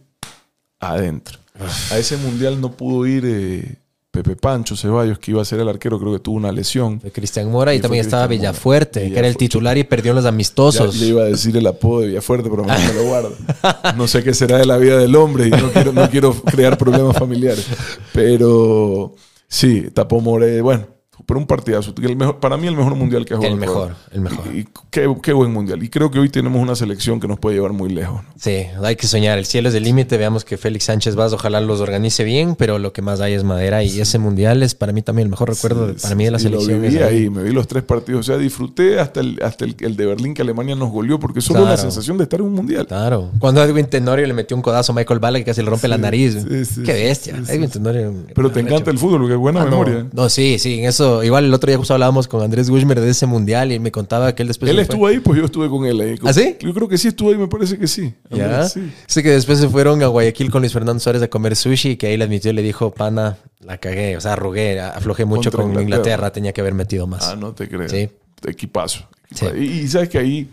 adentro. 0.80 1.45
A 1.92 1.98
ese 1.98 2.18
mundial 2.18 2.60
no 2.60 2.72
pudo 2.72 3.06
ir 3.06 3.24
eh, 3.26 3.76
Pepe 4.12 4.36
Pancho 4.36 4.78
Ceballos, 4.78 5.20
que 5.20 5.32
iba 5.32 5.42
a 5.42 5.46
ser 5.46 5.60
el 5.60 5.68
arquero, 5.68 6.00
creo 6.00 6.14
que 6.14 6.20
tuvo 6.20 6.38
una 6.38 6.52
lesión. 6.52 7.02
Fue 7.02 7.12
Cristian 7.12 7.52
Mora 7.52 7.74
y, 7.74 7.80
también 7.80 8.04
estaba 8.04 8.28
Cristian 8.28 8.40
Mora. 8.40 8.52
Villafuerte, 8.52 9.12
que 9.12 9.20
era 9.20 9.28
el 9.28 9.36
titular 9.36 9.78
y 9.78 9.84
perdió 9.84 10.14
los 10.14 10.26
amistosos. 10.26 10.98
ya 10.98 11.06
iba 11.06 11.24
a 11.24 11.26
decir 11.26 11.56
el 11.58 11.68
apodo 11.68 12.02
de 12.02 12.08
Villafuerte, 12.08 12.50
pero 12.50 12.64
me 12.64 12.94
lo 12.94 13.04
guardo. 13.04 13.36
No 13.98 14.08
sé 14.08 14.24
qué 14.24 14.34
será 14.34 14.58
de 14.58 14.66
la 14.66 14.78
vida 14.78 14.98
del 14.98 15.16
hombre 15.16 15.48
y 15.48 15.52
no 15.52 15.72
quiero, 15.72 15.94
no 15.94 16.10
quiero 16.10 16.34
crear 16.34 16.78
problemas 16.78 17.18
familiares. 17.18 17.66
Pero 18.14 19.14
sí, 19.48 19.90
tapó 19.94 20.22
More. 20.22 20.62
Bueno, 20.62 20.88
pero 21.26 21.40
un 21.40 21.48
partidazo. 21.48 21.94
El 22.02 22.16
mejor, 22.16 22.40
para 22.40 22.58
mí 22.58 22.68
el 22.68 22.76
mejor 22.76 22.96
mundial 22.96 23.26
que 23.26 23.34
ha 23.34 23.38
jugado 23.38 23.56
El 23.56 23.64
Ecuador. 23.64 23.90
mejor, 23.90 24.14
el 24.14 24.22
mejor. 24.22 24.46
Y, 24.56 24.60
y 24.60 24.68
qué, 24.92 25.14
qué 25.22 25.34
buen 25.34 25.52
mundial. 25.52 25.82
Y 25.84 25.90
creo 25.90 26.12
que 26.12 26.20
hoy 26.20 26.30
tenemos 26.30 26.62
una 26.62 26.76
selección 26.76 27.20
que 27.20 27.28
nos 27.28 27.40
puede 27.40 27.56
llevar 27.56 27.74
muy 27.74 27.90
lejos. 27.90 28.22
¿no? 28.24 28.30
Sí, 28.38 28.66
hay 28.84 28.96
que 28.96 29.08
soñar. 29.08 29.38
El 29.38 29.46
cielo 29.46 29.70
es 29.70 29.76
el 29.76 29.84
límite. 29.84 30.18
Veamos 30.18 30.46
que 30.46 30.58
Félix 30.58 30.86
Sánchez 30.86 31.16
Vaz 31.16 31.34
ojalá 31.34 31.62
los 31.62 31.82
organice 31.82 32.24
bien, 32.24 32.56
pero 32.56 32.80
lo 32.80 32.94
que 32.94 33.02
más 33.02 33.22
hay 33.22 33.34
es 33.34 33.44
madera. 33.44 33.84
Y 33.84 34.00
ese 34.00 34.20
mundial 34.20 34.64
es 34.64 34.76
para 34.76 34.92
mí 34.94 35.02
también 35.02 35.26
el 35.28 35.30
mejor 35.32 35.50
recuerdo 35.50 35.88
de- 35.88 35.94
para 35.96 36.16
mí 36.16 36.26
de 36.26 36.32
la 36.32 36.40
selección. 36.40 36.82
Lo 36.82 36.82
viví 36.90 36.98
ahí. 37.02 37.30
me 37.30 37.44
vi 37.44 37.52
los 37.52 37.68
tres 37.68 37.84
partidos. 37.84 38.22
O 38.22 38.24
sea, 38.24 38.38
disfruté 38.38 39.00
hasta 39.00 39.20
el, 39.22 39.40
hasta 39.44 39.66
el, 39.66 39.76
el 39.80 39.96
de 39.96 40.06
Berlín 40.06 40.34
que 40.34 40.42
Alemania 40.42 40.76
nos 40.76 40.92
goleó, 40.92 41.20
porque 41.20 41.42
solo 41.42 41.60
Claro. 41.62 41.72
la 41.76 41.78
sensación 41.82 42.18
de 42.18 42.24
estar 42.24 42.40
en 42.40 42.46
un 42.48 42.54
mundial. 42.54 42.86
Claro. 42.88 43.32
Cuando 43.40 43.64
Edwin 43.64 43.86
Tenorio 43.88 44.26
le 44.28 44.34
metió 44.34 44.56
un 44.56 44.62
codazo 44.62 44.92
a 44.92 44.96
Michael 44.96 45.20
Bala 45.20 45.40
que 45.40 45.46
casi 45.46 45.62
le 45.62 45.70
rompe 45.70 45.88
la 45.88 45.98
nariz. 45.98 46.34
sí, 46.48 46.66
sí, 46.66 46.84
Qué 46.84 46.94
bestia. 46.94 47.36
Edwin 47.48 47.70
Tenorio. 47.70 48.14
Pero 48.34 48.52
te 48.52 48.60
encanta 48.60 48.92
el 48.92 48.98
fútbol, 49.00 49.22
porque 49.22 49.36
buena 49.36 49.62
Ah, 49.62 49.66
no. 49.66 49.72
memoria. 49.72 50.00
¿eh? 50.00 50.06
No, 50.14 50.30
sí, 50.30 50.60
sí, 50.60 50.80
en 50.80 50.86
eso. 50.86 51.15
Igual 51.24 51.46
el 51.46 51.54
otro 51.54 51.68
día 51.70 51.78
justo 51.78 51.94
hablábamos 51.94 52.28
con 52.28 52.42
Andrés 52.42 52.70
Gushmer 52.70 53.00
de 53.00 53.10
ese 53.10 53.26
mundial 53.26 53.72
y 53.72 53.80
me 53.80 53.92
contaba 53.92 54.34
que 54.36 54.44
él 54.44 54.48
después. 54.48 54.70
Él 54.72 54.80
estuvo 54.80 55.02
fue. 55.02 55.12
ahí, 55.12 55.20
pues 55.20 55.40
yo 55.40 55.46
estuve 55.46 55.70
con 55.70 55.86
él 55.86 56.00
ahí. 56.02 56.16
¿Ah, 56.24 56.34
sí? 56.34 56.58
Yo 56.60 56.74
creo 56.74 56.88
que 56.88 56.98
sí 56.98 57.08
estuvo 57.10 57.30
ahí, 57.30 57.38
me 57.38 57.48
parece 57.48 57.78
que 57.78 57.88
sí. 57.88 58.14
Ya. 58.30 58.46
Andrés, 58.46 58.74
sí. 58.74 58.92
Sé 59.08 59.24
que 59.24 59.32
después 59.32 59.60
se 59.60 59.70
fueron 59.70 60.02
a 60.04 60.08
Guayaquil 60.08 60.52
con 60.52 60.62
Luis 60.62 60.74
Fernando 60.74 61.00
Suárez 61.00 61.22
a 61.22 61.28
comer 61.28 61.56
sushi 61.56 61.92
y 61.92 61.96
que 61.98 62.08
ahí 62.08 62.18
le 62.18 62.24
admitió 62.26 62.52
y 62.52 62.54
le 62.54 62.62
dijo, 62.62 62.92
pana, 62.92 63.38
la 63.60 63.78
cagué, 63.78 64.18
o 64.18 64.22
sea, 64.22 64.34
arrugué, 64.34 64.80
aflojé 64.80 65.26
mucho 65.26 65.52
Contra 65.52 65.64
con 65.64 65.72
Inglaterra. 65.72 65.98
Inglaterra. 65.98 66.32
tenía 66.32 66.54
que 66.54 66.62
haber 66.62 66.74
metido 66.74 67.08
más. 67.08 67.28
Ah, 67.28 67.36
no 67.36 67.54
te 67.54 67.68
crees. 67.68 67.92
Sí. 67.92 68.10
Equipazo. 68.46 69.08
Sí. 69.32 69.46
Y, 69.58 69.64
y 69.64 69.88
sabes 69.88 70.10
que 70.10 70.18
ahí 70.20 70.50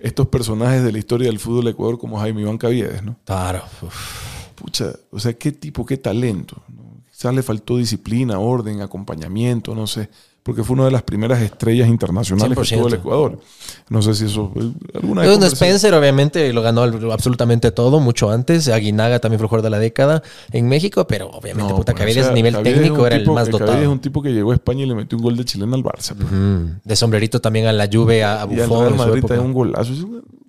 estos 0.00 0.26
personajes 0.28 0.84
de 0.84 0.92
la 0.92 0.98
historia 0.98 1.28
del 1.28 1.38
fútbol 1.38 1.64
de 1.64 1.70
Ecuador, 1.70 1.98
como 1.98 2.18
Jaime 2.18 2.42
Iván 2.42 2.58
Caviedes, 2.58 3.02
¿no? 3.02 3.16
Claro. 3.24 3.62
uf. 3.80 3.94
Pucha, 4.54 4.92
o 5.10 5.18
sea, 5.18 5.32
qué 5.32 5.50
tipo, 5.50 5.84
qué 5.86 5.96
talento. 5.96 6.62
¿no? 6.68 6.93
Quizás 7.14 7.34
le 7.34 7.42
faltó 7.42 7.76
disciplina, 7.76 8.38
orden, 8.38 8.80
acompañamiento, 8.82 9.74
no 9.74 9.86
sé. 9.86 10.08
Porque 10.42 10.62
fue 10.62 10.74
una 10.74 10.84
de 10.84 10.90
las 10.90 11.02
primeras 11.04 11.40
estrellas 11.40 11.88
internacionales 11.88 12.50
que 12.58 12.76
tuvo 12.76 12.88
el 12.88 12.92
100%. 12.92 12.96
Ecuador. 12.98 13.38
No 13.88 14.02
sé 14.02 14.14
si 14.14 14.26
eso. 14.26 14.52
eh, 14.56 14.72
Alguna 14.94 15.22
Entonces, 15.22 15.52
vez 15.52 15.52
conversé- 15.52 15.54
Spencer 15.54 15.94
obviamente 15.94 16.52
lo 16.52 16.60
ganó 16.60 16.82
absolutamente 16.82 17.70
todo, 17.70 17.98
mucho 17.98 18.30
antes. 18.30 18.68
Aguinaga 18.68 19.20
también 19.20 19.38
fue 19.38 19.46
el 19.46 19.48
jugador 19.48 19.64
de 19.64 19.70
la 19.70 19.78
década 19.78 20.22
en 20.52 20.68
México, 20.68 21.06
pero 21.06 21.28
obviamente, 21.30 21.70
No, 21.72 21.76
puta, 21.78 21.94
Caviedes 21.94 22.24
o 22.24 22.26
sea, 22.26 22.32
a 22.32 22.34
nivel 22.34 22.56
es 22.56 22.62
técnico 22.62 23.06
era 23.06 23.16
el 23.16 23.22
tipo- 23.22 23.32
más 23.32 23.44
Caviedes 23.48 23.62
es 23.62 23.66
dotado. 23.72 23.92
un 23.92 24.00
tipo 24.00 24.20
que 24.20 24.32
llegó 24.34 24.50
a 24.50 24.54
España 24.54 24.82
y 24.82 24.86
le 24.86 24.94
metió 24.94 25.16
un 25.16 25.24
gol 25.24 25.36
de 25.38 25.44
chilena 25.46 25.76
al 25.76 25.82
Barça. 25.82 26.14
pues. 26.14 26.30
Mm. 26.30 26.80
De 26.84 26.96
sombrerito 26.96 27.40
también 27.40 27.66
a 27.66 27.72
la 27.72 27.88
Juve, 27.90 28.22
a, 28.22 28.42
a 28.42 28.46
Y 28.52 28.60
al 28.60 28.68
Buffon 28.68 28.80
Real 28.80 28.92
en 28.92 28.98
su 28.98 29.04
Madrid 29.06 29.18
época. 29.20 29.34
trae 29.36 29.46
un 29.46 29.52
golazo. 29.54 29.92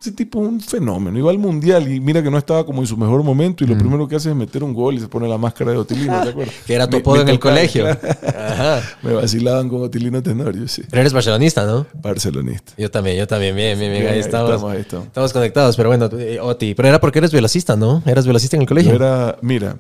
Ese, 0.06 0.12
tipo 0.12 0.42
es 0.42 0.48
un 0.48 0.62
fenómeno. 0.62 1.18
Iba 1.18 1.32
al 1.32 1.40
mundial 1.40 1.92
y 1.92 2.00
mira 2.00 2.22
que 2.22 2.30
no 2.30 2.38
estaba 2.38 2.66
como 2.66 2.82
en 2.82 2.88
su 2.88 2.96
mejor 2.96 3.24
momento. 3.24 3.64
Mm. 3.64 3.68
Y 3.68 3.74
lo 3.74 3.78
primero 3.78 4.08
que 4.08 4.16
hace 4.16 4.30
es 4.30 4.36
meter 4.36 4.64
un 4.64 4.74
gol 4.74 4.96
y 4.96 5.00
se 5.00 5.08
pone 5.08 5.28
la 5.28 5.38
máscara 5.38 5.72
de 5.72 5.78
Otilino, 5.78 6.22
¿te 6.22 6.30
acuerdas? 6.30 6.56
Que 6.66 6.74
era 6.76 6.90
tu 6.90 6.98
apodo 6.98 7.22
en 7.22 7.30
el 7.30 7.40
colegio. 7.40 7.88
Ajá. 7.88 8.82
Me 9.02 9.14
vacilaban 9.14 9.68
con 9.70 9.82
Otilino 9.82 10.22
Tenorio, 10.22 10.68
sí. 10.68 10.84
Pero 10.90 11.02
eres 11.02 11.14
barcelonista, 11.14 11.66
¿no? 11.66 11.86
Barcelonista. 11.94 12.74
Yo 12.78 12.92
también, 12.92 13.18
yo 13.18 13.28
también, 13.28 13.56
bien, 13.56 13.80
bien, 13.80 13.92
bien. 13.92 14.02
Bien, 14.02 14.14
ahí 14.14 14.20
ahí 14.20 14.20
estamos. 14.20 14.52
estamos, 14.52 14.72
ahí 14.74 14.82
estamos. 14.82 15.08
Estamos 15.08 15.34
conectados, 15.34 15.76
pero 15.76 15.90
bueno, 15.90 16.10
eh, 16.18 16.40
Oti. 16.42 16.76
Pero 16.76 16.90
era 16.90 17.00
porque 17.00 17.20
eres 17.20 17.32
velocista, 17.32 17.76
¿no? 17.76 18.04
Eras 18.06 18.28
velocista 18.28 18.56
en 18.56 18.62
el 18.62 18.68
colegio. 18.68 18.92
Yo 18.92 18.98
era, 18.98 19.38
mira, 19.42 19.78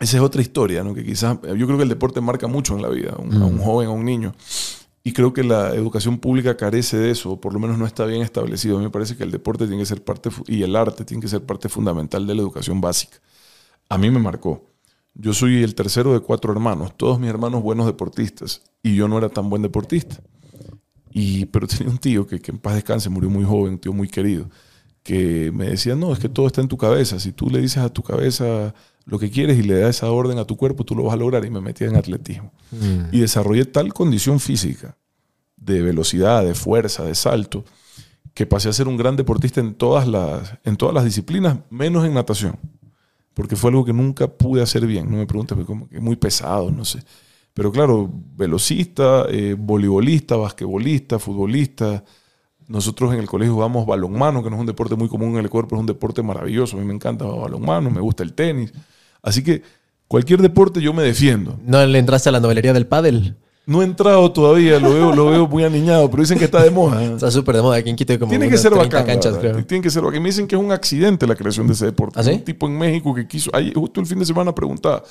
esa 0.00 0.16
es 0.16 0.22
otra 0.22 0.42
historia, 0.42 0.82
¿no? 0.84 0.94
Que 0.94 1.04
quizás, 1.04 1.38
yo 1.42 1.66
creo 1.66 1.76
que 1.76 1.84
el 1.84 1.88
deporte 1.88 2.20
marca 2.20 2.46
mucho 2.46 2.74
en 2.76 2.82
la 2.82 2.88
vida, 2.88 3.14
a 3.16 3.20
un, 3.20 3.32
a 3.42 3.46
un 3.46 3.58
joven, 3.58 3.88
a 3.88 3.92
un 3.92 4.04
niño. 4.04 4.34
Y 5.06 5.12
creo 5.12 5.34
que 5.34 5.44
la 5.44 5.74
educación 5.74 6.18
pública 6.18 6.56
carece 6.56 6.96
de 6.96 7.10
eso, 7.10 7.32
o 7.32 7.40
por 7.40 7.52
lo 7.52 7.60
menos 7.60 7.76
no 7.76 7.86
está 7.86 8.06
bien 8.06 8.22
establecido. 8.22 8.76
A 8.76 8.78
mí 8.78 8.86
me 8.86 8.90
parece 8.90 9.16
que 9.16 9.22
el 9.22 9.30
deporte 9.30 9.66
tiene 9.66 9.82
que 9.82 9.86
ser 9.86 10.02
parte, 10.02 10.30
y 10.46 10.62
el 10.62 10.74
arte 10.74 11.04
tiene 11.04 11.20
que 11.20 11.28
ser 11.28 11.44
parte 11.44 11.68
fundamental 11.68 12.26
de 12.26 12.34
la 12.34 12.40
educación 12.40 12.80
básica. 12.80 13.18
A 13.90 13.98
mí 13.98 14.10
me 14.10 14.18
marcó. 14.18 14.64
Yo 15.12 15.34
soy 15.34 15.62
el 15.62 15.74
tercero 15.74 16.14
de 16.14 16.20
cuatro 16.20 16.52
hermanos, 16.52 16.96
todos 16.96 17.20
mis 17.20 17.28
hermanos 17.28 17.62
buenos 17.62 17.84
deportistas, 17.86 18.62
y 18.82 18.94
yo 18.96 19.06
no 19.06 19.18
era 19.18 19.28
tan 19.28 19.50
buen 19.50 19.60
deportista. 19.60 20.22
Y, 21.12 21.44
pero 21.46 21.66
tenía 21.68 21.90
un 21.90 21.98
tío 21.98 22.26
que, 22.26 22.40
que 22.40 22.50
en 22.52 22.58
paz 22.58 22.74
descanse, 22.74 23.10
murió 23.10 23.28
muy 23.28 23.44
joven, 23.44 23.78
tío 23.78 23.92
muy 23.92 24.08
querido, 24.08 24.48
que 25.04 25.52
me 25.52 25.66
decía, 25.66 25.94
no, 25.94 26.12
es 26.12 26.18
que 26.18 26.30
todo 26.30 26.46
está 26.46 26.62
en 26.62 26.68
tu 26.68 26.78
cabeza. 26.78 27.20
Si 27.20 27.30
tú 27.32 27.50
le 27.50 27.60
dices 27.60 27.78
a 27.78 27.90
tu 27.90 28.02
cabeza 28.02 28.74
lo 29.04 29.18
que 29.18 29.30
quieres 29.30 29.58
y 29.58 29.62
le 29.62 29.78
das 29.78 29.96
esa 29.96 30.10
orden 30.10 30.38
a 30.38 30.46
tu 30.46 30.56
cuerpo, 30.56 30.82
tú 30.82 30.96
lo 30.96 31.04
vas 31.04 31.12
a 31.12 31.18
lograr. 31.18 31.44
Y 31.44 31.50
me 31.50 31.60
metía 31.60 31.86
en 31.88 31.96
atletismo. 31.96 32.52
Mm. 32.72 33.14
Y 33.14 33.20
desarrollé 33.20 33.66
tal 33.66 33.92
condición 33.92 34.40
física, 34.40 34.96
de 35.56 35.82
velocidad, 35.82 36.42
de 36.42 36.54
fuerza, 36.54 37.04
de 37.04 37.14
salto, 37.14 37.64
que 38.32 38.46
pasé 38.46 38.70
a 38.70 38.72
ser 38.72 38.88
un 38.88 38.96
gran 38.96 39.14
deportista 39.14 39.60
en 39.60 39.74
todas 39.74 40.08
las, 40.08 40.58
en 40.64 40.76
todas 40.76 40.94
las 40.94 41.04
disciplinas, 41.04 41.58
menos 41.68 42.06
en 42.06 42.14
natación. 42.14 42.58
Porque 43.34 43.56
fue 43.56 43.70
algo 43.70 43.84
que 43.84 43.92
nunca 43.92 44.26
pude 44.26 44.62
hacer 44.62 44.86
bien. 44.86 45.10
No 45.10 45.18
me 45.18 45.26
preguntes, 45.26 45.58
como 45.66 45.86
que 45.86 46.00
muy 46.00 46.16
pesado, 46.16 46.70
no 46.70 46.86
sé. 46.86 47.00
Pero 47.52 47.70
claro, 47.70 48.10
velocista, 48.36 49.26
eh, 49.28 49.54
voleibolista, 49.58 50.36
basquetbolista, 50.36 51.18
futbolista. 51.18 52.02
Nosotros 52.66 53.12
en 53.12 53.20
el 53.20 53.26
colegio 53.26 53.54
jugamos 53.54 53.86
balonmano, 53.86 54.42
que 54.42 54.50
no 54.50 54.56
es 54.56 54.60
un 54.60 54.66
deporte 54.66 54.94
muy 54.94 55.08
común 55.08 55.30
en 55.32 55.38
el 55.38 55.46
Ecuador, 55.46 55.66
pero 55.68 55.78
es 55.78 55.80
un 55.80 55.86
deporte 55.86 56.22
maravilloso. 56.22 56.76
A 56.76 56.80
mí 56.80 56.86
me 56.86 56.94
encanta 56.94 57.24
balonmano, 57.24 57.90
me 57.90 58.00
gusta 58.00 58.22
el 58.22 58.32
tenis. 58.32 58.72
Así 59.22 59.42
que 59.42 59.62
cualquier 60.08 60.40
deporte 60.40 60.80
yo 60.80 60.92
me 60.92 61.02
defiendo. 61.02 61.58
¿No 61.64 61.84
le 61.84 61.98
entraste 61.98 62.28
a 62.28 62.32
la 62.32 62.40
novelería 62.40 62.72
del 62.72 62.86
pádel? 62.86 63.36
No 63.66 63.80
he 63.80 63.84
entrado 63.86 64.30
todavía, 64.30 64.78
lo 64.78 64.92
veo, 64.92 65.14
lo 65.14 65.30
veo 65.30 65.48
muy 65.48 65.64
aniñado, 65.64 66.10
pero 66.10 66.22
dicen 66.22 66.38
que 66.38 66.44
está 66.44 66.62
de 66.62 66.70
moda. 66.70 67.02
Está 67.02 67.30
súper 67.30 67.56
de 67.56 67.62
moda 67.62 67.76
aquí 67.76 67.88
en 67.88 67.96
Quito. 67.96 68.12
hay 68.12 68.18
Como 68.18 68.28
Tiene 68.28 68.48
que 68.48 68.58
ser 68.58 68.72
30 68.72 68.84
bacán. 68.98 69.06
canchas, 69.06 69.38
creo. 69.38 69.64
Tiene 69.64 69.82
que 69.82 69.90
ser 69.90 70.02
bacán. 70.02 70.22
Me 70.22 70.28
dicen 70.28 70.46
que 70.46 70.54
es 70.54 70.60
un 70.60 70.70
accidente 70.70 71.26
la 71.26 71.34
creación 71.34 71.66
de 71.66 71.72
ese 71.72 71.86
deporte. 71.86 72.20
¿Ah, 72.20 72.22
sí? 72.22 72.30
Un 72.32 72.44
tipo 72.44 72.66
en 72.66 72.76
México 72.76 73.14
que 73.14 73.26
quiso. 73.26 73.50
ahí, 73.54 73.72
justo 73.74 74.00
el 74.00 74.06
fin 74.06 74.18
de 74.18 74.26
semana 74.26 74.54
preguntaba 74.54 75.02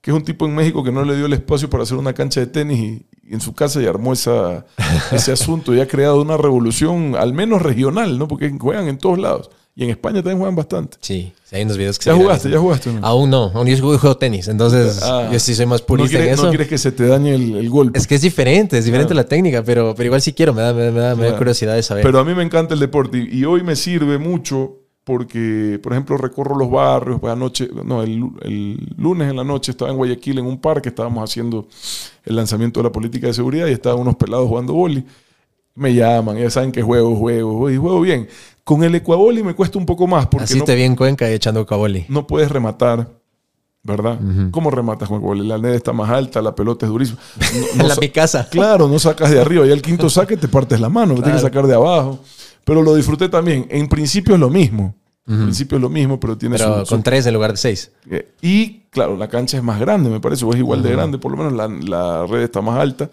que 0.00 0.10
es 0.10 0.16
un 0.16 0.22
tipo 0.24 0.46
en 0.46 0.54
México 0.54 0.82
que 0.84 0.92
no 0.92 1.04
le 1.04 1.16
dio 1.16 1.26
el 1.26 1.32
espacio 1.32 1.68
para 1.68 1.82
hacer 1.82 1.96
una 1.98 2.12
cancha 2.12 2.40
de 2.40 2.46
tenis 2.46 2.78
y, 2.78 3.06
y 3.30 3.34
en 3.34 3.40
su 3.40 3.54
casa 3.54 3.80
y 3.82 3.86
armó 3.86 4.12
esa, 4.12 4.64
ese 5.12 5.32
asunto 5.32 5.74
y 5.74 5.80
ha 5.80 5.88
creado 5.88 6.20
una 6.22 6.36
revolución, 6.36 7.14
al 7.16 7.32
menos 7.32 7.62
regional, 7.62 8.18
¿no? 8.18 8.28
Porque 8.28 8.50
juegan 8.58 8.88
en 8.88 8.98
todos 8.98 9.18
lados. 9.18 9.50
Y 9.74 9.84
en 9.84 9.90
España 9.90 10.16
también 10.16 10.38
juegan 10.38 10.56
bastante. 10.56 10.96
Sí, 11.00 11.32
hay 11.52 11.62
unos 11.62 11.76
videos 11.76 12.00
que 12.00 12.06
¿Ya 12.06 12.16
se 12.16 12.20
jugaste? 12.20 12.50
¿Ya 12.50 12.58
jugaste? 12.58 12.92
no? 12.92 13.06
Aún 13.06 13.30
no, 13.30 13.52
aún 13.54 13.68
yo 13.68 13.76
juego, 13.98 14.16
tenis, 14.16 14.48
entonces 14.48 15.00
Ah. 15.04 15.28
yo 15.30 15.38
sí 15.38 15.54
soy 15.54 15.66
más 15.66 15.82
no, 15.82 15.86
purista 15.86 16.18
quieres, 16.18 16.30
en 16.30 16.36
no 16.36 16.42
eso. 16.42 16.48
quieres 16.50 16.66
que 16.68 16.78
se 16.78 16.90
te 16.90 17.06
dañe 17.06 17.32
el, 17.36 17.54
el 17.54 17.70
golpe. 17.70 17.96
Es 17.96 18.08
que 18.08 18.16
es 18.16 18.22
diferente, 18.22 18.76
es 18.76 18.84
diferente 18.86 19.14
la 19.14 19.22
técnica, 19.22 19.62
pero, 19.62 19.94
pero 19.94 20.06
igual 20.06 20.20
sí 20.20 20.32
quiero, 20.32 20.52
me 20.52 20.62
da, 20.62 20.72
me 20.74 20.86
da, 20.86 20.90
me 20.90 20.98
da- 21.00 21.14
me 21.14 21.20
da 21.22 21.26
Claro. 21.28 21.38
curiosidad 21.38 21.76
de 21.76 21.84
saber. 21.84 22.02
Pero 22.02 22.18
a 22.18 22.24
mí 22.24 22.34
me 22.34 22.42
encanta 22.42 22.74
el 22.74 22.80
deporte 22.80 23.18
y, 23.18 23.38
y 23.38 23.44
hoy 23.44 23.62
me 23.62 23.76
sirve 23.76 24.18
mucho 24.18 24.77
porque, 25.08 25.80
por 25.82 25.92
ejemplo, 25.94 26.18
recorro 26.18 26.54
los 26.56 26.70
barrios. 26.70 27.18
Pues 27.18 27.32
anoche, 27.32 27.68
no, 27.84 28.02
el, 28.02 28.22
el 28.42 28.94
lunes 28.98 29.30
en 29.30 29.36
la 29.36 29.42
noche 29.44 29.70
estaba 29.72 29.90
en 29.90 29.96
Guayaquil 29.96 30.38
en 30.38 30.44
un 30.46 30.60
parque, 30.60 30.90
estábamos 30.90 31.24
haciendo 31.28 31.66
el 32.26 32.36
lanzamiento 32.36 32.80
de 32.80 32.84
la 32.84 32.92
política 32.92 33.26
de 33.26 33.32
seguridad 33.34 33.66
y 33.66 33.72
estaban 33.72 33.98
unos 34.00 34.16
pelados 34.16 34.46
jugando 34.46 34.74
boli. 34.74 35.02
Me 35.74 35.94
llaman, 35.94 36.36
ya 36.36 36.50
saben 36.50 36.70
que 36.72 36.82
juego, 36.82 37.16
juego, 37.16 37.70
y 37.70 37.76
juego 37.78 38.00
bien. 38.02 38.28
Con 38.64 38.84
el 38.84 38.94
ecuaboli 38.94 39.42
me 39.42 39.54
cuesta 39.54 39.78
un 39.78 39.86
poco 39.86 40.06
más 40.06 40.26
porque 40.26 40.44
Así 40.44 40.58
no, 40.58 40.64
te 40.64 40.74
vi 40.74 40.82
en 40.82 40.94
Cuenca 40.94 41.30
y 41.30 41.32
echando 41.32 41.64
caboli. 41.64 42.04
no 42.08 42.26
puedes 42.26 42.50
rematar. 42.50 43.16
¿Verdad? 43.84 44.18
¿Cómo 44.50 44.70
rematas 44.70 45.08
con 45.08 45.16
el 45.16 45.22
ecuaboli? 45.22 45.46
La 45.48 45.56
net 45.56 45.72
está 45.74 45.92
más 45.94 46.10
alta, 46.10 46.42
la 46.42 46.54
pelota 46.54 46.84
es 46.84 46.92
durísima. 46.92 47.18
No- 47.40 47.66
no 47.76 47.82
en 47.82 47.88
la 47.88 47.94
sa- 47.94 48.00
mi 48.02 48.08
casa. 48.10 48.48
Claro, 48.50 48.86
no 48.88 48.98
sacas 48.98 49.30
de 49.30 49.40
arriba. 49.40 49.64
Y 49.66 49.70
al 49.72 49.80
quinto 49.80 50.10
saque 50.10 50.36
te 50.36 50.48
partes 50.48 50.78
la 50.80 50.90
mano, 50.90 51.14
lo 51.14 51.22
tienes 51.22 51.40
que 51.40 51.46
sacar 51.48 51.66
de 51.66 51.74
abajo. 51.74 52.18
Pero 52.64 52.82
lo 52.82 52.94
disfruté 52.94 53.30
también. 53.30 53.66
En 53.70 53.88
principio 53.88 54.34
es 54.34 54.40
lo 54.40 54.50
mismo. 54.50 54.94
En 55.28 55.42
principio 55.42 55.76
es 55.76 55.82
lo 55.82 55.88
mismo, 55.90 56.18
pero 56.18 56.36
tiene 56.38 56.56
Pero 56.56 56.80
su- 56.80 56.86
su- 56.86 56.94
con 56.94 57.02
tres 57.02 57.26
en 57.26 57.34
lugar 57.34 57.50
de 57.52 57.56
seis. 57.58 57.90
eh, 58.10 58.30
Y 58.40 58.80
claro, 58.90 59.16
la 59.16 59.28
cancha 59.28 59.56
es 59.58 59.62
más 59.62 59.78
grande, 59.78 60.08
me 60.10 60.20
parece, 60.20 60.44
o 60.44 60.52
es 60.52 60.58
igual 60.58 60.82
de 60.82 60.90
grande, 60.92 61.18
por 61.18 61.30
lo 61.32 61.36
menos 61.38 61.52
la, 61.52 61.68
la 61.68 62.26
red 62.26 62.42
está 62.42 62.60
más 62.62 62.78
alta. 62.78 63.10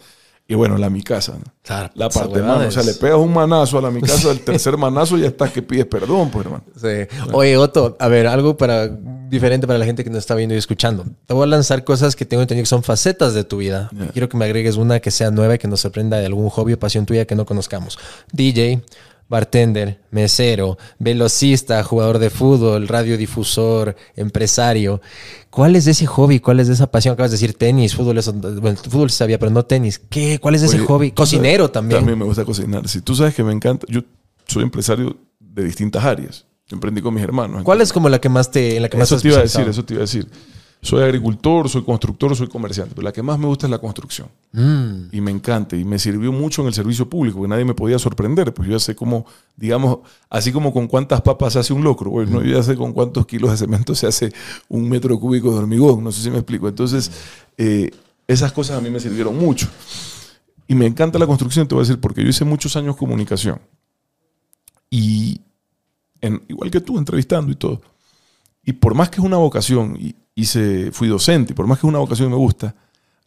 Y 0.48 0.54
bueno, 0.54 0.78
la 0.78 0.92
mi 0.92 1.02
casa. 1.02 1.34
¿no? 1.44 1.52
Claro, 1.64 1.90
La 1.96 2.08
parte 2.08 2.40
mano. 2.40 2.68
O 2.68 2.72
sea, 2.72 2.84
le 2.84 2.94
pegas 2.94 3.18
un 3.18 3.34
manazo 3.34 3.80
a 3.80 3.82
la 3.82 3.90
mi 3.90 4.00
casa, 4.02 4.30
el 4.30 4.42
tercer 4.42 4.78
manazo 4.78 5.18
ya 5.18 5.26
estás 5.28 5.52
que 5.52 5.64
pides 5.64 5.88
perdón, 5.88 6.30
pues 6.30 6.46
hermano. 6.46 6.64
Sí. 6.80 7.16
Oye, 7.34 7.58
Otto, 7.58 7.98
a 8.00 8.08
ver, 8.08 8.28
algo 8.28 8.56
para 8.56 8.88
diferente 8.88 9.66
para 9.66 9.80
la 9.80 9.86
gente 9.86 10.04
que 10.04 10.12
nos 10.12 10.20
está 10.20 10.36
viendo 10.36 10.54
y 10.54 10.60
escuchando. 10.60 11.04
Te 11.26 11.34
voy 11.34 11.44
a 11.44 11.48
lanzar 11.48 11.84
cosas 11.84 12.16
que 12.16 12.26
tengo 12.26 12.44
entendido 12.44 12.62
que 12.62 12.68
son 12.70 12.84
facetas 12.84 13.34
de 13.34 13.44
tu 13.44 13.58
vida. 13.58 13.90
Ya. 13.92 14.10
Quiero 14.10 14.30
que 14.30 14.38
me 14.38 14.46
agregues 14.46 14.76
una 14.78 15.00
que 15.00 15.10
sea 15.10 15.32
nueva 15.32 15.56
y 15.56 15.58
que 15.58 15.68
nos 15.68 15.80
sorprenda 15.80 16.18
de 16.20 16.28
algún 16.28 16.50
hobby 16.50 16.74
o 16.74 16.80
pasión 16.80 17.08
tuya 17.08 17.26
que 17.26 17.34
no 17.36 17.48
conozcamos. 17.48 17.98
DJ, 18.32 18.84
bartender, 19.28 20.02
mesero, 20.12 20.78
velocista, 21.00 21.84
jugador 21.84 22.20
de 22.20 22.30
fútbol, 22.30 22.88
radiodifusor, 22.88 23.96
empresario. 24.16 25.02
¿Cuál 25.50 25.76
es 25.76 25.88
ese 25.88 26.06
hobby? 26.06 26.40
¿Cuál 26.40 26.60
es 26.60 26.70
esa 26.70 26.88
pasión? 26.92 27.14
Acabas 27.14 27.32
de 27.32 27.36
decir 27.38 27.54
tenis, 27.58 27.96
fútbol, 27.96 28.18
eso, 28.18 28.34
bueno, 28.34 28.78
fútbol 28.78 29.10
sabía, 29.10 29.40
pero 29.40 29.52
no 29.52 29.64
tenis. 29.66 30.00
¿Qué? 30.10 30.40
¿Cuál 30.40 30.56
es 30.56 30.64
ese 30.64 30.78
Oye, 30.78 30.86
hobby? 30.86 31.08
sabes- 31.08 31.16
Cocinero 31.16 31.72
también. 31.72 32.00
También 32.02 32.20
me 32.20 32.26
gusta 32.26 32.46
cocinar. 32.46 32.88
Si 32.88 33.02
tú 33.02 33.16
sabes 33.16 33.34
que 33.34 33.44
me 33.44 33.54
encanta, 33.54 33.86
yo 33.90 34.02
soy 34.48 34.64
empresario 34.64 35.18
de 35.40 35.64
distintas 35.64 36.04
áreas. 36.04 36.46
Yo 36.68 36.76
emprendí 36.76 37.02
con 37.02 37.14
mis 37.14 37.24
hermanos. 37.24 37.64
¿Cuál 37.64 37.82
es 37.82 37.94
como 37.94 38.10
la 38.10 38.20
que 38.20 38.28
más 38.30 38.50
te, 38.52 38.76
en 38.76 38.82
la 38.82 38.90
que 38.90 38.98
Eso 39.00 39.20
te 39.20 39.28
iba 39.28 39.38
a 39.38 39.42
decir, 39.42 39.68
eso 39.68 39.86
te 39.86 39.94
iba 39.94 40.02
a 40.02 40.06
decir. 40.06 40.28
Soy 40.82 41.02
agricultor, 41.04 41.68
soy 41.68 41.84
constructor, 41.84 42.36
soy 42.36 42.48
comerciante, 42.48 42.94
pero 42.94 43.06
la 43.06 43.12
que 43.12 43.24
más 43.24 43.40
me 43.40 43.48
gusta 43.48 43.66
es 43.66 43.72
la 43.72 43.80
construcción. 43.80 44.28
Mm. 44.52 45.08
Y 45.12 45.22
me 45.22 45.32
encanta 45.32 45.76
y 45.76 45.84
me 45.84 45.98
sirvió 45.98 46.32
mucho 46.32 46.62
en 46.62 46.68
el 46.68 46.74
servicio 46.74 47.10
público, 47.10 47.38
porque 47.40 47.50
nadie 47.50 47.66
me 47.66 47.74
podía 47.74 47.98
sorprender, 47.98 48.54
pues 48.54 48.68
yo 48.70 48.76
ya 48.76 48.80
sé 48.80 48.96
cómo, 48.96 49.26
digamos, 49.56 50.00
así 50.30 50.52
como 50.52 50.72
con 50.72 50.88
cuántas 50.88 51.22
papas 51.22 51.54
se 51.54 51.60
hace 51.60 51.74
un 51.74 51.84
locro, 51.84 52.12
bueno, 52.12 52.42
yo 52.44 52.56
ya 52.58 52.62
sé 52.64 52.76
con 52.76 52.94
cuántos 52.94 53.26
kilos 53.26 53.50
de 53.52 53.58
cemento 53.58 53.96
se 53.96 54.06
hace 54.08 54.32
un 54.70 54.88
metro 54.88 55.20
cúbico 55.20 55.52
de 55.52 55.58
hormigón, 55.58 56.04
no 56.04 56.12
sé 56.12 56.22
si 56.22 56.30
me 56.30 56.38
explico. 56.38 56.68
Entonces, 56.68 57.10
eh, 57.58 57.90
esas 58.28 58.52
cosas 58.52 58.78
a 58.78 58.82
mí 58.82 58.90
me 58.90 59.00
sirvieron 59.00 59.38
mucho. 59.38 59.68
Y 60.68 60.76
me 60.76 60.86
encanta 60.86 61.18
la 61.20 61.28
construcción, 61.28 61.68
te 61.68 61.76
voy 61.76 61.82
a 61.84 61.88
decir, 61.88 62.00
porque 62.00 62.24
yo 62.24 62.30
hice 62.30 62.46
muchos 62.46 62.76
años 62.76 62.96
comunicación. 62.96 63.60
Y 64.90 65.42
en- 66.22 66.42
igual 66.48 66.72
que 66.72 66.82
tú, 66.82 66.98
entrevistando 66.98 67.52
y 67.52 67.56
todo. 67.56 67.82
Y 68.66 68.74
por 68.74 68.96
más 68.96 69.10
que 69.10 69.20
es 69.22 69.26
una 69.26 69.38
vocación, 69.38 69.98
y 70.00 70.16
hice, 70.36 70.92
fui 70.92 71.08
docente, 71.08 71.54
y 71.54 71.56
por 71.56 71.68
más 71.68 71.78
que 71.80 71.86
es 71.86 71.90
una 71.90 72.00
vocación 72.00 72.28
y 72.30 72.32
me 72.32 72.38
gusta, 72.38 72.76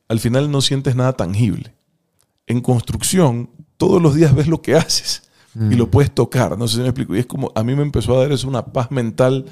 al 0.08 0.18
final 0.20 0.50
no 0.50 0.60
sientes 0.60 0.96
nada 0.96 1.12
tangible. 1.12 1.74
En 2.46 2.60
construcción, 2.60 3.50
todos 3.76 4.02
los 4.02 4.14
días 4.14 4.34
ves 4.34 4.48
lo 4.48 4.60
que 4.62 4.74
haces 4.74 5.22
y 5.70 5.74
lo 5.74 5.90
puedes 5.90 6.12
tocar. 6.14 6.56
No 6.58 6.66
sé 6.68 6.76
si 6.76 6.80
me 6.82 6.88
explico. 6.88 7.14
Y 7.16 7.20
es 7.20 7.26
como, 7.26 7.50
a 7.54 7.62
mí 7.64 7.74
me 7.74 7.82
empezó 7.82 8.16
a 8.16 8.22
dar 8.22 8.32
eso 8.32 8.48
una 8.48 8.66
paz 8.66 8.90
mental 8.90 9.46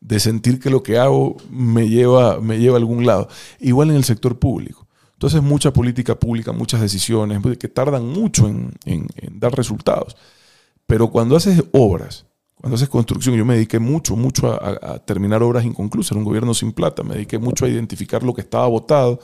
de 0.00 0.18
sentir 0.20 0.58
que 0.58 0.70
lo 0.70 0.82
que 0.82 0.98
hago 0.98 1.36
me 1.50 1.88
lleva, 1.88 2.40
me 2.40 2.58
lleva 2.58 2.76
a 2.76 2.78
algún 2.78 3.06
lado. 3.06 3.28
Igual 3.60 3.90
en 3.90 3.96
el 3.96 4.04
sector 4.04 4.38
público. 4.38 4.86
Entonces, 5.14 5.40
mucha 5.42 5.72
política 5.72 6.18
pública, 6.18 6.50
muchas 6.52 6.80
decisiones 6.80 7.38
pues, 7.40 7.56
que 7.58 7.68
tardan 7.68 8.06
mucho 8.08 8.48
en- 8.48 8.72
en- 8.84 9.06
en 9.16 9.38
dar 9.38 9.54
resultados. 9.54 10.16
Pero 10.86 11.10
cuando 11.10 11.36
haces 11.36 11.62
obras, 11.72 12.26
cuando 12.62 12.76
haces 12.76 12.88
construcción, 12.88 13.34
yo 13.34 13.44
me 13.44 13.54
dediqué 13.54 13.80
mucho, 13.80 14.14
mucho 14.14 14.52
a, 14.52 15.00
terminar 15.00 15.42
obras 15.42 15.64
inconclusas. 15.64 16.12
Era 16.12 16.20
un 16.20 16.24
gobierno 16.24 16.54
sin 16.54 16.70
plata. 16.70 17.02
Me 17.02 17.14
dediqué 17.14 17.36
mucho 17.36 17.64
a 17.64 17.68
identificar 17.68 18.22
lo 18.22 18.32
que 18.32 18.42
estaba 18.42 18.68
votado. 18.68 19.18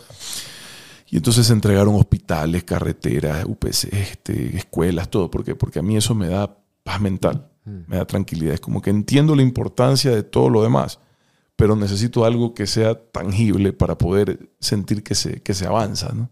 Y 1.07 1.19
entonces 1.19 1.47
se 1.47 1.53
entregaron 1.53 1.95
hospitales, 1.95 2.65
carreteras, 2.65 3.45
UPC, 3.47 3.93
este, 3.93 4.57
escuelas, 4.57 5.09
todo. 5.09 5.31
¿Por 5.31 5.45
qué? 5.45 5.55
Porque 5.55 5.79
a 5.79 5.83
mí 5.83 5.97
eso 5.97 6.17
me 6.17 6.27
da 6.27 6.59
paz 6.83 7.01
mental, 7.01 7.49
me 7.65 7.99
da 7.99 8.05
tranquilidad. 8.07 8.55
Es 8.55 8.61
como 8.61 8.83
que 8.83 8.91
entiendo 8.91 9.37
la 9.37 9.43
importancia 9.43 10.11
de 10.11 10.25
todo 10.25 10.51
lo 10.51 10.65
demás, 10.65 10.99
pero 11.55 11.77
necesito 11.77 12.25
algo 12.25 12.55
que 12.55 12.67
sea 12.67 13.01
tangible 13.01 13.73
para 13.73 13.97
poder 13.97 14.51
sentir 14.59 15.05
que 15.05 15.15
se, 15.15 15.43
que 15.43 15.55
se 15.55 15.65
avanza. 15.65 16.13
¿no? 16.13 16.29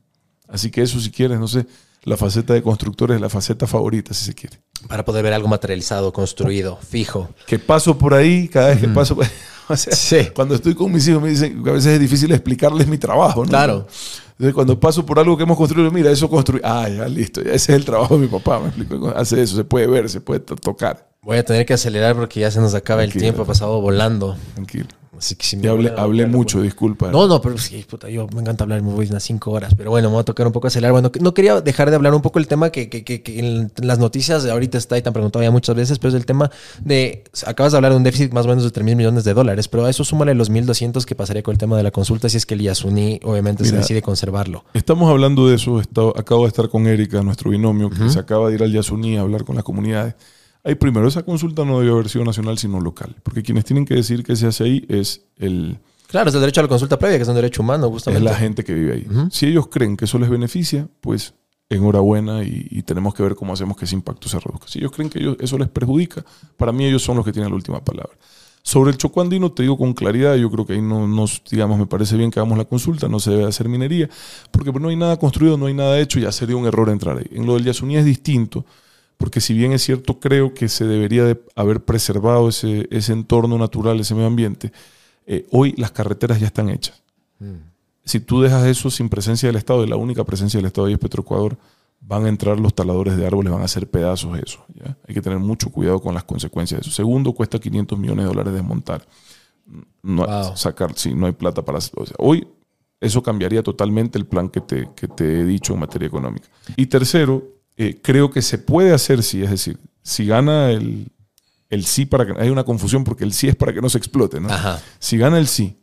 Así 0.48 0.72
que 0.72 0.82
eso, 0.82 0.98
si 0.98 1.12
quieres, 1.12 1.38
no 1.38 1.46
sé, 1.46 1.68
la 2.04 2.16
faceta 2.16 2.54
de 2.54 2.62
constructor 2.62 3.12
es 3.12 3.20
la 3.20 3.28
faceta 3.28 3.66
favorita, 3.66 4.14
si 4.14 4.24
se 4.26 4.34
quiere. 4.34 4.60
Para 4.88 5.04
poder 5.04 5.24
ver 5.24 5.32
algo 5.32 5.48
materializado, 5.48 6.12
construido, 6.12 6.78
fijo. 6.88 7.28
que 7.46 7.58
paso 7.58 7.98
por 7.98 8.14
ahí, 8.14 8.48
cada 8.48 8.68
vez 8.68 8.78
que 8.80 8.88
paso, 8.88 9.16
o 9.68 9.76
sea, 9.76 9.92
Sí. 9.94 10.28
cuando 10.34 10.54
estoy 10.54 10.74
con 10.74 10.92
mis 10.92 11.06
hijos 11.08 11.20
me 11.22 11.30
dicen 11.30 11.62
que 11.64 11.70
a 11.70 11.72
veces 11.72 11.94
es 11.94 12.00
difícil 12.00 12.30
explicarles 12.32 12.86
mi 12.86 12.98
trabajo, 12.98 13.42
¿no? 13.44 13.48
Claro. 13.50 13.86
Entonces, 14.32 14.54
cuando 14.54 14.78
paso 14.78 15.04
por 15.06 15.18
algo 15.18 15.34
que 15.36 15.44
hemos 15.44 15.56
construido, 15.56 15.90
mira, 15.90 16.10
eso 16.10 16.28
construí, 16.28 16.60
ah, 16.62 16.86
ya 16.88 17.08
listo, 17.08 17.42
ya 17.42 17.52
ese 17.52 17.72
es 17.72 17.78
el 17.78 17.84
trabajo 17.86 18.16
de 18.16 18.20
mi 18.20 18.28
papá, 18.28 18.60
me 18.60 18.68
explico, 18.68 19.08
hace 19.16 19.40
eso, 19.42 19.56
se 19.56 19.64
puede 19.64 19.86
ver, 19.86 20.10
se 20.10 20.20
puede 20.20 20.40
to- 20.40 20.56
tocar, 20.56 21.05
Voy 21.26 21.38
a 21.38 21.44
tener 21.44 21.66
que 21.66 21.74
acelerar 21.74 22.14
porque 22.14 22.38
ya 22.40 22.50
se 22.52 22.60
nos 22.60 22.72
acaba 22.74 23.02
el 23.02 23.12
tiempo, 23.12 23.42
ha 23.42 23.46
pasado 23.46 23.80
volando. 23.80 24.36
tranquilo. 24.54 24.86
Así 25.18 25.34
que 25.34 25.46
si 25.46 25.56
me 25.56 25.62
Ya 25.62 25.70
hablé, 25.70 25.90
hablé 25.96 26.26
mucho, 26.26 26.60
disculpa. 26.60 27.10
No, 27.10 27.26
no, 27.26 27.40
pero 27.40 27.56
sí, 27.56 27.86
puta, 27.88 28.08
yo 28.10 28.26
me 28.34 28.42
encanta 28.42 28.64
hablar, 28.64 28.82
me 28.82 28.92
voy 28.92 29.06
unas 29.08 29.22
cinco 29.24 29.50
horas, 29.50 29.74
pero 29.74 29.90
bueno, 29.90 30.08
me 30.08 30.12
voy 30.12 30.20
a 30.20 30.24
tocar 30.24 30.46
un 30.46 30.52
poco 30.52 30.66
acelerar. 30.66 30.92
Bueno, 30.92 31.10
no 31.20 31.32
quería 31.32 31.58
dejar 31.62 31.88
de 31.88 31.96
hablar 31.96 32.14
un 32.14 32.20
poco 32.20 32.38
el 32.38 32.46
tema 32.46 32.68
que, 32.70 32.90
que- 32.90 33.02
que- 33.02 33.22
que 33.22 33.38
en 33.40 33.72
las 33.78 33.98
noticias 33.98 34.42
de 34.44 34.50
ahorita 34.50 34.76
está 34.76 34.98
y 34.98 35.02
te 35.02 35.08
han 35.08 35.14
preguntado 35.14 35.42
ya 35.42 35.50
muchas 35.50 35.74
veces, 35.74 35.98
pero 35.98 36.10
es 36.10 36.14
el 36.16 36.26
tema 36.26 36.50
de, 36.84 37.24
acabas 37.46 37.72
de 37.72 37.78
hablar 37.78 37.92
de 37.92 37.96
un 37.96 38.04
déficit 38.04 38.30
más 38.34 38.44
o 38.44 38.50
menos 38.50 38.62
de 38.62 38.70
3 38.70 38.84
mil 38.84 38.94
millones 38.94 39.24
de 39.24 39.32
dólares, 39.32 39.68
pero 39.68 39.86
a 39.86 39.90
eso 39.90 40.04
súmale 40.04 40.34
los 40.34 40.50
1.200 40.50 41.06
que 41.06 41.14
pasaría 41.14 41.42
con 41.42 41.52
el 41.52 41.58
tema 41.58 41.78
de 41.78 41.82
la 41.82 41.90
consulta 41.90 42.28
si 42.28 42.36
es 42.36 42.44
que 42.44 42.52
el 42.54 42.60
Yasuni 42.60 43.18
obviamente 43.24 43.64
se 43.64 43.74
decide 43.74 44.02
conservarlo. 44.02 44.64
Estamos 44.74 45.10
hablando 45.10 45.48
de 45.48 45.56
eso. 45.56 45.80
está- 45.80 46.02
acabo 46.14 46.42
de 46.42 46.48
estar 46.48 46.68
con 46.68 46.86
Erika, 46.86 47.22
nuestro 47.22 47.50
binomio, 47.50 47.88
que 47.88 48.10
se 48.10 48.18
acaba 48.18 48.50
de 48.50 48.56
ir 48.56 48.62
al 48.62 48.70
Yasuní 48.70 49.16
a 49.16 49.22
hablar 49.22 49.44
con 49.44 49.54
las 49.56 49.64
comunidades. 49.64 50.14
Ahí 50.66 50.74
primero, 50.74 51.06
esa 51.06 51.22
consulta 51.22 51.64
no 51.64 51.78
debió 51.78 51.94
haber 51.94 52.08
sido 52.08 52.24
nacional, 52.24 52.58
sino 52.58 52.80
local. 52.80 53.14
Porque 53.22 53.42
quienes 53.42 53.64
tienen 53.64 53.84
que 53.84 53.94
decir 53.94 54.22
qué 54.24 54.34
se 54.34 54.46
hace 54.48 54.64
ahí 54.64 54.84
es, 54.88 55.22
el, 55.38 55.78
Claro, 56.08 56.28
es 56.28 56.34
el 56.34 56.40
derecho 56.40 56.60
a 56.60 56.64
la 56.64 56.68
consulta 56.68 56.98
previa, 56.98 57.18
que 57.18 57.22
es 57.22 57.28
un 57.28 57.34
derecho 57.36 57.62
humano, 57.62 57.86
es 57.86 57.92
justamente. 57.92 58.24
la 58.24 58.34
gente 58.34 58.64
que 58.64 58.74
vive 58.74 58.92
ahí. 58.94 59.06
Si 59.30 59.46
ellos 59.46 59.68
creen 59.68 59.96
que 59.96 60.04
eso 60.06 60.18
les 60.18 60.28
beneficia, 60.28 60.88
pues 61.00 61.34
enhorabuena 61.68 62.42
y, 62.44 62.66
y 62.70 62.82
tenemos 62.82 63.14
que 63.14 63.22
ver 63.22 63.34
cómo 63.34 63.52
hacemos 63.52 63.76
que 63.76 63.84
ese 63.84 63.94
impacto 63.94 64.28
se 64.28 64.38
reduzca. 64.38 64.68
Si 64.68 64.78
ellos 64.78 64.92
creen 64.92 65.08
que 65.10 65.18
ellos- 65.20 65.36
eso 65.40 65.58
les 65.58 65.68
perjudica, 65.68 66.24
para 66.56 66.72
mí 66.72 66.84
ellos 66.86 67.02
son 67.02 67.16
los 67.16 67.24
que 67.24 67.32
tienen 67.32 67.50
la 67.50 67.56
última 67.56 67.82
palabra. 67.84 68.12
Sobre 68.62 68.90
el 68.90 68.96
Chocó 68.98 69.20
andino 69.20 69.52
te 69.52 69.62
digo 69.62 69.78
con 69.78 69.92
claridad, 69.94 70.34
yo 70.34 70.50
creo 70.50 70.66
que 70.66 70.72
ahí 70.72 70.82
no 70.82 71.06
nos, 71.06 71.42
digamos, 71.48 71.78
me 71.78 71.86
parece 71.86 72.16
bien 72.16 72.32
que 72.32 72.40
hagamos 72.40 72.58
la 72.58 72.64
consulta, 72.64 73.08
no 73.08 73.20
se 73.20 73.30
debe 73.30 73.44
hacer 73.44 73.68
minería, 73.68 74.08
porque 74.50 74.72
no 74.72 74.88
hay 74.88 74.96
nada 74.96 75.16
construido, 75.18 75.56
no 75.56 75.66
hay 75.66 75.74
nada 75.74 75.98
hecho, 76.00 76.18
ya 76.18 76.32
sería 76.32 76.56
un 76.56 76.66
error 76.66 76.88
entrar 76.88 77.16
ahí. 77.18 77.26
En 77.30 77.46
lo 77.46 77.54
del 77.54 77.64
Yasuní 77.64 77.96
es 77.96 78.04
distinto, 78.04 78.64
porque 79.16 79.40
si 79.40 79.54
bien 79.54 79.72
es 79.72 79.82
cierto, 79.82 80.20
creo 80.20 80.54
que 80.54 80.68
se 80.68 80.84
debería 80.84 81.24
de 81.24 81.40
haber 81.54 81.84
preservado 81.84 82.48
ese, 82.48 82.86
ese 82.90 83.12
entorno 83.12 83.58
natural, 83.58 83.98
ese 84.00 84.14
medio 84.14 84.26
ambiente, 84.26 84.72
eh, 85.26 85.46
hoy 85.50 85.74
las 85.76 85.90
carreteras 85.90 86.40
ya 86.40 86.46
están 86.46 86.68
hechas. 86.68 87.02
Si 88.04 88.20
tú 88.20 88.40
dejas 88.40 88.64
eso 88.66 88.90
sin 88.90 89.08
presencia 89.08 89.48
del 89.48 89.56
Estado, 89.56 89.84
y 89.84 89.88
la 89.88 89.96
única 89.96 90.24
presencia 90.24 90.58
del 90.58 90.66
Estado 90.66 90.86
ahí 90.86 90.92
es 90.92 90.98
Petroecuador, 90.98 91.56
van 92.00 92.26
a 92.26 92.28
entrar 92.28 92.60
los 92.60 92.74
taladores 92.74 93.16
de 93.16 93.26
árboles, 93.26 93.52
van 93.52 93.62
a 93.62 93.64
hacer 93.64 93.88
pedazos 93.88 94.38
eso. 94.38 94.64
¿ya? 94.74 94.96
Hay 95.08 95.14
que 95.14 95.20
tener 95.22 95.38
mucho 95.38 95.70
cuidado 95.70 96.00
con 96.00 96.14
las 96.14 96.24
consecuencias 96.24 96.80
de 96.80 96.82
eso. 96.82 96.94
Segundo, 96.94 97.32
cuesta 97.32 97.58
500 97.58 97.98
millones 97.98 98.24
de 98.24 98.28
dólares 98.28 98.52
desmontar. 98.54 99.06
No, 100.02 100.24
Wow. 100.24 100.56
sacar, 100.56 100.92
sí, 100.96 101.14
no 101.14 101.26
hay 101.26 101.32
plata 101.32 101.64
para... 101.64 101.78
o 101.78 101.80
sea, 101.80 102.14
hoy 102.18 102.46
eso 103.00 103.22
cambiaría 103.22 103.62
totalmente 103.62 104.18
el 104.18 104.26
plan 104.26 104.48
que 104.48 104.60
te, 104.60 104.88
que 104.94 105.08
te 105.08 105.40
he 105.40 105.44
dicho 105.44 105.74
en 105.74 105.80
materia 105.80 106.06
económica. 106.06 106.46
Y 106.76 106.86
tercero, 106.86 107.42
eh, 107.76 108.00
creo 108.02 108.30
que 108.30 108.42
se 108.42 108.58
puede 108.58 108.92
hacer 108.92 109.22
sí, 109.22 109.42
es 109.42 109.50
decir, 109.50 109.78
si 110.02 110.26
gana 110.26 110.70
el, 110.70 111.08
el 111.68 111.84
sí 111.84 112.06
para 112.06 112.26
que... 112.26 112.40
Hay 112.40 112.48
una 112.48 112.64
confusión 112.64 113.04
porque 113.04 113.24
el 113.24 113.32
sí 113.32 113.48
es 113.48 113.56
para 113.56 113.72
que 113.72 113.80
no 113.80 113.88
se 113.88 113.98
explote, 113.98 114.40
¿no? 114.40 114.48
Ajá. 114.48 114.80
Si 114.98 115.18
gana 115.18 115.38
el 115.38 115.46
sí, 115.46 115.76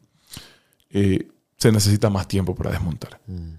eh, 0.90 1.28
se 1.58 1.72
necesita 1.72 2.10
más 2.10 2.28
tiempo 2.28 2.56
para 2.56 2.72
desmontar. 2.72 3.20
Mm. 3.28 3.54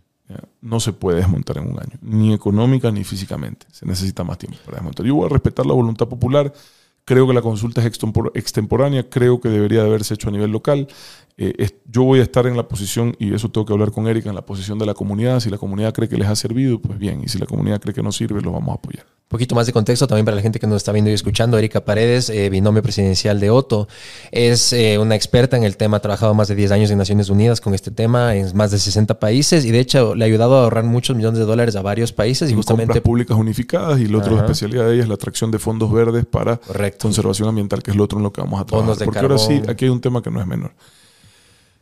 No 0.63 0.81
se 0.81 0.93
puede 0.95 1.19
desmontar 1.19 1.59
en 1.59 1.65
un 1.71 1.79
año, 1.79 1.99
ni 2.01 2.33
económica 2.33 2.91
ni 2.91 3.05
físicamente. 3.05 3.67
Se 3.71 3.85
necesita 3.87 4.25
más 4.25 4.39
tiempo 4.39 4.59
para 4.65 4.79
desmontar. 4.79 5.05
Yo 5.05 5.15
voy 5.15 5.27
a 5.27 5.29
respetar 5.29 5.67
la 5.67 5.75
voluntad 5.75 6.09
popular. 6.09 6.53
Creo 7.05 7.29
que 7.29 7.35
la 7.35 7.43
consulta 7.43 7.83
es 7.83 7.87
extempor- 7.87 8.33
extemporánea. 8.35 9.09
Creo 9.09 9.39
que 9.41 9.51
debería 9.51 9.83
de 9.83 9.89
haberse 9.89 10.15
hecho 10.15 10.31
a 10.31 10.33
nivel 10.33 10.51
local. 10.51 10.89
Eh, 11.37 11.53
es- 11.59 11.75
yo 11.91 12.05
voy 12.05 12.21
a 12.21 12.23
estar 12.23 12.47
en 12.47 12.57
la 12.57 12.69
posición, 12.69 13.17
y 13.19 13.35
eso 13.35 13.51
tengo 13.51 13.67
que 13.67 13.73
hablar 13.73 13.91
con 13.91 14.07
Erika, 14.07 14.29
en 14.29 14.35
la 14.37 14.47
posición 14.47 14.79
de 14.79 14.87
la 14.87 14.95
comunidad. 14.95 15.41
Si 15.41 15.51
la 15.51 15.59
comunidad 15.59 15.93
cree 15.93 16.09
que 16.09 16.17
les 16.17 16.29
ha 16.29 16.37
servido, 16.37 16.81
pues 16.81 16.97
bien. 16.99 17.23
Y 17.25 17.29
si 17.29 17.39
la 17.39 17.47
comunidad 17.47 17.81
cree 17.81 17.93
que 17.95 18.03
no 18.03 18.13
sirve, 18.13 18.41
lo 18.41 18.53
vamos 18.53 18.71
a 18.71 18.75
apoyar. 18.75 19.05
Un 19.07 19.29
poquito 19.39 19.55
más 19.57 19.67
de 19.67 19.73
contexto 19.73 20.07
también 20.07 20.25
para 20.25 20.37
la 20.37 20.43
gente 20.43 20.61
que 20.61 20.67
nos 20.69 20.77
está 20.77 20.93
viendo 20.93 21.11
y 21.11 21.15
escuchando. 21.15 21.59
Erika 21.59 21.85
Paredes, 21.85 22.29
eh, 22.31 22.51
binomio 22.51 22.83
presidencial 22.83 23.41
de 23.41 23.51
Otto, 23.51 23.89
es 24.31 24.73
eh, 24.73 24.99
una 24.99 25.17
experta 25.17 25.57
en 25.57 25.65
el 25.65 25.77
tema, 25.77 25.97
ha 25.97 26.01
trabajado 26.01 26.35
más 26.35 26.47
de 26.47 26.55
10 26.55 26.71
años 26.71 26.91
en 26.91 26.99
Naciones 26.99 27.31
Unidas 27.31 27.61
con 27.61 27.75
este 27.75 27.91
tema 27.91 28.37
en 28.37 28.55
más 28.57 28.71
de 28.71 28.79
60 28.79 29.19
países 29.19 29.65
y 29.65 29.73
de 29.73 29.81
hecho 29.81 30.15
le 30.15 30.25
ha 30.25 30.27
ayudado 30.27 30.57
a 30.59 30.65
ahorrar 30.65 30.85
muchos 30.85 31.17
millones 31.17 31.39
de 31.41 31.47
dólares 31.47 31.75
a 31.75 31.83
varios 31.83 32.13
países 32.13 32.49
y 32.49 32.53
En 32.53 32.59
justamente 32.59 32.93
compras 32.93 33.03
públicas 33.03 33.37
unificadas 33.37 33.99
y 33.99 34.07
la 34.07 34.19
otra 34.19 34.37
especialidad 34.37 34.87
de 34.87 34.95
ella 34.95 35.03
es 35.03 35.09
la 35.09 35.15
atracción 35.15 35.51
de 35.51 35.59
fondos 35.59 35.91
verdes 35.91 36.27
para 36.27 36.59
Correcto. 36.59 36.99
conservación 37.09 37.49
ambiental, 37.49 37.83
que 37.83 37.91
es 37.91 37.97
lo 37.97 38.05
otro 38.05 38.19
en 38.19 38.23
lo 38.25 38.33
que 38.33 38.41
vamos 38.41 38.61
a 38.61 38.67
trabajar. 38.67 39.05
Porque 39.05 39.19
ahora 39.19 39.39
sí, 39.39 39.63
aquí 39.67 39.87
hay 39.87 39.91
un 39.91 40.01
tema 40.03 40.23
que 40.23 40.31
no 40.31 40.41
es 40.41 40.47
menor. 40.47 40.73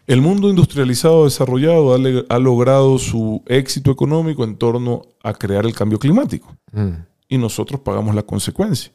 El 0.06 0.20
mundo 0.20 0.48
industrializado 0.48 1.24
desarrollado 1.24 1.94
ha, 1.94 2.38
logrado 2.38 2.98
su 2.98 3.42
éxito 3.46 3.90
económico 3.90 4.42
en 4.42 4.56
torno 4.56 5.02
a 5.22 5.32
crear 5.32 5.64
el 5.64 5.74
cambio 5.74 5.98
climático 5.98 6.56
Mm, 6.72 7.04
y 7.28 7.38
nosotros 7.38 7.80
pagamos 7.80 8.14
la 8.14 8.22
consecuencia. 8.22 8.92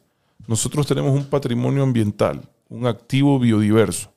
Nosotros 0.48 0.88
tenemos 0.88 1.12
un 1.12 1.26
patrimonio 1.26 1.84
ambiental, 1.84 2.50
un 2.70 2.88
activo 2.88 3.40
biodiverso 3.40 4.12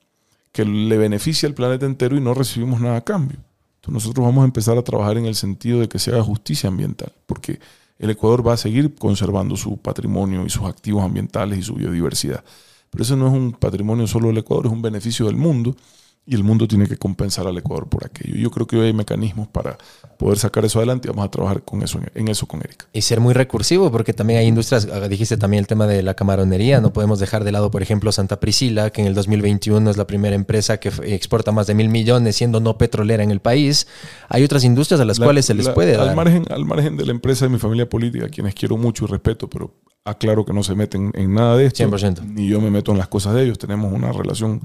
que 0.51 0.65
le 0.65 0.97
beneficia 0.97 1.47
al 1.47 1.55
planeta 1.55 1.85
entero 1.85 2.17
y 2.17 2.21
no 2.21 2.33
recibimos 2.33 2.81
nada 2.81 2.97
a 2.97 3.01
cambio. 3.01 3.37
Entonces 3.75 3.93
nosotros 3.93 4.25
vamos 4.25 4.41
a 4.41 4.45
empezar 4.45 4.77
a 4.77 4.81
trabajar 4.83 5.17
en 5.17 5.25
el 5.25 5.35
sentido 5.35 5.79
de 5.79 5.87
que 5.87 5.99
se 5.99 6.11
haga 6.11 6.23
justicia 6.23 6.69
ambiental, 6.69 7.13
porque 7.25 7.59
el 7.97 8.09
Ecuador 8.09 8.45
va 8.45 8.53
a 8.53 8.57
seguir 8.57 8.95
conservando 8.95 9.55
su 9.55 9.77
patrimonio 9.77 10.45
y 10.45 10.49
sus 10.49 10.63
activos 10.63 11.03
ambientales 11.03 11.59
y 11.59 11.63
su 11.63 11.75
biodiversidad. 11.75 12.43
Pero 12.89 13.03
eso 13.03 13.15
no 13.15 13.27
es 13.27 13.33
un 13.33 13.53
patrimonio 13.53 14.07
solo 14.07 14.27
del 14.27 14.39
Ecuador, 14.39 14.65
es 14.65 14.71
un 14.71 14.81
beneficio 14.81 15.27
del 15.27 15.35
mundo 15.35 15.75
y 16.23 16.35
el 16.35 16.43
mundo 16.43 16.67
tiene 16.67 16.87
que 16.87 16.97
compensar 16.97 17.47
al 17.47 17.57
Ecuador 17.57 17.89
por 17.89 18.05
aquello. 18.05 18.35
Yo 18.35 18.51
creo 18.51 18.67
que 18.67 18.77
hoy 18.77 18.87
hay 18.87 18.93
mecanismos 18.93 19.47
para 19.47 19.77
poder 20.17 20.37
sacar 20.37 20.63
eso 20.63 20.77
adelante 20.77 21.07
y 21.07 21.09
vamos 21.09 21.25
a 21.25 21.31
trabajar 21.31 21.63
con 21.63 21.81
eso, 21.81 21.99
en 22.13 22.27
eso 22.27 22.45
con 22.45 22.59
Erika. 22.61 22.85
Y 22.93 23.01
ser 23.01 23.19
muy 23.19 23.33
recursivo, 23.33 23.91
porque 23.91 24.13
también 24.13 24.39
hay 24.39 24.45
industrias, 24.47 24.87
ah, 24.93 25.07
dijiste 25.07 25.35
también 25.37 25.61
el 25.61 25.67
tema 25.67 25.87
de 25.87 26.03
la 26.03 26.13
camaronería, 26.13 26.79
no 26.79 26.93
podemos 26.93 27.19
dejar 27.19 27.43
de 27.43 27.51
lado, 27.51 27.71
por 27.71 27.81
ejemplo, 27.81 28.11
Santa 28.11 28.39
Priscila, 28.39 28.91
que 28.91 29.01
en 29.01 29.07
el 29.07 29.15
2021 29.15 29.89
es 29.89 29.97
la 29.97 30.05
primera 30.05 30.35
empresa 30.35 30.79
que 30.79 30.89
exporta 31.13 31.51
más 31.51 31.65
de 31.65 31.73
mil 31.73 31.89
millones, 31.89 32.35
siendo 32.35 32.59
no 32.59 32.77
petrolera 32.77 33.23
en 33.23 33.31
el 33.31 33.39
país. 33.39 33.87
Hay 34.29 34.43
otras 34.43 34.63
industrias 34.63 35.01
a 35.01 35.05
las 35.05 35.17
La- 35.17 35.25
cuales 35.25 35.45
se 35.47 35.55
les 35.55 35.65
la- 35.65 35.73
puede 35.73 35.95
al 35.95 36.05
dar. 36.07 36.15
Margen, 36.15 36.45
al 36.51 36.65
margen 36.65 36.97
de 36.97 37.05
la 37.07 37.11
empresa 37.13 37.45
de 37.45 37.49
mi 37.49 37.57
familia 37.57 37.89
política, 37.89 38.25
a 38.27 38.29
quienes 38.29 38.53
quiero 38.53 38.77
mucho 38.77 39.05
y 39.05 39.07
respeto, 39.07 39.49
pero 39.49 39.73
aclaro 40.05 40.45
que 40.45 40.53
no 40.53 40.61
se 40.63 40.75
meten 40.75 41.11
en 41.15 41.33
nada 41.33 41.57
de 41.57 41.65
esto. 41.65 41.77
100%. 41.77 42.21
Ni 42.25 42.47
yo 42.47 42.61
me 42.61 42.69
meto 42.69 42.91
en 42.91 42.99
las 42.99 43.07
cosas 43.07 43.33
de 43.33 43.43
ellos. 43.43 43.57
Tenemos 43.57 43.91
una 43.91 44.11
relación 44.11 44.61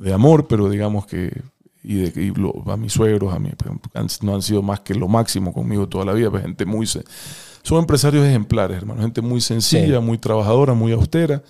de 0.00 0.12
amor, 0.12 0.46
pero 0.48 0.68
digamos 0.68 1.06
que 1.06 1.42
y, 1.82 1.94
de, 2.10 2.22
y 2.22 2.30
lo- 2.34 2.64
a 2.70 2.76
mis 2.76 2.92
suegros, 2.92 3.32
a 3.32 3.38
mí, 3.38 3.50
pues, 3.56 4.22
no 4.22 4.34
han 4.34 4.42
sido 4.42 4.62
más 4.62 4.80
que 4.80 4.94
lo 4.94 5.08
máximo 5.08 5.52
conmigo 5.52 5.88
toda 5.88 6.04
la 6.04 6.12
vida, 6.12 6.30
pues, 6.30 6.42
gente 6.42 6.66
muy... 6.66 6.86
Son 6.86 7.78
empresarios 7.78 8.26
ejemplares, 8.26 8.76
hermano, 8.78 9.02
gente 9.02 9.20
muy 9.22 9.40
sencilla, 9.40 9.98
Sí. 9.98 10.04
muy 10.04 10.18
trabajadora, 10.18 10.74
muy 10.74 10.92
austera, 10.92 11.42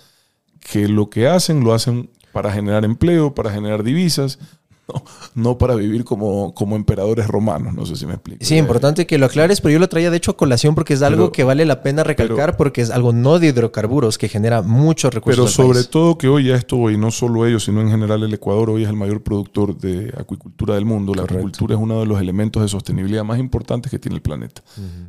que 0.59 0.87
lo 0.87 1.09
que 1.09 1.27
hacen 1.27 1.63
lo 1.63 1.73
hacen 1.73 2.09
para 2.31 2.51
generar 2.51 2.85
empleo, 2.85 3.33
para 3.33 3.51
generar 3.51 3.83
divisas, 3.83 4.37
no, 4.93 5.03
no 5.35 5.57
para 5.57 5.75
vivir 5.75 6.03
como, 6.03 6.53
como 6.53 6.75
emperadores 6.75 7.27
romanos, 7.27 7.73
no 7.73 7.85
sé 7.85 7.95
si 7.95 8.05
me 8.05 8.13
explico. 8.13 8.43
Sí, 8.43 8.55
importante 8.57 9.05
que 9.07 9.17
lo 9.17 9.25
aclares, 9.27 9.61
pero 9.61 9.73
yo 9.73 9.79
lo 9.79 9.87
traía 9.89 10.09
de 10.11 10.17
hecho 10.17 10.31
a 10.31 10.37
colación 10.37 10.75
porque 10.75 10.93
es 10.93 11.01
algo 11.01 11.25
Pero- 11.25 11.31
que 11.31 11.43
vale 11.43 11.65
la 11.65 11.81
pena 11.83 12.03
recalcar 12.03 12.57
porque 12.57 12.81
es 12.81 12.89
algo 12.89 13.13
no 13.13 13.39
de 13.39 13.47
hidrocarburos 13.47 14.17
que 14.17 14.27
genera 14.29 14.61
muchos 14.61 15.13
recursos. 15.13 15.37
Pero 15.37 15.47
sobre 15.47 15.79
país. 15.79 15.89
todo 15.89 16.17
que 16.17 16.27
hoy 16.27 16.45
ya 16.47 16.55
esto, 16.55 16.89
y 16.89 16.97
no 16.97 17.11
solo 17.11 17.45
ellos, 17.45 17.63
sino 17.65 17.81
en 17.81 17.89
general 17.89 18.23
el 18.23 18.33
Ecuador 18.33 18.69
hoy 18.71 18.83
es 18.83 18.89
el 18.89 18.95
mayor 18.95 19.21
productor 19.21 19.77
de 19.77 20.13
acuicultura 20.17 20.75
del 20.75 20.85
mundo. 20.85 21.13
La 21.13 21.21
Correcto. 21.21 21.39
acuicultura 21.39 21.75
es 21.75 21.81
uno 21.81 21.99
de 21.99 22.05
los 22.05 22.19
elementos 22.19 22.61
de 22.61 22.67
sostenibilidad 22.69 23.23
más 23.23 23.39
importantes 23.39 23.91
que 23.91 23.99
tiene 23.99 24.15
el 24.15 24.21
planeta. 24.21 24.61